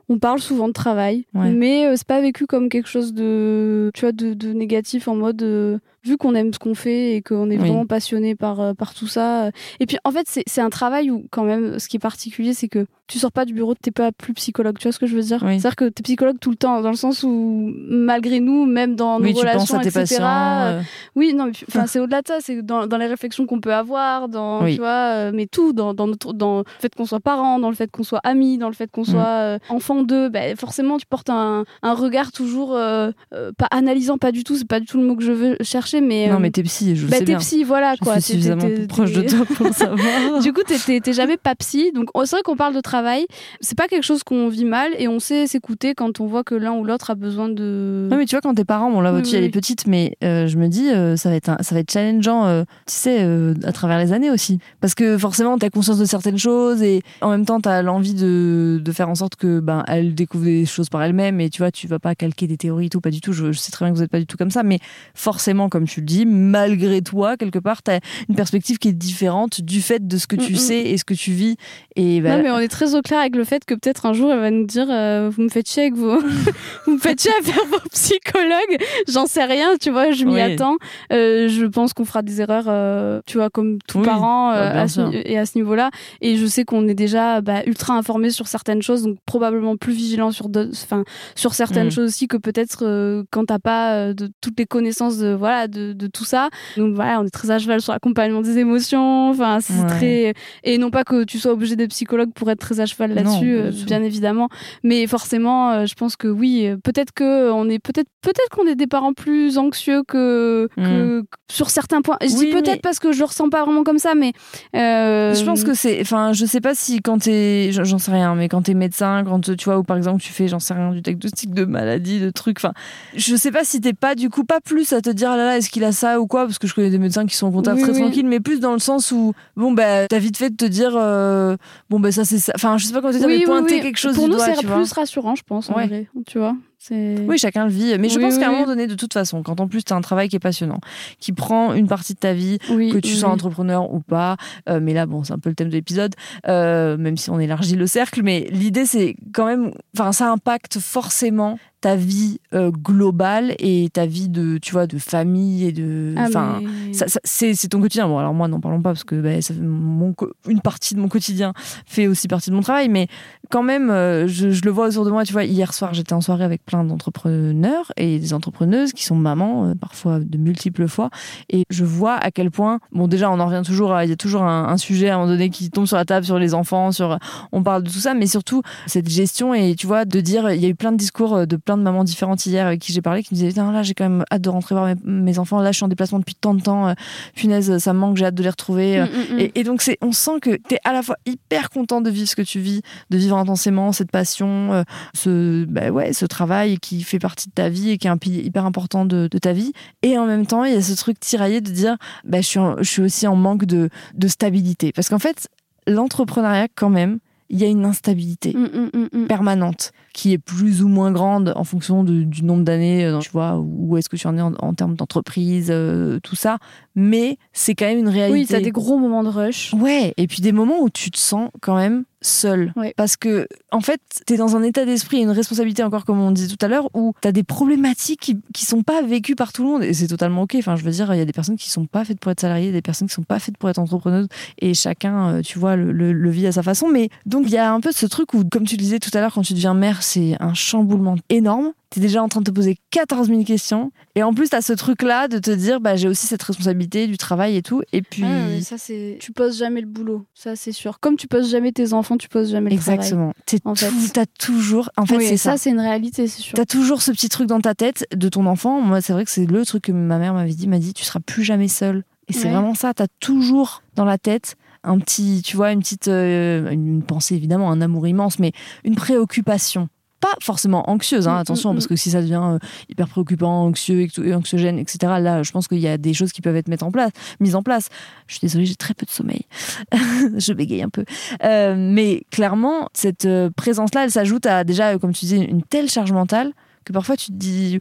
On 0.09 0.19
parle 0.19 0.39
souvent 0.41 0.69
de 0.69 0.73
travail, 0.73 1.27
Ouais. 1.35 1.51
mais 1.51 1.87
euh, 1.87 1.95
c'est 1.97 2.07
pas 2.07 2.21
vécu 2.21 2.47
comme 2.47 2.69
quelque 2.69 2.89
chose 2.89 3.13
de, 3.13 3.91
tu 3.95 4.01
vois, 4.03 4.13
de, 4.13 4.33
de 4.35 4.53
négatif 4.53 5.07
en 5.09 5.15
mode 5.15 5.43
euh, 5.43 5.79
vu 6.09 6.17
qu'on 6.17 6.35
aime 6.35 6.53
ce 6.53 6.59
qu'on 6.59 6.75
fait 6.75 7.15
et 7.17 7.23
qu'on 7.23 7.51
est 7.51 7.55
Oui. 7.59 7.69
vraiment 7.69 7.87
passionné 7.87 8.35
par 8.35 8.61
euh, 8.61 8.75
par 8.75 8.95
tout 8.95 9.07
ça. 9.07 9.47
euh. 9.47 9.51
Et 9.81 9.87
puis 9.87 9.99
en 10.05 10.11
fait, 10.11 10.27
c'est 10.47 10.61
un 10.61 10.71
travail 10.71 11.11
où 11.11 11.25
quand 11.31 11.45
même, 11.45 11.79
ce 11.79 11.89
qui 11.89 11.97
est 11.97 12.01
particulier, 12.01 12.55
c'est 12.55 12.69
que 12.69 12.87
tu 13.07 13.19
sors 13.19 13.33
pas 13.33 13.47
du 13.47 13.55
bureau, 13.55 13.75
t'es 13.75 13.91
pas 13.91 14.13
plus 14.13 14.35
psychologue. 14.35 14.77
Tu 14.79 14.83
vois 14.87 14.93
ce 14.93 14.99
que 14.99 15.07
je 15.07 15.15
veux 15.17 15.23
dire? 15.23 15.43
Oui. 15.43 15.59
C'est-à-dire 15.61 15.77
que 15.77 15.89
t'es 15.89 16.03
psychologue 16.03 16.37
tout 16.41 16.51
le 16.51 16.57
temps, 16.57 16.83
dans 16.83 16.91
le 16.91 16.97
sens 16.97 17.23
où 17.23 17.73
malgré 17.89 18.39
nous, 18.41 18.67
même 18.67 18.97
dans 18.97 19.19
nos 19.19 19.33
relations, 19.33 19.81
etc. 19.81 20.01
patients. 20.01 20.25
euh, 20.25 20.81
oui, 21.17 21.33
non, 21.35 21.51
enfin, 21.69 21.87
c'est 21.87 22.01
au-delà 22.01 22.21
de 22.23 22.27
ça, 22.29 22.37
c'est 22.41 22.61
dans, 22.63 22.87
dans 22.87 22.99
les 22.99 23.07
réflexions 23.07 23.47
qu'on 23.47 23.61
peut 23.61 23.73
avoir, 23.73 24.29
dans, 24.29 24.67
tu 24.67 24.77
vois, 24.77 25.33
mais 25.33 25.47
tout, 25.47 25.73
dans, 25.73 25.95
dans, 25.95 26.07
notre, 26.07 26.35
dans 26.35 26.59
le 26.59 26.65
fait 26.81 26.95
qu'on 26.95 27.07
soit 27.07 27.21
parents, 27.21 27.59
dans 27.59 27.71
le 27.71 27.75
fait 27.77 27.91
qu'on 27.91 28.03
soit 28.03 28.21
amis, 28.25 28.59
dans 28.59 28.69
le 28.69 28.75
fait 28.75 28.91
qu'on 28.91 29.03
Mm. 29.03 29.05
soit 29.05 29.27
euh, 29.27 29.59
enfant 29.71 30.03
d'eux, 30.03 30.29
ben, 30.29 30.55
forcément, 30.57 30.99
tu 30.99 31.07
portes 31.07 31.31
un, 31.31 31.65
un 31.83 31.95
regard 31.95 32.31
toujours 32.33 32.75
euh, 32.75 33.11
pas 33.57 33.69
analysant, 33.71 34.19
pas 34.19 34.33
du 34.33 34.45
tout, 34.45 34.57
c'est 34.57 34.67
pas 34.69 34.81
du 34.81 34.87
tout 34.87 34.99
le 34.99 35.05
mot 35.07 35.17
que 35.17 35.23
je 35.23 35.33
veux 35.33 35.57
chercher, 35.63 35.98
mais. 36.01 36.29
Non, 36.29 36.37
euh, 36.37 36.39
mais 36.39 36.51
t'es 36.51 36.63
psy, 36.63 36.97
je 36.97 37.05
le 37.05 37.11
bah, 37.11 37.17
sais 37.19 37.25
t'es 37.25 37.33
bien. 37.33 37.39
psy, 37.39 37.65
voilà, 37.65 37.95
Je 37.95 38.01
quoi. 38.01 38.15
suis 38.21 38.23
T'es- 38.23 38.33
suffisamment 38.35 38.63
t'es- 38.63 38.87
proche 38.87 39.13
de 39.13 39.21
t'es- 39.23 39.27
toi 39.29 39.45
pour 39.57 39.69
savoir. 39.75 40.41
du 40.41 40.53
coup, 40.53 40.63
t'es- 40.67 40.79
t'es 40.79 41.01
t'es 41.01 41.13
jamais 41.13 41.37
pas 41.37 41.55
psy. 41.55 41.93
Donc, 41.95 42.09
c'est 42.25 42.31
vrai 42.37 42.43
qu'on 42.45 42.57
parle 42.57 42.75
de 42.75 42.81
travail. 42.81 43.27
C'est 43.61 43.77
pas 43.77 43.89
quelque 43.89 44.05
chose 44.05 44.23
qu'on 44.25 44.49
vit 44.49 44.65
mal 44.65 44.91
et 44.99 45.09
on 45.09 45.19
sait 45.19 45.47
s'écouter 45.47 45.95
quand 45.95 46.21
on 46.21 46.27
voit 46.27 46.45
que 46.45 46.55
l'un 46.55 46.73
ou 46.73 46.85
l'autre 46.85 47.11
a 47.11 47.15
besoin 47.15 47.49
de. 47.49 48.09
Non 48.11 48.17
mais 48.17 48.27
tu 48.27 48.35
vois 48.35 48.41
quand 48.41 48.55
tes 48.55 48.65
parents, 48.65 48.91
bon 48.91 49.01
là 49.01 49.11
Oui, 49.11 49.17
votre 49.19 49.27
fille 49.29 49.37
oui, 49.39 49.45
elle 49.45 49.49
est 49.49 49.53
petite, 49.53 49.87
mais 49.87 50.17
euh, 50.25 50.47
je 50.47 50.57
me 50.57 50.69
dis 50.69 50.89
euh, 50.89 51.17
ça 51.17 51.31
va 51.31 51.37
être 51.37 51.49
un- 51.49 51.59
ça 51.63 51.75
va 51.75 51.81
être 51.81 51.91
challengeant, 51.93 52.47
euh, 52.47 52.63
tu 52.87 52.95
sais, 52.95 53.27
à 53.65 53.73
travers 53.73 53.99
les 53.99 54.13
années 54.13 54.31
aussi, 54.31 54.59
parce 54.81 54.95
que 54.95 55.17
forcément 55.19 55.59
t'as 55.59 55.71
conscience 55.71 55.99
de 55.99 56.05
certaines 56.05 56.39
choses 56.39 56.83
et 56.83 57.03
en 57.21 57.31
même 57.31 57.45
temps 57.45 57.61
t'as 57.61 57.83
l'envie 57.83 58.15
de, 58.15 58.81
de 58.83 58.93
faire 58.93 59.09
en 59.09 59.15
sorte 59.15 59.37
que 59.37 59.61
ben 59.61 59.85
elle 59.89 60.15
découvre 60.15 60.45
des 60.45 60.67
choses 60.67 60.89
par 60.89 61.03
elle-même 61.03 61.41
et 61.41 61.51
tu 61.51 61.59
vois 61.63 61.71
tu 61.71 61.87
vas 61.87 61.99
pas 61.99 62.15
calquer 62.15 62.47
des 62.47 62.57
théories 62.57 62.87
et 62.87 62.89
tout, 62.89 63.01
pas 63.01 63.11
du 63.11 63.21
tout. 63.21 63.33
Je, 63.33 63.53
je 63.53 63.59
sais 63.59 63.71
très 63.73 63.85
bien 63.85 63.93
que 63.93 63.99
vous 63.99 64.03
êtes 64.05 64.11
pas 64.11 64.19
du 64.21 64.27
tout 64.27 64.37
comme 64.37 64.51
ça, 64.51 64.63
mais 64.63 64.79
forcément 65.15 65.69
comme 65.69 65.78
tu 65.87 66.01
le 66.01 66.07
dis, 66.07 66.27
malgré 66.27 67.01
toi 67.03 67.37
quelque 67.37 67.59
part 67.59 67.83
t'as 67.83 68.01
une 68.29 68.35
perspective 68.35 68.79
qui 68.79 68.89
est 68.89 68.93
différente 68.93 69.61
du 69.61 69.81
fait 69.83 70.07
de 70.07 70.17
ce 70.19 70.27
que 70.27 70.37
tu 70.37 70.53
Mm, 70.53 70.57
mm. 70.57 70.59
sais 70.59 70.81
et 70.81 70.97
ce 70.99 71.05
que 71.05 71.15
tu 71.15 71.33
vis 71.33 71.57
et 71.97 72.21
Non, 72.21 72.43
mais 72.43 72.51
on 72.51 72.59
est 72.59 72.69
très 72.69 72.95
au 72.95 73.03
clair 73.03 73.21
avec 73.21 73.37
le 73.37 73.45
fait 73.45 73.65
que 73.65 73.75
peut-être 73.75 74.07
un 74.07 74.13
jour 74.13 74.33
elle 74.33 74.41
va 74.41 74.51
nous 74.51 74.67
dire 74.67 74.87
euh, 74.91 75.31
Vous 75.35 75.43
me 75.43 75.49
faites 75.49 75.69
chier 75.69 75.83
avec 75.85 75.95
vos. 75.95 76.19
vous 76.87 76.93
me 76.95 76.99
faites 76.99 77.21
chier 77.21 77.31
à 77.39 77.43
faire 77.45 77.65
vos 77.67 77.79
psychologues. 77.93 78.83
J'en 79.09 79.27
sais 79.27 79.45
rien, 79.45 79.77
tu 79.81 79.91
vois, 79.91 80.11
je 80.13 80.25
m'y 80.25 80.35
Oui. 80.35 80.41
attends. 80.41 80.77
Euh, 81.13 81.49
je 81.49 81.65
pense 81.67 81.93
qu'on 81.93 82.05
fera 82.05 82.23
des 82.23 82.41
erreurs, 82.41 82.65
euh, 82.69 83.21
tu 83.27 83.37
vois, 83.39 83.51
comme 83.51 83.79
tout 83.87 83.99
Oui, 83.99 84.05
parent 84.05 84.51
bah, 84.53 84.73
bien 84.73 84.83
à 84.83 84.89
ce, 84.89 85.01
et 85.29 85.39
à 85.39 85.47
ce 85.47 85.57
niveau-là. 85.59 85.91
Et 86.21 86.37
je 86.37 86.47
sais 86.47 86.65
qu'on 86.65 86.89
est 86.89 86.95
déjà 86.95 87.41
bah, 87.41 87.63
ultra 87.67 87.95
informé 87.95 88.31
sur 88.31 88.49
certaines 88.49 88.83
choses, 88.83 89.03
donc 89.03 89.19
probablement 89.27 89.77
plus 89.77 89.93
vigilant 89.93 90.31
sur, 90.31 90.49
enfin, 90.73 91.05
sur 91.35 91.55
certaines 91.55 91.89
Mm. 91.89 91.91
choses 91.93 92.09
aussi 92.09 92.27
que 92.29 92.37
peut-être 92.37 93.25
quand 93.31 93.45
t'as 93.45 93.59
pas 93.61 94.13
de, 94.15 94.29
toutes 94.41 94.59
les 94.59 94.67
connaissances 94.67 95.19
de, 95.19 95.33
voilà, 95.33 95.68
de, 95.69 95.93
de 95.93 96.07
tout 96.07 96.25
ça. 96.25 96.49
Donc 96.77 96.95
voilà, 96.95 97.21
on 97.21 97.25
est 97.25 97.31
très 97.31 97.51
à 97.51 97.59
cheval 97.59 97.81
sur 97.81 97.93
l'accompagnement 97.93 98.41
des 98.43 98.59
émotions. 98.59 99.31
Enfin, 99.31 99.59
c'est 99.61 99.75
Ouais. 99.79 99.87
très. 99.87 100.35
Et 100.65 100.79
non 100.79 100.91
pas 100.91 101.05
que 101.05 101.25
tu 101.25 101.39
sois 101.39 101.53
obligé 101.53 101.77
d'être 101.77 101.91
psychologue 101.91 102.31
pour 102.35 102.51
être 102.51 102.59
très 102.61 102.81
à 102.81 102.87
cheval 102.87 103.15
là-dessus, 103.15 103.57
bien 103.57 103.65
euh, 103.67 103.85
bien 103.87 104.03
évidemment. 104.03 104.49
Mais 104.83 105.07
forcément, 105.07 105.71
euh, 105.71 105.87
je 105.87 105.95
pense 105.95 106.17
que 106.17 106.29
oui, 106.29 106.67
euh, 106.67 106.77
peut-être 106.83 107.13
que 107.13 107.51
on 107.53 107.69
est 107.69 107.79
peut-être 107.79 108.09
peut-être 108.23 108.49
qu'on 108.51 108.67
est 108.67 108.75
des 108.75 108.87
parents 108.87 109.13
plus 109.13 109.59
anxieux 109.59 110.03
que, 110.03 110.69
que 110.77 111.23
sur 111.51 111.71
certains 111.71 112.03
points. 112.03 112.17
Je. 112.23 112.27
Oui, 112.37 112.47
dis 112.47 112.53
peut-être 112.53 112.67
mais- 112.69 112.81
parce 112.83 112.99
que 112.99 113.13
je 113.13 113.19
le 113.21 113.25
ressens 113.27 113.49
pas 113.49 113.65
vraiment 113.65 113.85
comme 113.85 113.99
ça, 113.99 114.15
mais 114.15 114.33
euh, 114.77 115.35
Je 115.35 115.45
pense 115.45 115.65
que 115.65 115.75
c'est, 115.75 116.01
enfin, 116.01 116.33
je 116.33 116.45
sais 116.45 116.61
pas 116.61 116.75
si 116.75 117.01
quand 117.01 117.19
t'es, 117.23 117.71
j'en 117.73 117.99
sais 117.99 118.11
rien, 118.11 118.35
mais 118.35 118.49
quand 118.49 118.63
t'es 118.63 118.75
médecin, 118.75 119.23
quand 119.25 119.41
tu 119.57 119.65
vois, 119.65 119.79
ou 119.79 119.83
par 119.83 119.97
exemple 119.97 120.21
tu 120.23 120.33
fais, 120.33 120.49
j'en 120.49 120.59
sais 120.59 120.75
rien, 120.75 120.93
du 120.93 121.01
diagnostic 121.01 121.53
de 121.55 121.65
maladie, 121.65 122.21
de 122.21 122.31
trucs, 122.31 122.59
enfin, 122.59 122.73
je 123.15 123.37
sais 123.37 123.51
pas 123.51 123.65
si 123.65 123.81
t'es 123.81 123.93
pas 123.93 124.15
du 124.15 124.31
coup 124.31 124.45
pas 124.45 124.61
plus 124.61 124.93
à 124.93 125.01
te 125.01 125.11
dire, 125.11 125.31
ah 125.31 125.37
là 125.37 125.45
là, 125.47 125.58
est-ce 125.59 125.71
qu'il 125.71 125.85
a 125.85 125.93
ça 125.93 126.21
ou 126.21 126.27
quoi, 126.27 126.47
parce 126.47 126.59
que 126.59 126.67
je 126.67 126.75
connais 126.75 126.91
des 126.91 126.99
médecins 126.99 127.27
qui 127.27 127.37
sont 127.37 127.47
en 127.49 127.53
contact 127.53 127.77
Oui, 127.77 127.83
très 127.83 127.93
oui. 127.93 127.99
tranquilles, 128.01 128.27
mais 128.27 128.41
plus 128.41 128.59
dans 128.61 128.73
le 128.73 128.79
sens 128.79 129.13
où, 129.13 129.35
bon, 129.57 129.73
bah, 129.73 130.07
t'as 130.09 130.19
vite 130.19 130.37
fait 130.37 130.51
de 130.51 130.57
te 130.57 130.65
dire, 130.65 130.93
euh, 130.97 131.57
bon, 131.91 132.01
bah, 132.01 132.11
ça 132.13 132.25
c'est 132.25 132.39
ça, 132.39 132.53
enfin, 132.57 132.79
je 132.79 132.87
sais 132.87 132.93
pas 132.93 133.01
comment 133.01 133.13
te 133.13 133.19
dire, 133.19 133.27
oui, 133.29 133.39
mais 133.39 133.45
pointer 133.45 133.81
quelque 133.81 133.99
chose 133.99 134.15
Pour 134.15 134.25
du 134.25 134.31
nous, 134.31 134.39
c'est 134.39 134.65
vois. 134.65 134.77
plus 134.77 134.93
rassurant, 134.93 135.35
je 135.35 135.43
pense, 135.43 135.69
en 135.71 135.75
Ouais. 135.77 135.87
vrai, 135.87 136.09
tu 136.27 136.39
vois. 136.39 136.55
Oui, 136.91 137.39
chacun 137.39 137.65
le 137.67 137.71
vit. 137.73 137.97
Mais 137.99 138.09
je 138.09 138.19
pense 138.19 138.35
oui, 138.35 138.41
qu'à 138.41 138.49
un 138.49 138.53
moment 138.53 138.67
donné, 138.67 138.87
de 138.87 138.95
toute 138.95 139.13
façon, 139.13 139.43
quand 139.43 139.61
en 139.61 139.69
plus 139.69 139.85
tu 139.85 139.93
as 139.93 139.97
un 139.97 140.01
travail 140.01 140.29
qui 140.29 140.37
est 140.37 140.41
passionnant, 140.41 140.81
qui 141.19 141.33
prend 141.33 141.75
une 141.75 141.89
partie 141.89 142.15
de 142.15 142.19
ta 142.19 142.33
vie, 142.33 142.59
Oui, 142.71 142.91
que 142.91 142.99
tu 142.99 143.15
sois 143.15 143.29
entrepreneur 143.31 143.93
ou 143.93 144.01
pas, 144.01 144.37
euh, 144.69 144.79
mais 144.81 144.95
là, 144.95 145.07
bon, 145.07 145.25
c'est 145.25 145.33
un 145.33 145.39
peu 145.39 145.49
le 145.51 145.55
thème 145.57 145.69
de 145.69 145.75
l'épisode, 145.75 146.15
euh, 146.47 146.97
même 146.97 147.17
si 147.17 147.31
on 147.31 147.39
élargit 147.41 147.77
le 147.77 147.87
cercle, 147.87 148.23
mais 148.23 148.47
l'idée, 148.51 148.87
c'est 148.87 149.17
quand 149.33 149.47
même, 149.47 149.73
enfin, 149.99 150.13
ça 150.13 150.31
impacte 150.31 150.79
forcément 150.79 151.59
ta 151.81 151.95
vie 151.95 152.41
euh, 152.55 152.73
globale 152.73 153.55
et 153.61 153.89
ta 153.93 154.05
vie 154.05 154.29
de, 154.29 154.59
tu 154.59 154.73
vois, 154.73 154.89
de 154.89 154.99
famille 154.99 155.65
et 155.65 155.71
de, 155.71 156.13
Ah, 156.17 156.25
enfin, 156.27 156.61
mais- 156.61 156.93
c'est 157.23 157.69
ton 157.69 157.81
quotidien. 157.81 158.09
Bon, 158.09 158.19
alors 158.19 158.35
moi, 158.35 158.49
n'en 158.49 158.59
parlons 158.59 158.83
pas 158.83 158.91
parce 158.91 159.05
que 159.05 159.15
bah, 159.15 159.41
ça 159.41 159.55
fait 159.55 159.61
mon, 159.61 160.13
co- 160.13 160.33
une 160.49 160.61
partie 160.61 160.97
de 160.97 161.01
mon 161.01 161.07
quotidien 161.09 161.53
fait 161.87 162.09
aussi 162.09 162.27
partie 162.27 162.51
de 162.51 162.57
mon 162.57 162.63
travail, 162.63 162.89
mais 162.89 163.07
quand 163.49 163.63
même, 163.63 163.91
euh, 163.91 164.27
je, 164.27 164.51
je 164.51 164.63
le 164.65 164.73
vois 164.73 164.89
autour 164.89 165.05
de 165.05 165.11
moi. 165.13 165.25
Tu 165.25 165.33
vois, 165.33 165.45
hier 165.45 165.73
soir, 165.73 165.95
j'étais 165.95 166.15
en 166.15 166.21
soirée 166.21 166.43
avec 166.43 166.63
plein 166.69 166.85
d'entrepreneurs 166.85 167.91
et 167.97 168.19
des 168.19 168.35
entrepreneuses 168.35 168.93
qui 168.93 169.05
sont 169.05 169.15
mamans, 169.17 169.65
euh, 169.71 169.75
parfois 169.75 170.19
de 170.21 170.37
multiples 170.39 170.87
fois, 170.87 171.09
et 171.49 171.65
je 171.71 171.85
vois 171.85 172.15
à 172.15 172.31
quel 172.31 172.51
point, 172.51 172.79
bon, 172.93 173.09
déjà, 173.09 173.31
on 173.31 173.41
en 173.41 173.47
revient 173.47 173.63
toujours, 173.65 173.93
à- 173.95 174.05
il 174.05 174.11
y 174.11 174.13
a 174.13 174.17
toujours 174.17 174.43
un, 174.43 174.69
un 174.69 174.77
sujet 174.77 175.09
à 175.09 175.15
un 175.15 175.19
moment 175.19 175.31
donné 175.33 175.49
qui 175.51 175.71
tombe 175.71 175.87
sur 175.87 175.97
la 175.97 176.05
table 176.05 176.27
sur 176.27 176.39
les 176.39 176.53
enfants, 176.55 176.93
sur, 176.93 177.19
on 177.53 177.63
parle 177.63 177.83
de 177.85 177.91
tout 177.91 177.99
ça, 177.99 178.13
mais 178.15 178.27
surtout 178.27 178.63
cette 178.87 179.09
gestion 179.09 179.55
et 179.55 179.75
tu 179.75 179.87
vois, 179.87 180.05
de 180.05 180.21
dire, 180.21 180.51
il 180.53 180.61
y 180.61 180.67
a 180.67 180.69
eu 180.69 180.75
plein 180.75 180.93
de 180.93 180.97
discours 180.99 181.35
euh, 181.35 181.47
de 181.47 181.57
plein 181.57 181.77
de 181.79 181.83
mamans 181.83 182.05
différentes 182.05 182.45
hier 182.47 182.67
avec 182.67 182.81
qui 182.81 182.93
j'ai 182.93 183.03
parlé 183.03 183.23
qui 183.23 183.35
me 183.35 183.39
disaient, 183.41 183.61
là, 183.61 183.83
j'ai 183.83 183.95
quand 183.95 184.09
même 184.09 184.25
hâte 184.31 184.43
de 184.43 184.51
rentrer 184.51 184.75
voir 184.75 184.87
mes, 184.87 184.95
mes 185.05 185.39
enfants, 185.39 185.61
là, 185.61 185.73
je 185.73 185.77
suis 185.77 185.85
en 185.85 185.89
déplacement 185.89 186.19
depuis 186.19 186.35
tant 186.35 186.55
de 186.55 186.61
temps, 186.63 186.89
euh, 186.89 186.93
punaise, 187.35 187.79
ça 187.79 187.93
me 187.95 187.99
manque, 187.99 188.17
j'ai 188.19 188.27
hâte 188.27 188.35
de 188.35 188.43
les 188.43 188.51
retrouver. 188.51 189.01
Mm, 189.01 189.05
mm, 189.05 189.35
mm. 189.37 189.39
et, 189.41 189.53
et 189.55 189.65
donc, 189.65 189.81
c'est, 189.83 189.97
on 190.03 190.13
sent 190.13 190.41
que 190.43 190.51
tu 190.51 190.75
es 190.75 190.79
à 190.85 190.93
la 190.93 191.03
fois 191.03 191.17
hyper 191.27 191.71
content 191.71 192.01
de 192.01 192.11
vivre 192.11 192.29
ce 192.29 192.37
que 192.37 192.43
tu 192.43 192.61
vis, 192.61 192.83
de 193.11 193.17
vivre 193.19 193.37
intensément 193.39 193.93
cette 193.93 194.11
passion, 194.11 194.85
ce, 195.15 195.65
bah 195.65 195.89
ouais, 195.91 196.13
ce 196.13 196.27
travail 196.27 196.58
qui 196.81 197.03
fait 197.03 197.19
partie 197.19 197.49
de 197.49 197.55
ta 197.55 197.69
vie 197.69 197.91
et 197.91 197.99
qui 197.99 198.07
est 198.07 198.11
un 198.11 198.17
pilier 198.19 198.43
hyper 198.43 198.65
important 198.67 199.05
de, 199.05 199.29
de 199.31 199.39
ta 199.39 199.53
vie. 199.53 199.73
Et 200.03 200.19
en 200.19 200.27
même 200.27 200.47
temps, 200.47 200.65
il 200.65 200.73
y 200.73 200.77
a 200.77 200.83
ce 200.83 200.95
truc 200.95 201.19
tiraillé 201.21 201.61
de 201.61 201.71
dire 201.71 201.97
bah, 202.25 202.41
je, 202.41 202.47
suis 202.47 202.59
en- 202.59 202.77
je 202.79 202.83
suis 202.89 203.03
aussi 203.03 203.27
en 203.27 203.37
manque 203.37 203.65
de, 203.65 203.91
de 204.15 204.29
stabilité. 204.29 204.93
Parce 204.93 205.09
qu'en 205.09 205.19
fait, 205.19 205.49
l'entrepreneuriat, 205.87 206.69
quand 206.75 206.91
même, 206.91 207.19
il 207.51 207.59
y 207.59 207.65
a 207.65 207.67
une 207.69 207.87
instabilité 207.87 208.53
Mm, 208.55 208.91
mm, 208.93 209.09
mm, 209.23 209.27
permanente 209.27 209.93
qui 210.13 210.33
est 210.35 210.39
plus 210.39 210.83
ou 210.83 210.89
moins 210.89 211.13
grande 211.13 211.53
en 211.57 211.65
fonction 211.65 212.05
de- 212.05 212.23
du 212.25 212.43
nombre 212.45 212.63
d'années, 212.65 213.07
euh, 213.07 213.19
tu 213.21 213.31
vois, 213.31 213.59
où 213.59 213.97
est-ce 213.97 214.09
que 214.11 214.17
tu 214.17 214.27
en 214.27 214.37
es 214.37 214.41
en, 214.43 214.53
en 214.59 214.75
termes 214.75 214.97
d'entreprise, 214.97 215.69
euh, 215.71 216.19
tout 216.23 216.37
ça. 216.37 216.59
Mais 217.01 217.39
c'est 217.53 217.77
quand 217.77 217.85
même 217.87 217.99
une 217.99 218.09
réalité. 218.09 218.41
Oui, 218.41 218.47
t'as 218.47 218.61
des 218.61 218.73
gros 218.73 218.99
moments 218.99 219.23
de 219.23 219.29
rush. 219.29 219.73
Ouais, 219.73 220.15
et 220.17 220.27
puis 220.27 220.43
des 220.43 220.51
moments 220.51 220.81
où 220.81 220.91
tu 220.91 221.13
te 221.13 221.19
sens 221.19 221.49
quand 221.61 221.77
même 221.77 222.03
seul. 222.23 222.73
Ouais. 222.75 222.93
Parce 222.97 223.17
que, 223.17 223.47
en 223.71 223.81
fait, 223.81 224.01
t'es 224.27 224.37
dans 224.37 224.57
un 224.57 224.65
état 224.65 224.85
d'esprit 224.85 225.19
et 225.19 225.21
une 225.23 225.31
responsabilité, 225.31 225.85
encore 225.85 226.05
comme 226.05 226.19
on 226.21 226.33
disait 226.33 226.49
tout 226.49 226.65
à 226.65 226.67
l'heure, 226.67 226.89
où 226.95 227.13
t'as 227.21 227.31
des 227.31 227.45
problématiques 227.45 228.19
qui, 228.21 228.39
qui 228.53 228.67
sont 228.67 228.83
pas 228.83 229.01
vécues 229.03 229.37
par 229.37 229.53
tout 229.53 229.63
le 229.63 229.69
monde. 229.69 229.85
Et 229.85 229.95
c'est 229.95 230.09
totalement 230.09 230.43
OK. 230.43 230.57
Enfin, 230.59 230.75
je 230.75 230.83
veux 230.83 230.91
dire, 230.91 231.15
il 231.15 231.19
y 231.19 231.21
a 231.21 231.25
des 231.25 231.33
personnes 231.33 231.57
qui 231.57 231.71
sont 231.71 231.87
pas 231.87 232.05
faites 232.05 232.19
pour 232.19 232.33
être 232.33 232.41
salariées, 232.41 232.73
des 232.73 232.83
personnes 232.83 233.07
qui 233.07 233.15
sont 233.15 233.23
pas 233.23 233.39
faites 233.39 233.57
pour 233.57 233.71
être 233.71 233.79
entrepreneuses. 233.79 234.27
Et 234.59 234.75
chacun, 234.75 235.35
euh, 235.37 235.43
tu 235.43 235.61
vois, 235.61 235.77
le, 235.77 235.93
le- 235.93 236.13
le 236.13 236.31
vit 236.31 236.49
à 236.49 236.53
sa 236.53 236.65
façon. 236.65 236.89
Mais 236.89 237.11
donc, 237.27 237.45
il 237.47 237.53
y 237.53 237.59
a 237.59 237.73
un 237.73 237.79
peu 237.81 237.93
ce 237.93 238.07
truc 238.07 238.35
où, 238.35 238.43
comme 238.51 238.65
tu 238.65 238.75
le 238.75 238.83
disais 238.83 238.99
tout 238.99 239.11
à 239.15 239.21
l'heure, 239.21 239.35
quand 239.35 239.43
tu 239.43 239.55
deviens 239.55 239.75
mère, 239.75 240.03
c'est 240.03 240.35
un 240.41 240.55
chamboulement 240.55 241.15
énorme. 241.31 241.71
T'es 241.91 242.01
déjà 242.01 242.23
en 242.23 242.29
train 242.29 242.41
de 242.41 242.45
te 242.45 242.51
poser 242.55 242.77
14 242.91 243.29
000 243.29 243.45
questions. 243.45 243.93
Et 244.15 244.23
en 244.23 244.35
plus, 244.35 244.51
t'as 244.51 244.61
ce 244.61 244.75
truc-là 244.75 245.27
de 245.27 245.39
te 245.39 245.51
dire, 245.51 245.81
bah, 245.81 245.97
j'ai 245.97 246.07
aussi 246.09 246.27
cette 246.27 246.43
responsabilité 246.43 247.07
du 247.07 247.17
travail 247.17 247.57
et 247.57 247.63
tout. 247.63 247.83
Et 247.95 248.03
puis. 248.03 248.25
Ah, 248.27 248.61
ça, 248.63 248.77
c'est. 248.77 249.17
Tu 249.21 249.33
poses 249.33 249.59
jamais 249.59 249.81
le 249.81 249.87
boulot, 249.87 250.27
ça, 250.35 250.55
c'est 250.55 250.73
sûr. 250.73 251.01
Comme 251.01 251.17
tu 251.17 251.29
poses 251.29 251.51
jamais 251.51 251.73
tes 251.73 251.95
enfants, 251.95 252.19
tu 252.19 252.29
poses 252.29 252.51
jamais 252.51 252.69
le 252.71 252.77
travail. 252.77 252.97
Exactement. 252.97 253.33
Tout- 253.47 253.75
fait. 253.75 254.09
T'as 254.13 254.27
toujours. 254.39 254.91
En 254.99 255.07
fait, 255.07 255.17
Oui, 255.17 255.27
c'est 255.27 255.39
ça. 255.39 255.57
c'est 255.57 255.71
une 255.71 255.81
réalité, 255.81 256.27
c'est 256.29 256.43
sûr. 256.43 256.55
T'as 256.57 256.67
toujours 256.67 257.01
ce 257.01 257.11
petit 257.11 257.31
truc 257.31 257.47
dans 257.49 257.61
ta 257.61 257.75
tête 257.75 258.07
de 258.15 258.29
ton 258.29 258.45
enfant. 258.45 258.81
Moi, 258.83 259.01
c'est 259.01 259.15
vrai 259.15 259.25
que 259.25 259.31
c'est 259.31 259.47
le 259.47 259.65
truc 259.65 259.85
que 259.85 259.93
ma 259.93 260.19
mère 260.19 260.35
m'avait 260.35 260.53
dit. 260.53 260.69
M'a 260.69 260.79
dit, 260.79 260.93
tu 260.93 261.05
seras 261.05 261.21
plus 261.21 261.43
jamais 261.43 261.69
seule. 261.69 262.05
Et 262.29 262.35
c'est 262.35 262.45
Ouais. 262.49 262.53
vraiment 262.53 262.75
ça. 262.75 262.93
T'as 262.93 263.07
toujours 263.21 263.83
dans 263.95 264.05
la 264.05 264.19
tête 264.19 264.57
un 264.85 264.99
petit, 264.99 265.41
tu 265.43 265.57
vois, 265.57 265.73
une 265.73 265.81
petite, 265.81 266.09
euh, 266.09 266.71
une 266.71 267.03
pensée 267.03 267.35
évidemment, 267.35 267.71
un 267.71 267.81
amour 267.81 268.07
immense, 268.07 268.39
mais 268.39 268.53
une 268.85 268.95
préoccupation. 268.95 269.89
Pas 270.21 270.35
forcément 270.41 270.89
anxieuse, 270.91 271.29
hein, 271.29 271.39
Mm, 271.39 271.41
attention, 271.41 271.71
mm, 271.73 271.75
parce 271.77 271.87
que 271.87 271.97
si 271.97 272.11
ça 272.11 272.21
devient 272.21 272.41
euh, 272.43 272.59
hyper 272.89 273.09
préoccupant, 273.09 273.65
anxieux, 273.65 274.07
anxiogène, 274.35 274.79
etc., 274.79 274.99
là, 275.21 275.43
je 275.43 275.51
pense 275.53 275.69
qu'il 275.69 275.79
y 275.79 275.89
a 275.89 275.99
des 275.99 276.15
choses 276.15 276.33
qui 276.33 276.43
peuvent 276.43 276.57
être 276.57 276.69
mises 276.69 276.83
en 276.83 276.91
place. 276.91 277.11
Mises 277.41 277.55
en 277.55 277.63
place. 277.63 277.89
Je 278.27 278.35
suis 278.35 278.41
désolée, 278.41 278.67
j'ai 278.67 278.77
très 278.77 278.95
peu 278.95 279.07
de 279.07 279.11
sommeil. 279.11 279.47
je 279.93 280.53
bégaye 280.53 280.83
un 280.83 280.89
peu. 280.89 281.05
Euh, 281.45 281.75
mais 281.77 282.25
clairement, 282.31 282.89
cette 282.95 283.25
euh, 283.25 283.51
présence-là, 283.55 284.05
elle 284.05 284.11
s'ajoute 284.11 284.47
à 284.47 284.65
déjà, 284.65 284.99
comme 284.99 285.13
tu 285.13 285.21
disais, 285.21 285.39
une 285.39 285.63
telle 285.63 285.89
charge 285.89 286.13
mentale 286.13 286.53
que 286.85 286.93
parfois 286.93 287.17
tu 287.17 287.27
te 287.27 287.37
dis, 287.37 287.79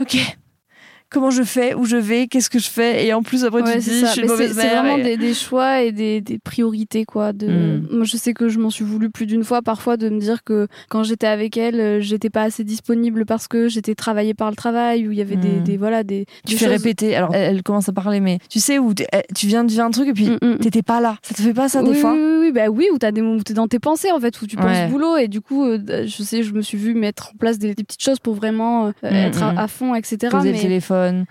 ok, 0.00 0.36
comment 1.12 1.30
je 1.30 1.42
fais, 1.42 1.74
où 1.74 1.84
je 1.84 1.96
vais, 1.96 2.26
qu'est-ce 2.26 2.50
que 2.50 2.58
je 2.58 2.68
fais, 2.68 3.06
et 3.06 3.12
en 3.14 3.22
plus 3.22 3.44
après 3.44 3.62
Ouais, 3.62 3.72
tu 3.74 3.78
te 3.78 3.84
c'est 3.84 3.90
dis, 3.92 4.00
ça. 4.00 4.06
je 4.08 4.12
suis 4.12 4.20
une 4.22 4.26
Mais 4.28 4.28
c'est 4.36 4.42
mauvaise 4.42 4.56
c'est 4.56 4.62
mère. 4.68 4.82
vraiment 4.82 4.96
et- 4.98 5.02
des, 5.02 5.16
des 5.16 5.34
choix 5.34 5.82
et 5.82 5.92
des, 5.92 6.20
des 6.20 6.38
priorités, 6.38 7.04
quoi. 7.04 7.32
De... 7.32 7.46
Mm. 7.48 7.86
Moi, 7.90 8.04
je 8.04 8.16
sais 8.16 8.32
que 8.34 8.48
je 8.48 8.58
m'en 8.58 8.70
suis 8.70 8.84
voulu 8.84 9.10
plus 9.10 9.26
d'une 9.26 9.44
fois, 9.44 9.62
parfois, 9.62 9.96
de 9.96 10.08
me 10.08 10.18
dire 10.18 10.42
que 10.44 10.66
quand 10.88 11.02
j'étais 11.02 11.26
avec 11.26 11.56
elle, 11.56 11.80
euh, 11.80 12.00
j'étais 12.00 12.30
pas 12.30 12.42
assez 12.42 12.64
disponible 12.64 13.24
parce 13.26 13.48
que 13.48 13.68
j'étais 13.68 13.94
travaillée 13.94 14.34
par 14.34 14.50
le 14.50 14.56
travail, 14.56 15.06
où 15.06 15.12
il 15.12 15.18
y 15.18 15.20
avait 15.20 15.36
des, 15.36 15.60
Mm. 15.60 15.64
des, 15.64 15.76
voilà, 15.76 16.02
des, 16.02 16.24
Tu 16.46 16.52
des 16.54 16.58
fais 16.58 16.64
choses- 16.66 16.74
répéter. 16.74 17.14
Alors, 17.14 17.34
elle, 17.34 17.56
elle 17.56 17.62
commence 17.62 17.88
à 17.88 17.92
parler, 17.92 18.20
mais 18.20 18.38
tu 18.48 18.58
sais 18.60 18.78
où 18.78 18.92
elle- 19.12 19.22
tu 19.34 19.46
viens 19.46 19.64
de 19.64 19.70
vivre 19.70 19.84
un 19.84 19.90
truc 19.90 20.08
et 20.08 20.12
puis 20.12 20.28
Mm, 20.30 20.56
t'étais 20.60 20.82
pas 20.82 21.00
là. 21.00 21.16
Ça 21.22 21.34
te 21.34 21.42
fait 21.42 21.52
pas 21.54 21.68
ça 21.68 21.82
des 21.82 21.90
oui, 21.90 21.96
fois 21.96 22.12
oui, 22.14 22.18
oui, 22.20 22.36
oui, 22.46 22.52
bah 22.52 22.68
oui, 22.68 22.86
où 22.92 22.98
t'as 22.98 23.12
des 23.12 23.20
moments 23.22 23.40
dans 23.54 23.68
tes 23.68 23.78
pensées 23.78 24.10
en 24.10 24.18
fait, 24.20 24.40
où 24.40 24.46
tu 24.46 24.56
penses 24.56 24.66
Ouais. 24.66 24.88
boulot 24.88 25.16
et 25.16 25.28
du 25.28 25.40
coup, 25.40 25.64
euh, 25.66 25.78
je 26.06 26.22
sais, 26.22 26.42
je 26.42 26.52
me 26.52 26.62
suis 26.62 26.78
vue 26.78 26.94
mettre 26.94 27.32
en 27.34 27.36
place 27.38 27.58
des, 27.58 27.74
des 27.74 27.84
petites 27.84 28.02
choses 28.02 28.18
pour 28.18 28.34
vraiment 28.34 28.86
euh, 28.86 28.92
être 29.04 29.42
à, 29.42 29.50
à 29.60 29.68
fond, 29.68 29.94
etc. 29.94 30.16
Poser 30.30 30.48
le 30.52 30.54
Mais, 30.54 30.58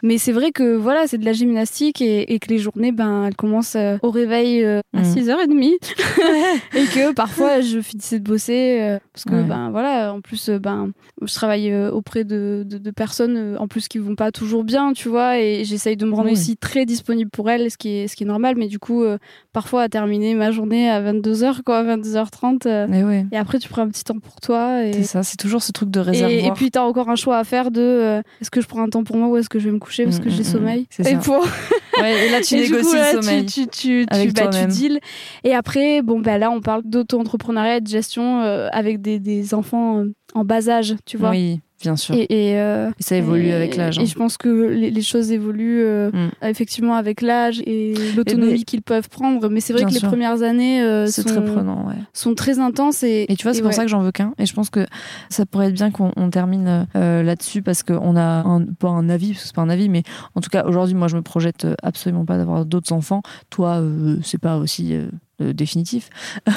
mais 0.03 0.17
c'est 0.17 0.31
vrai 0.31 0.51
que 0.51 0.75
voilà, 0.75 1.07
c'est 1.07 1.17
de 1.17 1.25
la 1.25 1.33
gymnastique 1.33 2.01
et, 2.01 2.33
et 2.33 2.39
que 2.39 2.47
les 2.49 2.57
journées, 2.57 2.91
ben, 2.91 3.25
elles 3.27 3.35
commencent 3.35 3.75
euh, 3.75 3.97
au 4.01 4.11
réveil 4.11 4.63
euh, 4.63 4.81
à 4.93 5.01
Mm. 5.01 5.03
6h30 5.03 5.77
et 6.75 6.85
que 6.85 7.13
parfois 7.13 7.61
je 7.61 7.79
finissais 7.79 8.19
de 8.19 8.23
bosser 8.23 8.79
euh, 8.81 8.99
parce 9.13 9.23
que 9.25 9.31
Ouais. 9.35 9.43
ben 9.43 9.69
voilà, 9.71 10.13
en 10.13 10.21
plus, 10.21 10.49
ben, 10.49 10.91
je 11.21 11.33
travaille 11.33 11.73
auprès 11.87 12.23
de, 12.23 12.63
de, 12.67 12.77
de 12.77 12.91
personnes 12.91 13.55
en 13.59 13.67
plus 13.67 13.87
qui 13.87 13.97
vont 13.97 14.15
pas 14.15 14.31
toujours 14.31 14.63
bien, 14.63 14.93
tu 14.93 15.07
vois, 15.09 15.39
et 15.39 15.63
j'essaye 15.63 15.95
de 15.97 16.05
me 16.05 16.13
rendre 16.13 16.27
Oui. 16.27 16.33
aussi 16.33 16.57
très 16.57 16.85
disponible 16.85 17.29
pour 17.31 17.49
elles, 17.49 17.71
ce 17.71 17.77
qui 17.77 17.89
est, 17.89 18.07
ce 18.07 18.15
qui 18.15 18.23
est 18.23 18.27
normal, 18.27 18.55
mais 18.57 18.67
du 18.67 18.77
coup, 18.79 19.03
euh, 19.03 19.17
parfois 19.53 19.83
à 19.83 19.89
terminer 19.89 20.35
ma 20.35 20.51
journée 20.51 20.89
à 20.89 21.01
22h, 21.01 21.61
quoi, 21.63 21.83
22h30. 21.83 22.65
euh, 22.65 22.87
Mais 22.89 23.03
ouais. 23.03 23.25
et 23.31 23.37
après, 23.37 23.59
tu 23.59 23.69
prends 23.69 23.83
un 23.83 23.89
petit 23.89 24.03
temps 24.03 24.19
pour 24.19 24.35
toi. 24.41 24.83
Et, 24.85 24.93
C'est 24.93 25.03
ça, 25.03 25.23
c'est 25.23 25.37
toujours 25.37 25.63
ce 25.63 25.71
truc 25.71 25.89
de 25.89 25.99
et, 25.99 26.03
réservoir. 26.03 26.45
et 26.45 26.51
puis, 26.53 26.71
tu 26.71 26.77
as 26.79 26.83
encore 26.83 27.09
un 27.09 27.15
choix 27.15 27.37
à 27.37 27.43
faire 27.43 27.71
de 27.71 28.21
est-ce 28.41 28.51
que 28.51 28.61
je 28.61 28.67
prends 28.67 28.81
un 28.83 28.89
temps 28.89 29.03
pour 29.03 29.15
moi 29.17 29.27
ou 29.29 29.37
est-ce 29.37 29.49
que 29.49 29.59
je 29.61 29.65
vais 29.67 29.71
me 29.71 29.79
coucher 29.79 30.03
parce 30.05 30.17
Mm, 30.19 30.23
que 30.23 30.27
mm, 30.29 30.31
j'ai 30.31 30.41
mm. 30.41 30.45
sommeil 30.45 30.87
C'est 30.89 31.11
Et 31.11 31.15
pour 31.17 31.45
Ouais, 31.99 32.25
et 32.27 32.29
là, 32.29 32.41
tu 32.41 32.55
et 32.57 32.61
négocies 32.61 32.83
coup, 32.89 32.93
là, 32.95 33.13
le 33.13 33.21
sommeil. 33.21 33.45
Tu, 33.45 33.67
tu, 33.67 33.67
tu, 33.67 34.05
Avec 34.09 34.33
bah, 34.33 34.43
tu 34.43 34.49
toi-même. 34.49 34.69
deals. 34.71 34.99
Et 35.43 35.53
après, 35.53 36.01
bon, 36.01 36.19
bah, 36.19 36.37
là, 36.37 36.49
on 36.49 36.61
parle 36.61 36.81
d'auto-entrepreneuriat 36.85 37.77
et 37.77 37.81
de 37.81 37.87
gestion 37.87 38.41
euh, 38.41 38.67
avec 38.71 39.01
des, 39.01 39.19
des 39.19 39.53
enfants 39.53 39.99
euh, 39.99 40.13
en 40.33 40.43
bas 40.45 40.69
âge, 40.69 40.95
tu 41.05 41.17
vois. 41.17 41.31
Oui, 41.31 41.59
bien 41.81 41.95
sûr. 41.95 42.15
Et, 42.15 42.23
et, 42.29 42.59
euh, 42.59 42.89
Et 42.99 43.03
ça 43.03 43.15
évolue 43.15 43.47
et- 43.47 43.53
avec 43.53 43.75
l'âge. 43.75 43.97
hein. 43.99 44.03
Et 44.03 44.05
je 44.05 44.15
pense 44.15 44.37
que 44.37 44.49
les, 44.49 44.91
les 44.91 45.01
choses 45.01 45.31
évoluent 45.31 45.83
euh, 45.83 46.09
Mm. 46.11 46.29
effectivement 46.47 46.95
avec 46.95 47.21
l'âge 47.21 47.61
et 47.65 47.93
l'autonomie 48.15 48.51
mais- 48.53 48.63
qu'ils 48.63 48.81
peuvent 48.81 49.09
prendre. 49.09 49.49
Mais 49.49 49.59
c'est 49.59 49.73
vrai 49.73 49.83
Bien 49.83 49.89
que 49.93 49.97
sûr. 49.99 50.03
les 50.07 50.11
premières 50.11 50.41
années 50.43 50.81
euh, 50.81 51.07
sont, 51.07 51.23
très 51.23 51.43
prenant, 51.43 51.87
ouais. 51.87 51.95
sont 52.13 52.35
très 52.35 52.59
intenses. 52.59 53.03
Et, 53.03 53.25
Et 53.29 53.35
tu 53.35 53.43
vois, 53.43 53.53
c'est 53.53 53.61
pour 53.61 53.69
ouais. 53.69 53.75
ça 53.75 53.83
que 53.83 53.89
j'en 53.89 54.01
veux 54.01 54.11
qu'un. 54.11 54.33
Et 54.37 54.45
je 54.45 54.53
pense 54.53 54.69
que 54.69 54.85
ça 55.29 55.45
pourrait 55.45 55.67
être 55.67 55.73
bien 55.73 55.91
qu'on 55.91 56.11
on 56.15 56.29
termine 56.29 56.87
là-dessus 56.93 57.61
parce 57.61 57.83
qu'on 57.83 58.15
a 58.15 58.43
un, 58.43 58.65
pas 58.65 58.89
un 58.89 59.09
avis, 59.09 59.29
parce 59.33 59.41
que 59.41 59.47
c'est 59.47 59.55
pas 59.55 59.61
un 59.61 59.69
avis, 59.69 59.89
mais 59.89 60.03
en 60.35 60.41
tout 60.41 60.49
cas, 60.49 60.65
aujourd'hui, 60.65 60.95
moi, 60.95 61.07
je 61.07 61.15
me 61.15 61.21
projette 61.21 61.67
absolument 61.83 62.25
pas 62.25 62.37
d'avoir 62.37 62.65
d'autres 62.65 62.93
enfants. 62.93 63.21
Toi, 63.49 63.81
c'est 64.23 64.39
pas 64.39 64.57
aussi. 64.57 64.93
Euh, 65.41 65.53
définitif. 65.53 66.09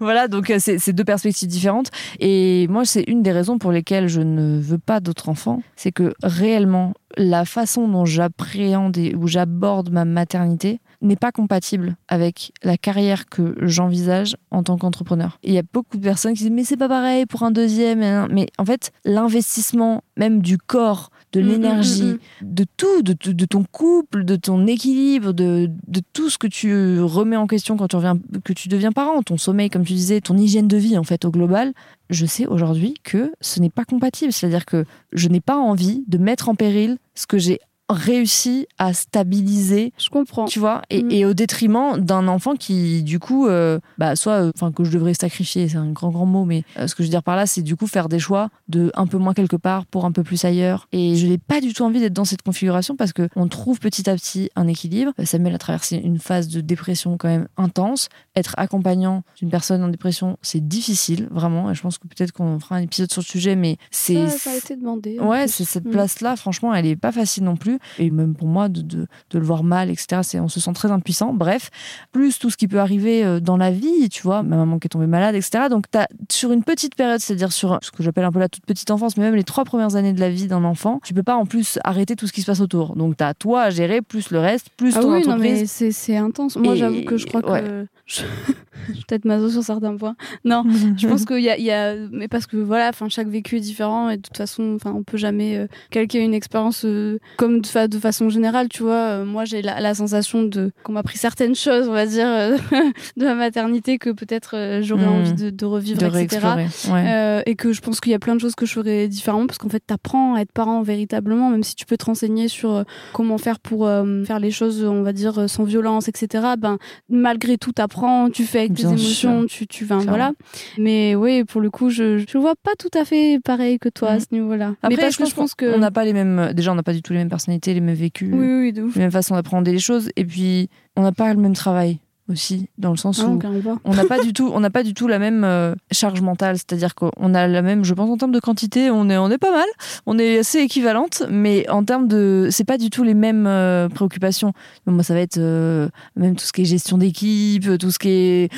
voilà, 0.00 0.28
donc 0.28 0.50
euh, 0.50 0.58
c'est 0.58 0.92
deux 0.92 1.04
perspectives 1.04 1.48
différentes. 1.48 1.90
Et 2.18 2.66
moi, 2.68 2.84
c'est 2.84 3.04
une 3.06 3.22
des 3.22 3.32
raisons 3.32 3.58
pour 3.58 3.72
lesquelles 3.72 4.08
je 4.08 4.20
ne 4.20 4.60
veux 4.60 4.78
pas 4.78 5.00
d'autres 5.00 5.28
enfants. 5.28 5.62
C'est 5.76 5.92
que 5.92 6.14
réellement, 6.22 6.94
la 7.16 7.44
façon 7.44 7.88
dont 7.88 8.04
j'appréhende 8.04 8.98
où 9.16 9.26
j'aborde 9.26 9.90
ma 9.90 10.04
maternité 10.04 10.80
n'est 11.02 11.16
pas 11.16 11.32
compatible 11.32 11.96
avec 12.08 12.52
la 12.62 12.76
carrière 12.76 13.26
que 13.26 13.56
j'envisage 13.62 14.36
en 14.50 14.62
tant 14.62 14.76
qu'entrepreneur. 14.76 15.38
Il 15.42 15.52
y 15.52 15.58
a 15.58 15.62
beaucoup 15.72 15.96
de 15.96 16.02
personnes 16.02 16.34
qui 16.34 16.44
disent 16.44 16.52
mais 16.52 16.64
c'est 16.64 16.76
pas 16.76 16.88
pareil 16.88 17.26
pour 17.26 17.42
un 17.42 17.50
deuxième. 17.50 18.28
Mais 18.30 18.46
en 18.58 18.64
fait, 18.64 18.92
l'investissement 19.04 20.02
même 20.16 20.42
du 20.42 20.58
corps, 20.58 21.10
de 21.32 21.40
Mm, 21.40 21.44
mm, 21.44 21.48
l'énergie, 21.48 22.02
mm, 22.02 22.18
de 22.42 22.66
tout, 22.76 23.02
de, 23.02 23.14
de- 23.24 23.32
de 23.32 23.44
ton 23.44 23.64
couple, 23.70 24.24
de 24.24 24.36
ton 24.36 24.66
équilibre, 24.66 25.32
de, 25.32 25.70
de 25.86 26.00
tout 26.12 26.28
ce 26.30 26.38
que 26.38 26.46
tu 26.46 27.00
remets 27.00 27.36
en 27.36 27.46
question 27.46 27.76
quand 27.76 27.88
tu, 27.88 27.96
reviens, 27.96 28.18
que 28.44 28.52
tu 28.52 28.68
deviens 28.68 28.92
parent, 28.92 29.22
ton 29.22 29.36
sommeil, 29.38 29.70
comme 29.70 29.84
tu 29.84 29.92
disais, 29.92 30.20
ton 30.20 30.36
hygiène 30.36 30.66
de 30.68 30.76
vie 30.76 30.98
en 30.98 31.04
fait 31.04 31.24
au 31.24 31.30
global, 31.30 31.72
je 32.10 32.26
sais 32.26 32.46
aujourd'hui 32.46 32.94
que 33.04 33.32
ce 33.40 33.60
n'est 33.60 33.70
pas 33.70 33.84
compatible. 33.84 34.32
C'est-à-dire 34.32 34.66
que 34.66 34.84
je 35.12 35.28
n'ai 35.28 35.40
pas 35.40 35.56
envie 35.56 36.02
de 36.08 36.18
mettre 36.18 36.48
en 36.48 36.54
péril 36.54 36.98
ce 37.14 37.26
que 37.26 37.38
j'ai 37.38 37.60
réussi 37.92 38.66
à 38.78 38.92
stabiliser 38.94 39.92
Je 39.98 40.08
comprends. 40.08 40.46
tu 40.46 40.58
vois, 40.58 40.82
et, 40.90 41.02
Mm. 41.02 41.10
et 41.10 41.24
au 41.24 41.34
détriment 41.34 41.98
d'un 41.98 42.28
enfant 42.28 42.54
qui, 42.56 43.02
du 43.02 43.18
coup, 43.18 43.46
euh, 43.46 43.78
bah, 43.98 44.16
soit, 44.16 44.32
euh, 44.44 44.52
enfin, 44.54 44.72
que 44.72 44.84
je 44.84 44.90
devrais 44.92 45.14
sacrifier, 45.14 45.68
c'est 45.68 45.76
un 45.76 45.90
grand, 45.90 46.10
grand 46.10 46.26
mot, 46.26 46.44
mais 46.44 46.64
euh, 46.78 46.86
ce 46.86 46.94
que 46.94 47.02
je 47.02 47.08
veux 47.08 47.10
dire 47.10 47.22
par 47.22 47.36
là, 47.36 47.46
c'est 47.46 47.62
du 47.62 47.76
coup 47.76 47.86
faire 47.86 48.08
des 48.08 48.18
choix 48.18 48.48
de 48.68 48.90
un 48.94 49.06
peu 49.06 49.18
moins 49.18 49.34
quelque 49.34 49.56
part 49.56 49.86
pour 49.86 50.04
un 50.04 50.12
peu 50.12 50.22
plus 50.22 50.44
ailleurs. 50.44 50.88
Et 50.92 51.16
je 51.16 51.26
n'ai 51.26 51.38
pas 51.38 51.60
du 51.60 51.72
tout 51.72 51.82
envie 51.82 52.00
d'être 52.00 52.12
dans 52.12 52.24
cette 52.24 52.42
configuration 52.42 52.96
parce 52.96 53.12
que 53.12 53.28
on 53.36 53.48
trouve 53.48 53.78
petit 53.80 54.08
à 54.08 54.14
petit 54.14 54.50
un 54.56 54.66
équilibre. 54.68 55.12
Samuel 55.24 55.54
a 55.54 55.58
traversé 55.58 55.96
une 55.96 56.18
phase 56.18 56.48
de 56.48 56.60
dépression 56.60 57.16
quand 57.16 57.28
même 57.28 57.48
intense. 57.56 58.08
Être 58.36 58.54
accompagnant 58.58 59.24
d'une 59.38 59.50
personne 59.50 59.82
en 59.82 59.88
dépression, 59.88 60.38
c'est 60.40 60.66
difficile, 60.66 61.26
vraiment. 61.32 61.68
Et 61.70 61.74
je 61.74 61.82
pense 61.82 61.98
que 61.98 62.06
peut-être 62.06 62.30
qu'on 62.32 62.60
fera 62.60 62.76
un 62.76 62.82
épisode 62.82 63.10
sur 63.10 63.22
le 63.22 63.26
sujet, 63.26 63.56
mais 63.56 63.76
c'est. 63.90 64.28
Ça, 64.28 64.38
ça 64.38 64.50
a 64.52 64.56
été 64.56 64.76
demandé. 64.76 65.18
Ouais, 65.18 65.48
c'est 65.48 65.64
cette 65.64 65.84
Mm. 65.84 65.90
place-là, 65.90 66.36
franchement, 66.36 66.72
elle 66.72 66.86
est 66.86 66.94
pas 66.94 67.10
facile 67.10 67.42
non 67.42 67.56
plus. 67.56 67.78
Et 67.98 68.10
même 68.10 68.34
pour 68.34 68.46
moi, 68.46 68.68
de, 68.68 68.82
de, 68.82 69.08
de 69.30 69.38
le 69.38 69.44
voir 69.44 69.64
mal, 69.64 69.90
etc., 69.90 70.20
c'est, 70.22 70.38
on 70.38 70.48
se 70.48 70.60
sent 70.60 70.72
très 70.74 70.92
impuissant. 70.92 71.32
Bref, 71.34 71.70
plus 72.12 72.38
tout 72.38 72.50
ce 72.50 72.56
qui 72.56 72.68
peut 72.68 72.78
arriver 72.78 73.24
euh, 73.24 73.40
dans 73.40 73.56
la 73.56 73.72
vie, 73.72 74.08
tu 74.08 74.22
vois, 74.22 74.44
ma 74.44 74.56
maman 74.56 74.78
qui 74.78 74.86
est 74.86 74.90
tombée 74.90 75.08
malade, 75.08 75.34
etc. 75.34 75.64
Donc, 75.68 75.86
t'as, 75.90 76.06
sur 76.30 76.52
une 76.52 76.62
petite 76.62 76.94
période, 76.94 77.18
c'est-à-dire 77.20 77.52
sur 77.52 77.78
ce 77.82 77.90
que 77.90 78.02
j'appelle 78.04 78.24
un 78.24 78.30
peu 78.32 78.38
la 78.38 78.48
toute 78.48 78.64
petite 78.64 78.92
enfance, 78.92 79.16
mais 79.16 79.24
même 79.24 79.34
les 79.34 79.42
trois 79.44 79.64
premières 79.64 79.96
années 79.96 80.12
de 80.12 80.20
la 80.20 80.30
vie 80.30 80.46
d'un 80.46 80.62
enfant, 80.62 81.00
tu 81.02 81.14
peux 81.14 81.24
pas 81.24 81.34
en 81.34 81.46
plus 81.46 81.80
arrêter 81.82 82.14
tout 82.14 82.28
ce 82.28 82.32
qui 82.32 82.42
se 82.42 82.46
passe 82.46 82.60
autour. 82.60 82.94
Donc, 82.94 83.16
t'as 83.16 83.34
toi 83.34 83.62
à 83.62 83.70
gérer, 83.70 84.02
plus 84.02 84.30
le 84.30 84.38
reste, 84.38 84.68
plus 84.76 84.96
Ah 84.96 85.00
ton 85.00 85.08
oui, 85.12 85.22
non, 85.26 85.32
entreprise. 85.32 85.72
mais 85.80 85.90
c'est 85.90 86.16
intense. 86.16 86.54
Moi, 86.56 86.76
j'avoue 86.76 87.02
que 87.02 87.16
je 87.16 87.26
crois 87.26 87.40
ouais. 87.50 87.62
que. 87.62 87.86
Je... 88.06 88.20
peut-être 89.08 89.24
maso 89.24 89.50
sur 89.50 89.62
certains 89.62 89.96
points. 89.96 90.16
Non, 90.44 90.64
je 90.96 91.06
pense 91.06 91.24
qu'il 91.24 91.40
y 91.40 91.50
a, 91.50 91.58
y 91.58 91.70
a. 91.70 91.94
Mais 92.10 92.28
parce 92.28 92.46
que 92.46 92.56
voilà, 92.56 92.88
enfin, 92.88 93.08
chaque 93.08 93.28
vécu 93.28 93.56
est 93.56 93.60
différent 93.60 94.08
et 94.08 94.16
de 94.16 94.22
toute 94.22 94.36
façon, 94.36 94.74
enfin, 94.76 94.92
on 94.96 95.02
peut 95.02 95.18
jamais 95.18 95.56
euh, 95.56 95.66
calquer 95.90 96.20
une 96.20 96.34
expérience 96.34 96.84
euh, 96.84 97.18
comme 97.36 97.60
de, 97.60 97.66
fa- 97.66 97.88
de 97.88 97.98
façon 97.98 98.28
générale, 98.30 98.68
tu 98.68 98.82
vois. 98.82 98.94
Euh, 98.94 99.24
moi, 99.24 99.44
j'ai 99.44 99.62
la, 99.62 99.80
la 99.80 99.94
sensation 99.94 100.42
de 100.42 100.72
qu'on 100.82 100.92
m'a 100.92 101.02
pris 101.02 101.18
certaines 101.18 101.54
choses, 101.54 101.88
on 101.88 101.92
va 101.92 102.06
dire, 102.06 102.26
euh, 102.26 102.56
de 103.16 103.24
ma 103.24 103.34
maternité 103.34 103.98
que 103.98 104.10
peut-être 104.10 104.80
j'aurais 104.82 105.06
Mm. 105.06 105.08
envie 105.08 105.34
de, 105.34 105.50
de 105.50 105.64
revivre, 105.66 105.98
de 106.00 106.18
etc. 106.18 106.46
Ouais. 106.90 107.42
Et 107.46 107.54
que 107.54 107.72
je 107.72 107.80
pense 107.80 108.00
qu'il 108.00 108.12
y 108.12 108.14
a 108.14 108.18
plein 108.18 108.34
de 108.34 108.40
choses 108.40 108.54
que 108.54 108.66
je 108.66 108.72
ferais 108.72 109.08
différemment 109.08 109.46
parce 109.46 109.58
qu'en 109.58 109.68
fait 109.68 109.82
t'apprends 109.86 110.34
à 110.34 110.40
être 110.40 110.52
parent 110.52 110.82
véritablement 110.82 111.50
même 111.50 111.62
si 111.62 111.74
tu 111.74 111.86
peux 111.86 111.96
te 111.96 112.04
renseigner 112.06 112.48
sur 112.48 112.84
comment 113.12 113.38
faire 113.38 113.58
pour 113.60 113.86
faire 114.26 114.38
les 114.40 114.50
choses 114.50 114.84
on 114.84 115.02
va 115.02 115.12
dire 115.12 115.48
sans 115.48 115.64
violence 115.64 116.08
etc 116.08 116.44
ben 116.58 116.78
malgré 117.08 117.56
tout 117.58 117.72
t'apprends 117.72 118.09
tu 118.32 118.44
fais 118.44 118.58
avec 118.60 118.74
tes 118.74 118.82
Bien 118.82 118.90
émotions 118.90 119.46
tu 119.46 119.66
tu 119.66 119.84
vas 119.84 119.98
voilà 119.98 120.32
mais 120.78 121.14
oui 121.14 121.44
pour 121.44 121.60
le 121.60 121.70
coup 121.70 121.90
je 121.90 122.02
le 122.32 122.40
vois 122.40 122.54
pas 122.62 122.72
tout 122.78 122.90
à 122.98 123.04
fait 123.04 123.38
pareil 123.44 123.78
que 123.78 123.88
toi 123.88 124.10
à 124.10 124.16
Mm. 124.16 124.20
ce 124.20 124.26
niveau 124.32 124.54
là 124.56 124.74
Après, 124.82 124.88
mais 124.90 124.96
parce 124.96 125.16
que 125.16 125.26
je 125.26 125.34
pense 125.34 125.54
que 125.54 125.74
on 125.74 125.78
n'a 125.78 125.90
pas 125.90 126.04
les 126.04 126.12
mêmes. 126.12 126.52
Déjà, 126.54 126.72
on 126.72 126.74
n'a 126.74 126.82
pas 126.82 126.92
du 126.92 127.02
tout 127.02 127.12
les 127.12 127.18
mêmes 127.20 127.28
personnalités, 127.28 127.72
les 127.74 127.80
mêmes 127.80 127.94
vécus. 127.94 128.28
oui 128.32 128.46
oui 128.60 128.72
de 128.72 128.82
ouf 128.82 128.94
les 128.96 129.02
mêmes 129.02 129.10
façons 129.10 129.34
d'appréhender 129.34 129.72
les 129.72 129.78
choses 129.78 130.10
et 130.16 130.24
puis 130.24 130.68
on 130.96 131.02
n'a 131.02 131.12
pas 131.12 131.32
le 131.32 131.40
même 131.40 131.54
travail 131.54 131.98
aussi 132.30 132.68
dans 132.78 132.90
le 132.90 132.96
sens 132.96 133.20
Ah 133.22 133.28
où 133.28 133.38
on 133.84 133.94
n'a 133.94 134.04
pas 134.04 134.20
du 134.20 134.32
tout 134.34 134.50
on 134.52 134.60
n'a 134.60 134.70
pas 134.70 134.82
du 134.82 134.94
tout 134.94 135.08
la 135.08 135.18
même 135.18 135.44
euh, 135.44 135.74
charge 135.90 136.20
mentale. 136.20 136.56
C'est-à-dire 136.56 136.94
qu'on 136.94 137.34
a 137.34 137.46
la 137.46 137.62
même 137.62 137.84
je 137.84 137.94
pense 137.94 138.10
en 138.10 138.16
termes 138.16 138.32
de 138.32 138.40
quantité 138.40 138.90
on 138.90 139.08
est 139.10 139.18
on 139.18 139.30
est 139.30 139.38
pas 139.38 139.52
mal. 139.52 139.66
On 140.06 140.18
est 140.18 140.38
assez 140.38 140.60
équivalente 140.60 141.22
mais 141.30 141.68
en 141.68 141.84
termes 141.84 142.08
de 142.08 142.48
c'est 142.50 142.64
pas 142.64 142.78
du 142.78 142.90
tout 142.90 143.02
les 143.02 143.14
mêmes 143.14 143.46
euh, 143.46 143.88
préoccupations. 143.88 144.52
Moi 144.86 145.02
ça 145.02 145.14
va 145.14 145.20
être 145.20 145.38
euh, 145.38 145.88
même 146.16 146.36
tout 146.36 146.44
ce 146.44 146.52
qui 146.52 146.62
est 146.62 146.66
gestion 146.66 146.98
d'équipe 146.98 147.78
tout 147.78 147.90
ce 147.90 147.98
qui 147.98 148.08
est 148.08 148.50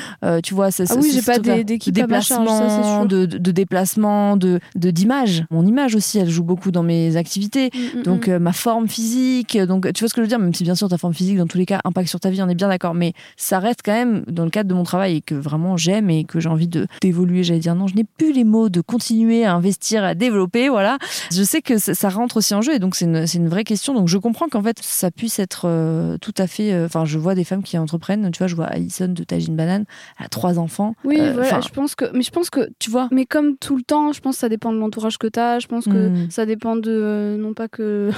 tu 0.43 0.53
vois 0.53 0.71
ça, 0.71 0.83
Ah 0.89 0.95
oui, 1.01 1.11
j'ai 1.13 1.21
pas 1.21 1.39
d'équipe 1.39 1.93
déplacement 1.93 3.05
de, 3.05 3.25
de, 3.25 3.37
de 3.37 3.51
déplacement 3.51 4.37
de 4.37 4.59
de 4.75 4.91
d'image. 4.91 5.45
Mon 5.51 5.65
image 5.65 5.95
aussi 5.95 6.19
elle 6.19 6.29
joue 6.29 6.43
beaucoup 6.43 6.71
dans 6.71 6.83
mes 6.83 7.15
activités. 7.15 7.69
Mm, 7.73 7.99
mm, 7.99 8.03
donc 8.03 8.27
mm. 8.27 8.37
ma 8.37 8.53
forme 8.53 8.87
physique, 8.87 9.57
donc 9.57 9.91
tu 9.93 10.03
vois 10.03 10.09
ce 10.09 10.13
que 10.13 10.21
je 10.21 10.23
veux 10.23 10.27
dire, 10.27 10.39
même 10.39 10.53
si 10.53 10.63
bien 10.63 10.75
sûr 10.75 10.87
ta 10.87 10.97
forme 10.97 11.13
physique 11.13 11.37
dans 11.37 11.47
tous 11.47 11.57
les 11.57 11.65
cas 11.65 11.81
impacte 11.83 12.09
sur 12.09 12.19
ta 12.19 12.29
vie, 12.29 12.41
on 12.41 12.49
est 12.49 12.55
bien 12.55 12.67
d'accord, 12.67 12.93
mais 12.93 13.13
ça 13.37 13.59
reste 13.63 13.79
quand 13.83 13.93
même 13.93 14.23
dans 14.27 14.43
le 14.43 14.49
cadre 14.51 14.69
de 14.69 14.73
mon 14.75 14.83
travail 14.83 15.17
et 15.17 15.21
que 15.21 15.33
vraiment 15.35 15.77
j'aime 15.77 16.09
et 16.09 16.23
que 16.23 16.39
j'ai 16.39 16.49
envie 16.49 16.67
de 16.67 16.87
d'évoluer, 17.01 17.43
j'allais 17.43 17.59
dire 17.59 17.75
non, 17.75 17.87
je 17.87 17.95
n'ai 17.95 18.03
plus 18.03 18.31
les 18.33 18.43
mots 18.43 18.69
de 18.69 18.81
continuer 18.81 19.45
à 19.45 19.53
investir, 19.55 20.03
à 20.03 20.13
développer, 20.15 20.69
voilà. 20.69 20.97
Je 21.31 21.41
sais 21.43 21.61
que 21.61 21.77
ça, 21.77 21.93
ça 21.95 22.09
rentre 22.09 22.37
aussi 22.37 22.53
en 22.53 22.61
jeu 22.61 22.73
et 22.75 22.79
donc 22.79 22.95
c'est 22.95 23.05
une, 23.05 23.25
une 23.33 23.49
vraie 23.49 23.63
question, 23.63 23.93
donc 23.93 24.07
je 24.07 24.17
comprends 24.17 24.47
qu'en 24.49 24.61
fait 24.61 24.77
ça 24.81 25.09
puisse 25.09 25.39
être 25.39 25.63
euh, 25.65 26.17
tout 26.19 26.33
à 26.37 26.47
fait, 26.47 26.71
euh, 26.73 26.85
enfin 26.85 27.05
je 27.05 27.17
vois 27.17 27.33
des 27.35 27.43
femmes 27.43 27.63
qui 27.63 27.77
entreprennent, 27.77 28.29
tu 28.31 28.37
vois, 28.39 28.47
je 28.47 28.55
vois 28.55 28.65
Alison 28.65 29.07
de 29.07 29.23
Tagine 29.23 29.55
Banane, 29.55 29.85
elle 30.19 30.25
a 30.25 30.29
trois 30.29 30.59
enfants, 30.59 30.95
oui 31.05 31.17
euh, 31.19 31.33
voilà 31.33 31.61
je 31.61 31.69
pense 31.69 31.95
que 31.95 32.05
mais 32.13 32.21
je 32.23 32.31
pense 32.31 32.49
que 32.49 32.69
tu 32.79 32.89
vois. 32.91 33.07
Mais 33.11 33.25
comme 33.25 33.57
tout 33.57 33.75
le 33.77 33.83
temps, 33.83 34.11
je 34.11 34.19
pense 34.21 34.35
que 34.35 34.39
ça 34.41 34.49
dépend 34.49 34.71
de 34.73 34.77
l'entourage 34.77 35.17
que 35.17 35.27
tu 35.27 35.39
as. 35.39 35.59
Je 35.59 35.67
pense 35.67 35.85
que 35.85 36.09
Mm. 36.09 36.29
ça 36.29 36.45
dépend 36.45 36.75
de. 36.75 37.37
non 37.39 37.53
pas 37.53 37.67
que. 37.67 38.09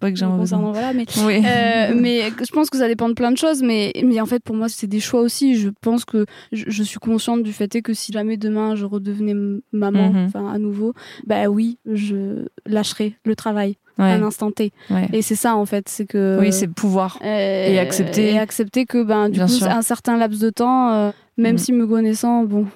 Pas 0.00 0.12
que 0.12 0.36
concernant, 0.38 0.72
voilà, 0.72 0.92
mais. 0.92 1.04
Oui. 1.26 1.42
euh, 1.44 1.94
mais 1.96 2.22
je 2.46 2.52
pense 2.52 2.70
que 2.70 2.78
ça 2.78 2.88
dépend 2.88 3.08
de 3.08 3.14
plein 3.14 3.30
de 3.32 3.36
choses, 3.38 3.62
mais, 3.62 3.92
mais 4.04 4.20
en 4.20 4.26
fait 4.26 4.42
pour 4.42 4.54
moi 4.56 4.68
c'est 4.68 4.86
des 4.86 5.00
choix 5.00 5.20
aussi. 5.20 5.56
Je 5.56 5.68
pense 5.80 6.04
que 6.04 6.26
je, 6.52 6.64
je 6.68 6.82
suis 6.82 6.98
consciente 6.98 7.42
du 7.42 7.52
fait 7.52 7.80
que 7.82 7.92
si 7.94 8.12
jamais 8.12 8.36
demain 8.36 8.74
je 8.74 8.84
redevenais 8.84 9.34
maman, 9.72 10.08
Mhm. 10.12 10.30
à 10.48 10.58
nouveau, 10.58 10.94
bah 11.26 11.46
oui, 11.48 11.78
je 11.86 12.46
lâcherai 12.66 13.16
le 13.24 13.34
travail 13.36 13.76
à 13.98 14.04
un 14.14 14.22
instant 14.22 14.50
T. 14.52 14.72
ouais. 14.90 15.08
Et 15.12 15.22
c'est 15.22 15.34
ça 15.34 15.56
en 15.56 15.66
fait, 15.66 15.88
c'est 15.88 16.06
que. 16.06 16.38
Oui, 16.40 16.52
c'est 16.52 16.68
pouvoir. 16.68 17.18
euh, 17.24 17.26
et 17.72 17.78
accepter. 17.80 18.32
et 18.32 18.38
accepter 18.38 18.86
que 18.86 19.02
ben 19.02 19.28
du 19.28 19.38
Bien 19.38 19.46
coup 19.46 19.52
sûr. 19.52 19.66
un 19.68 19.82
certain 19.82 20.16
laps 20.16 20.38
de 20.40 20.50
temps, 20.50 20.90
euh, 20.92 21.10
même 21.38 21.54
Mm. 21.54 21.58
si 21.58 21.72
me 21.72 21.86
connaissant, 21.86 22.44
bon, 22.44 22.66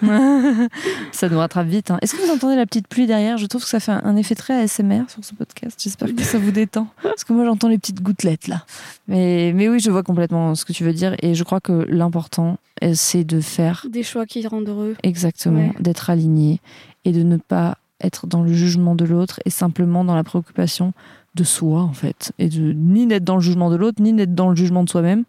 ça 1.12 1.28
nous 1.28 1.38
rattrape 1.38 1.66
vite. 1.66 1.90
hein. 1.90 1.98
Est-ce 2.02 2.14
que 2.14 2.22
vous 2.24 2.32
entendez 2.32 2.56
la 2.56 2.66
petite 2.66 2.88
pluie 2.88 3.06
derrière? 3.06 3.36
Je 3.38 3.46
trouve 3.46 3.62
que 3.62 3.68
ça 3.68 3.80
fait 3.80 3.92
un 3.92 4.16
effet 4.16 4.34
très 4.34 4.54
ASMR 4.62 5.02
sur 5.08 5.24
ce 5.24 5.34
podcast. 5.34 5.78
J'espère 5.82 6.14
que 6.14 6.22
ça 6.22 6.38
vous 6.38 6.50
détend. 6.50 6.86
Parce 7.02 7.24
que 7.24 7.32
moi, 7.32 7.44
j'entends 7.44 7.68
les 7.68 7.78
petites 7.78 8.02
gouttelettes 8.02 8.48
là. 8.48 8.64
Mais, 9.08 9.52
mais 9.54 9.68
oui, 9.68 9.80
je 9.80 9.90
vois 9.90 10.02
complètement 10.02 10.54
ce 10.54 10.64
que 10.64 10.72
tu 10.72 10.84
veux 10.84 10.92
dire. 10.92 11.14
Et 11.22 11.34
je 11.34 11.44
crois 11.44 11.60
que 11.60 11.84
l'important, 11.88 12.58
euh, 12.82 12.92
c'est 12.94 13.24
de 13.24 13.40
faire 13.40 13.86
des 13.90 14.02
choix 14.02 14.26
qui 14.26 14.46
rendent 14.46 14.68
heureux. 14.68 14.96
exactement, 15.02 15.58
Ouais. 15.68 15.74
d'être 15.80 16.10
aligné 16.10 16.60
et 17.04 17.12
de 17.12 17.22
ne 17.22 17.36
pas 17.36 17.76
être 18.00 18.26
dans 18.26 18.42
le 18.42 18.52
jugement 18.52 18.94
de 18.94 19.04
l'autre 19.04 19.38
et 19.44 19.50
simplement 19.50 20.04
dans 20.04 20.14
la 20.16 20.24
préoccupation 20.24 20.92
de 21.34 21.44
soi 21.44 21.82
en 21.82 21.92
fait 21.92 22.32
et 22.38 22.48
de 22.48 22.72
ni 22.72 23.06
d'être 23.06 23.24
dans 23.24 23.36
le 23.36 23.40
jugement 23.40 23.70
de 23.70 23.76
l'autre 23.76 24.02
ni 24.02 24.12
d'être 24.12 24.34
dans 24.34 24.50
le 24.50 24.56
jugement 24.56 24.84
de 24.84 24.90
soi-même 24.90 25.24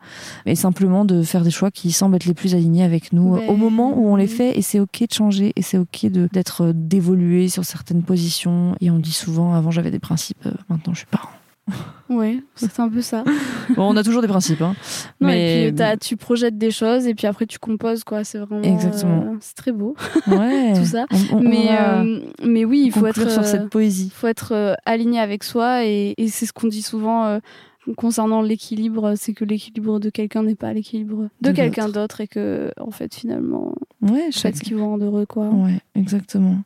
mais 0.46 0.56
simplement 0.56 1.06
de 1.06 1.24
faire 1.24 1.44
des 1.44 1.52
choix 1.52 1.72
qui 1.72 1.92
semblent 1.92 2.16
être 2.16 2.26
les 2.26 2.34
plus 2.34 2.56
alignés 2.56 2.84
avec 2.84 3.13
nous 3.13 3.38
au 3.48 3.56
moment 3.56 3.98
où 3.98 4.08
on 4.08 4.16
les 4.16 4.28
fait 4.28 4.58
et 4.58 4.62
c'est 4.62 4.80
ok 4.80 5.06
de 5.08 5.13
changer 5.13 5.54
et 5.56 5.62
c'est 5.62 5.78
ok 5.78 6.06
de 6.06 6.28
d'être 6.32 6.62
euh, 6.62 6.72
d'évoluer 6.74 7.48
sur 7.48 7.63
certaines 7.63 8.04
positions 8.04 8.76
et 8.82 8.92
on 8.92 9.00
dit 9.00 9.13
souvent 9.13 9.54
avant 9.54 9.72
j'avais 9.72 9.92
des 9.92 10.00
principes 10.00 10.46
euh, 10.46 10.52
maintenant 10.70 10.94
je 10.94 11.00
suis 11.00 11.08
parent 11.08 11.30
Ouais, 12.10 12.43
c'est 12.56 12.80
un 12.80 12.89
peu 12.89 13.02
ça. 13.02 13.23
bon 13.76 13.89
on 13.93 13.95
a 13.95 14.04
toujours 14.04 14.21
des 14.21 14.28
principes 14.28 14.62
hein, 14.62 14.76
Non, 15.21 15.28
mais 15.30 15.63
et 15.63 15.67
puis 15.67 15.76
t'as- 15.76 15.95
tu 15.97 16.17
projettes 16.17 16.58
des 16.58 16.69
choses 16.71 17.08
et 17.08 17.15
puis 17.15 17.26
après 17.26 17.45
tu 17.45 17.58
composes 17.58 18.04
quoi. 18.04 18.23
C'est 18.23 18.38
vraiment. 18.39 18.62
Exactement. 18.62 19.21
euh, 19.34 19.38
c'est 19.39 19.56
très 19.56 19.71
beau. 19.71 19.95
ouais 20.28 20.73
Tout 20.76 20.86
ça. 20.86 21.06
On- 21.12 21.36
on- 21.36 21.39
on 21.39 21.41
mais 21.41 21.67
euh, 21.71 22.19
mais 22.43 22.65
oui, 22.65 22.84
il 22.86 22.91
faut 22.91 23.08
être. 23.08 23.30
sur 23.30 23.41
euh, 23.41 23.45
cette 23.45 23.69
poésie 23.69 24.12
faut 24.13 24.28
être 24.28 24.52
euh, 24.54 24.73
aligné 24.86 25.19
avec 25.19 25.43
soi 25.43 25.86
et, 25.86 26.13
et 26.17 26.28
c'est 26.28 26.45
ce 26.45 26.52
qu'on 26.54 26.67
dit 26.67 26.82
souvent 26.82 27.26
euh, 27.26 27.39
concernant 27.97 28.41
l'équilibre, 28.41 29.13
c'est 29.17 29.34
que 29.34 29.43
l'équilibre 29.45 29.99
de 29.99 30.10
quelqu'un 30.10 30.43
n'est 30.43 30.56
pas 30.56 30.71
l'équilibre 30.73 31.30
de, 31.41 31.49
De 31.49 31.56
quelqu'un 31.56 31.89
d'autre 31.89 32.21
et 32.21 32.28
que 32.28 32.71
en 32.80 32.91
fait 32.91 33.13
finalement 33.15 33.73
ouais 34.12 34.28
chaque... 34.32 34.56
ce 34.56 34.62
qui 34.62 34.74
vous 34.74 34.86
rend 34.86 34.98
heureux 34.98 35.26
quoi. 35.26 35.50
ouais 35.50 35.80
exactement 35.96 36.58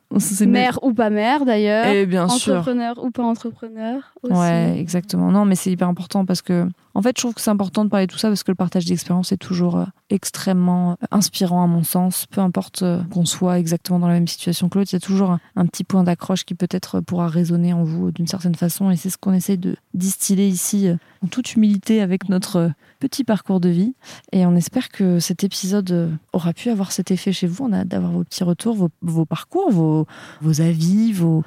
Mère 0.46 0.78
ou 0.82 0.92
pas 0.92 1.10
mère 1.10 1.44
d'ailleurs, 1.44 1.86
et 1.86 2.06
bien 2.06 2.28
sûr 2.28 2.54
entrepreneur 2.54 3.04
ou 3.04 3.10
pas 3.10 3.24
entrepreneur 3.24 4.12
aussi. 4.22 4.32
Ouais, 4.32 4.78
exactement. 4.78 5.30
Non, 5.30 5.44
mais 5.44 5.54
c'est 5.54 5.70
hyper 5.70 5.88
important 5.88 6.24
parce 6.24 6.42
que, 6.42 6.68
en 6.94 7.02
fait, 7.02 7.16
je 7.16 7.22
trouve 7.22 7.34
que 7.34 7.40
c'est 7.40 7.50
important 7.50 7.84
de 7.84 7.90
parler 7.90 8.06
de 8.06 8.12
tout 8.12 8.18
ça 8.18 8.28
parce 8.28 8.42
que 8.42 8.50
le 8.50 8.56
partage 8.56 8.84
d'expérience 8.84 9.32
est 9.32 9.36
toujours 9.36 9.76
euh, 9.76 9.84
extrêmement 10.10 10.92
euh, 10.92 11.06
inspirant 11.10 11.62
à 11.62 11.66
mon 11.66 11.84
sens. 11.84 12.26
Peu 12.26 12.40
importe 12.40 12.82
euh, 12.82 13.00
qu'on 13.10 13.24
soit 13.24 13.58
exactement 13.58 13.98
dans 13.98 14.08
la 14.08 14.14
même 14.14 14.28
situation 14.28 14.68
que 14.68 14.78
l'autre, 14.78 14.90
il 14.92 14.96
y 14.96 14.98
a 14.98 15.00
toujours 15.00 15.30
un, 15.30 15.40
un 15.56 15.66
petit 15.66 15.84
point 15.84 16.02
d'accroche 16.02 16.44
qui 16.44 16.54
peut-être 16.54 17.00
pourra 17.00 17.28
résonner 17.28 17.72
en 17.72 17.84
vous 17.84 18.10
d'une 18.10 18.26
certaine 18.26 18.54
façon. 18.54 18.90
Et 18.90 18.96
c'est 18.96 19.10
ce 19.10 19.18
qu'on 19.18 19.32
essaie 19.32 19.56
de 19.56 19.76
distiller 19.94 20.48
ici 20.48 20.88
en 21.22 21.26
toute 21.26 21.54
humilité 21.54 22.00
avec 22.00 22.28
notre 22.28 22.56
euh, 22.56 22.68
petit 23.00 23.24
parcours 23.24 23.60
de 23.60 23.68
vie. 23.68 23.94
Et 24.32 24.46
on 24.46 24.54
espère 24.56 24.88
que 24.88 25.20
cet 25.20 25.44
épisode 25.44 25.90
euh, 25.90 26.10
aura 26.32 26.52
pu 26.52 26.70
avoir 26.70 26.92
cet 26.92 27.10
effet 27.10 27.32
chez 27.32 27.46
vous. 27.46 27.64
On 27.64 27.72
a 27.72 27.78
hâte 27.78 27.88
d'avoir 27.88 28.12
vos 28.12 28.24
petits 28.24 28.44
retours, 28.44 28.90
vos, 29.02 29.24
parcours, 29.24 29.70
vos, 29.70 30.60
avis, 30.60 31.12
vos, 31.12 31.44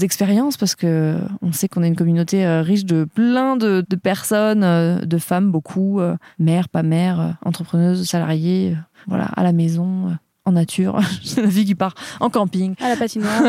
expériences, 0.00 0.56
parce 0.56 0.74
que 0.74 1.16
on 1.42 1.52
sait 1.52 1.68
qu'on 1.68 1.82
a 1.82 1.86
une 1.86 1.96
communauté 1.96 2.46
euh, 2.46 2.62
riche 2.62 2.84
de 2.84 3.04
plein 3.04 3.56
de, 3.56 3.84
de 3.88 3.96
personnes, 3.96 4.64
euh, 4.64 5.00
de 5.00 5.18
femmes, 5.18 5.50
beaucoup, 5.50 6.00
euh, 6.00 6.16
mères, 6.38 6.68
pas 6.68 6.82
mères, 6.82 7.20
euh, 7.20 7.30
entrepreneuses, 7.44 8.04
salariées, 8.08 8.74
euh, 8.74 8.80
voilà, 9.06 9.26
à 9.36 9.42
la 9.42 9.52
maison, 9.52 10.08
euh, 10.08 10.12
en 10.48 10.52
nature, 10.52 10.98
la 11.36 11.46
vie 11.46 11.64
qui 11.64 11.74
part 11.74 11.94
en 12.20 12.30
camping. 12.30 12.74
À 12.80 12.88
la 12.88 12.96
patinoire. 12.96 13.42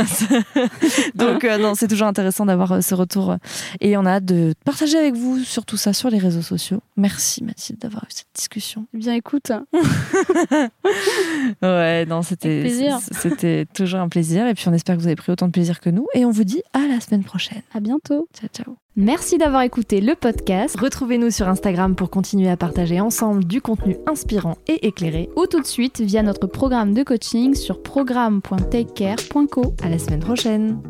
Donc 1.15 1.43
euh, 1.43 1.57
non, 1.57 1.73
c'est 1.75 1.87
toujours 1.87 2.07
intéressant 2.07 2.45
d'avoir 2.45 2.73
euh, 2.73 2.81
ce 2.81 2.93
retour 2.95 3.35
et 3.79 3.97
on 3.97 4.05
a 4.05 4.11
hâte 4.11 4.25
de 4.25 4.53
partager 4.65 4.97
avec 4.97 5.15
vous 5.15 5.39
sur 5.39 5.65
tout 5.65 5.77
ça 5.77 5.93
sur 5.93 6.09
les 6.09 6.17
réseaux 6.17 6.41
sociaux. 6.41 6.81
Merci 6.97 7.43
Mathilde 7.43 7.79
d'avoir 7.79 8.03
eu 8.03 8.11
cette 8.11 8.27
discussion. 8.35 8.85
Eh 8.93 8.97
Bien 8.97 9.13
écoute, 9.13 9.51
Ouais, 11.61 12.05
non, 12.05 12.21
c'était 12.21 12.69
c'était 13.11 13.65
toujours 13.73 13.99
un 13.99 14.09
plaisir 14.09 14.47
et 14.47 14.53
puis 14.53 14.67
on 14.67 14.73
espère 14.73 14.95
que 14.95 15.01
vous 15.01 15.07
avez 15.07 15.15
pris 15.15 15.31
autant 15.31 15.47
de 15.47 15.51
plaisir 15.51 15.79
que 15.79 15.89
nous 15.89 16.07
et 16.13 16.25
on 16.25 16.31
vous 16.31 16.43
dit 16.43 16.61
à 16.73 16.87
la 16.87 16.99
semaine 16.99 17.23
prochaine. 17.23 17.61
à 17.73 17.79
bientôt. 17.79 18.27
Ciao 18.37 18.49
ciao. 18.53 18.88
Merci 18.95 19.37
d'avoir 19.37 19.61
écouté 19.61 20.01
le 20.01 20.15
podcast. 20.15 20.77
Retrouvez-nous 20.77 21.31
sur 21.31 21.47
Instagram 21.47 21.95
pour 21.95 22.09
continuer 22.09 22.49
à 22.49 22.57
partager 22.57 22.99
ensemble 22.99 23.45
du 23.45 23.61
contenu 23.61 23.95
inspirant 24.07 24.57
et 24.67 24.87
éclairé. 24.87 25.29
Ou 25.37 25.45
tout 25.45 25.61
de 25.61 25.65
suite 25.65 26.01
via 26.01 26.21
notre 26.21 26.47
programme 26.47 26.93
de 26.93 27.03
coaching 27.03 27.55
sur 27.55 27.81
programme.takecare.co. 27.81 29.75
À 29.81 29.89
la 29.89 29.99
semaine 29.99 30.19
prochaine. 30.19 30.81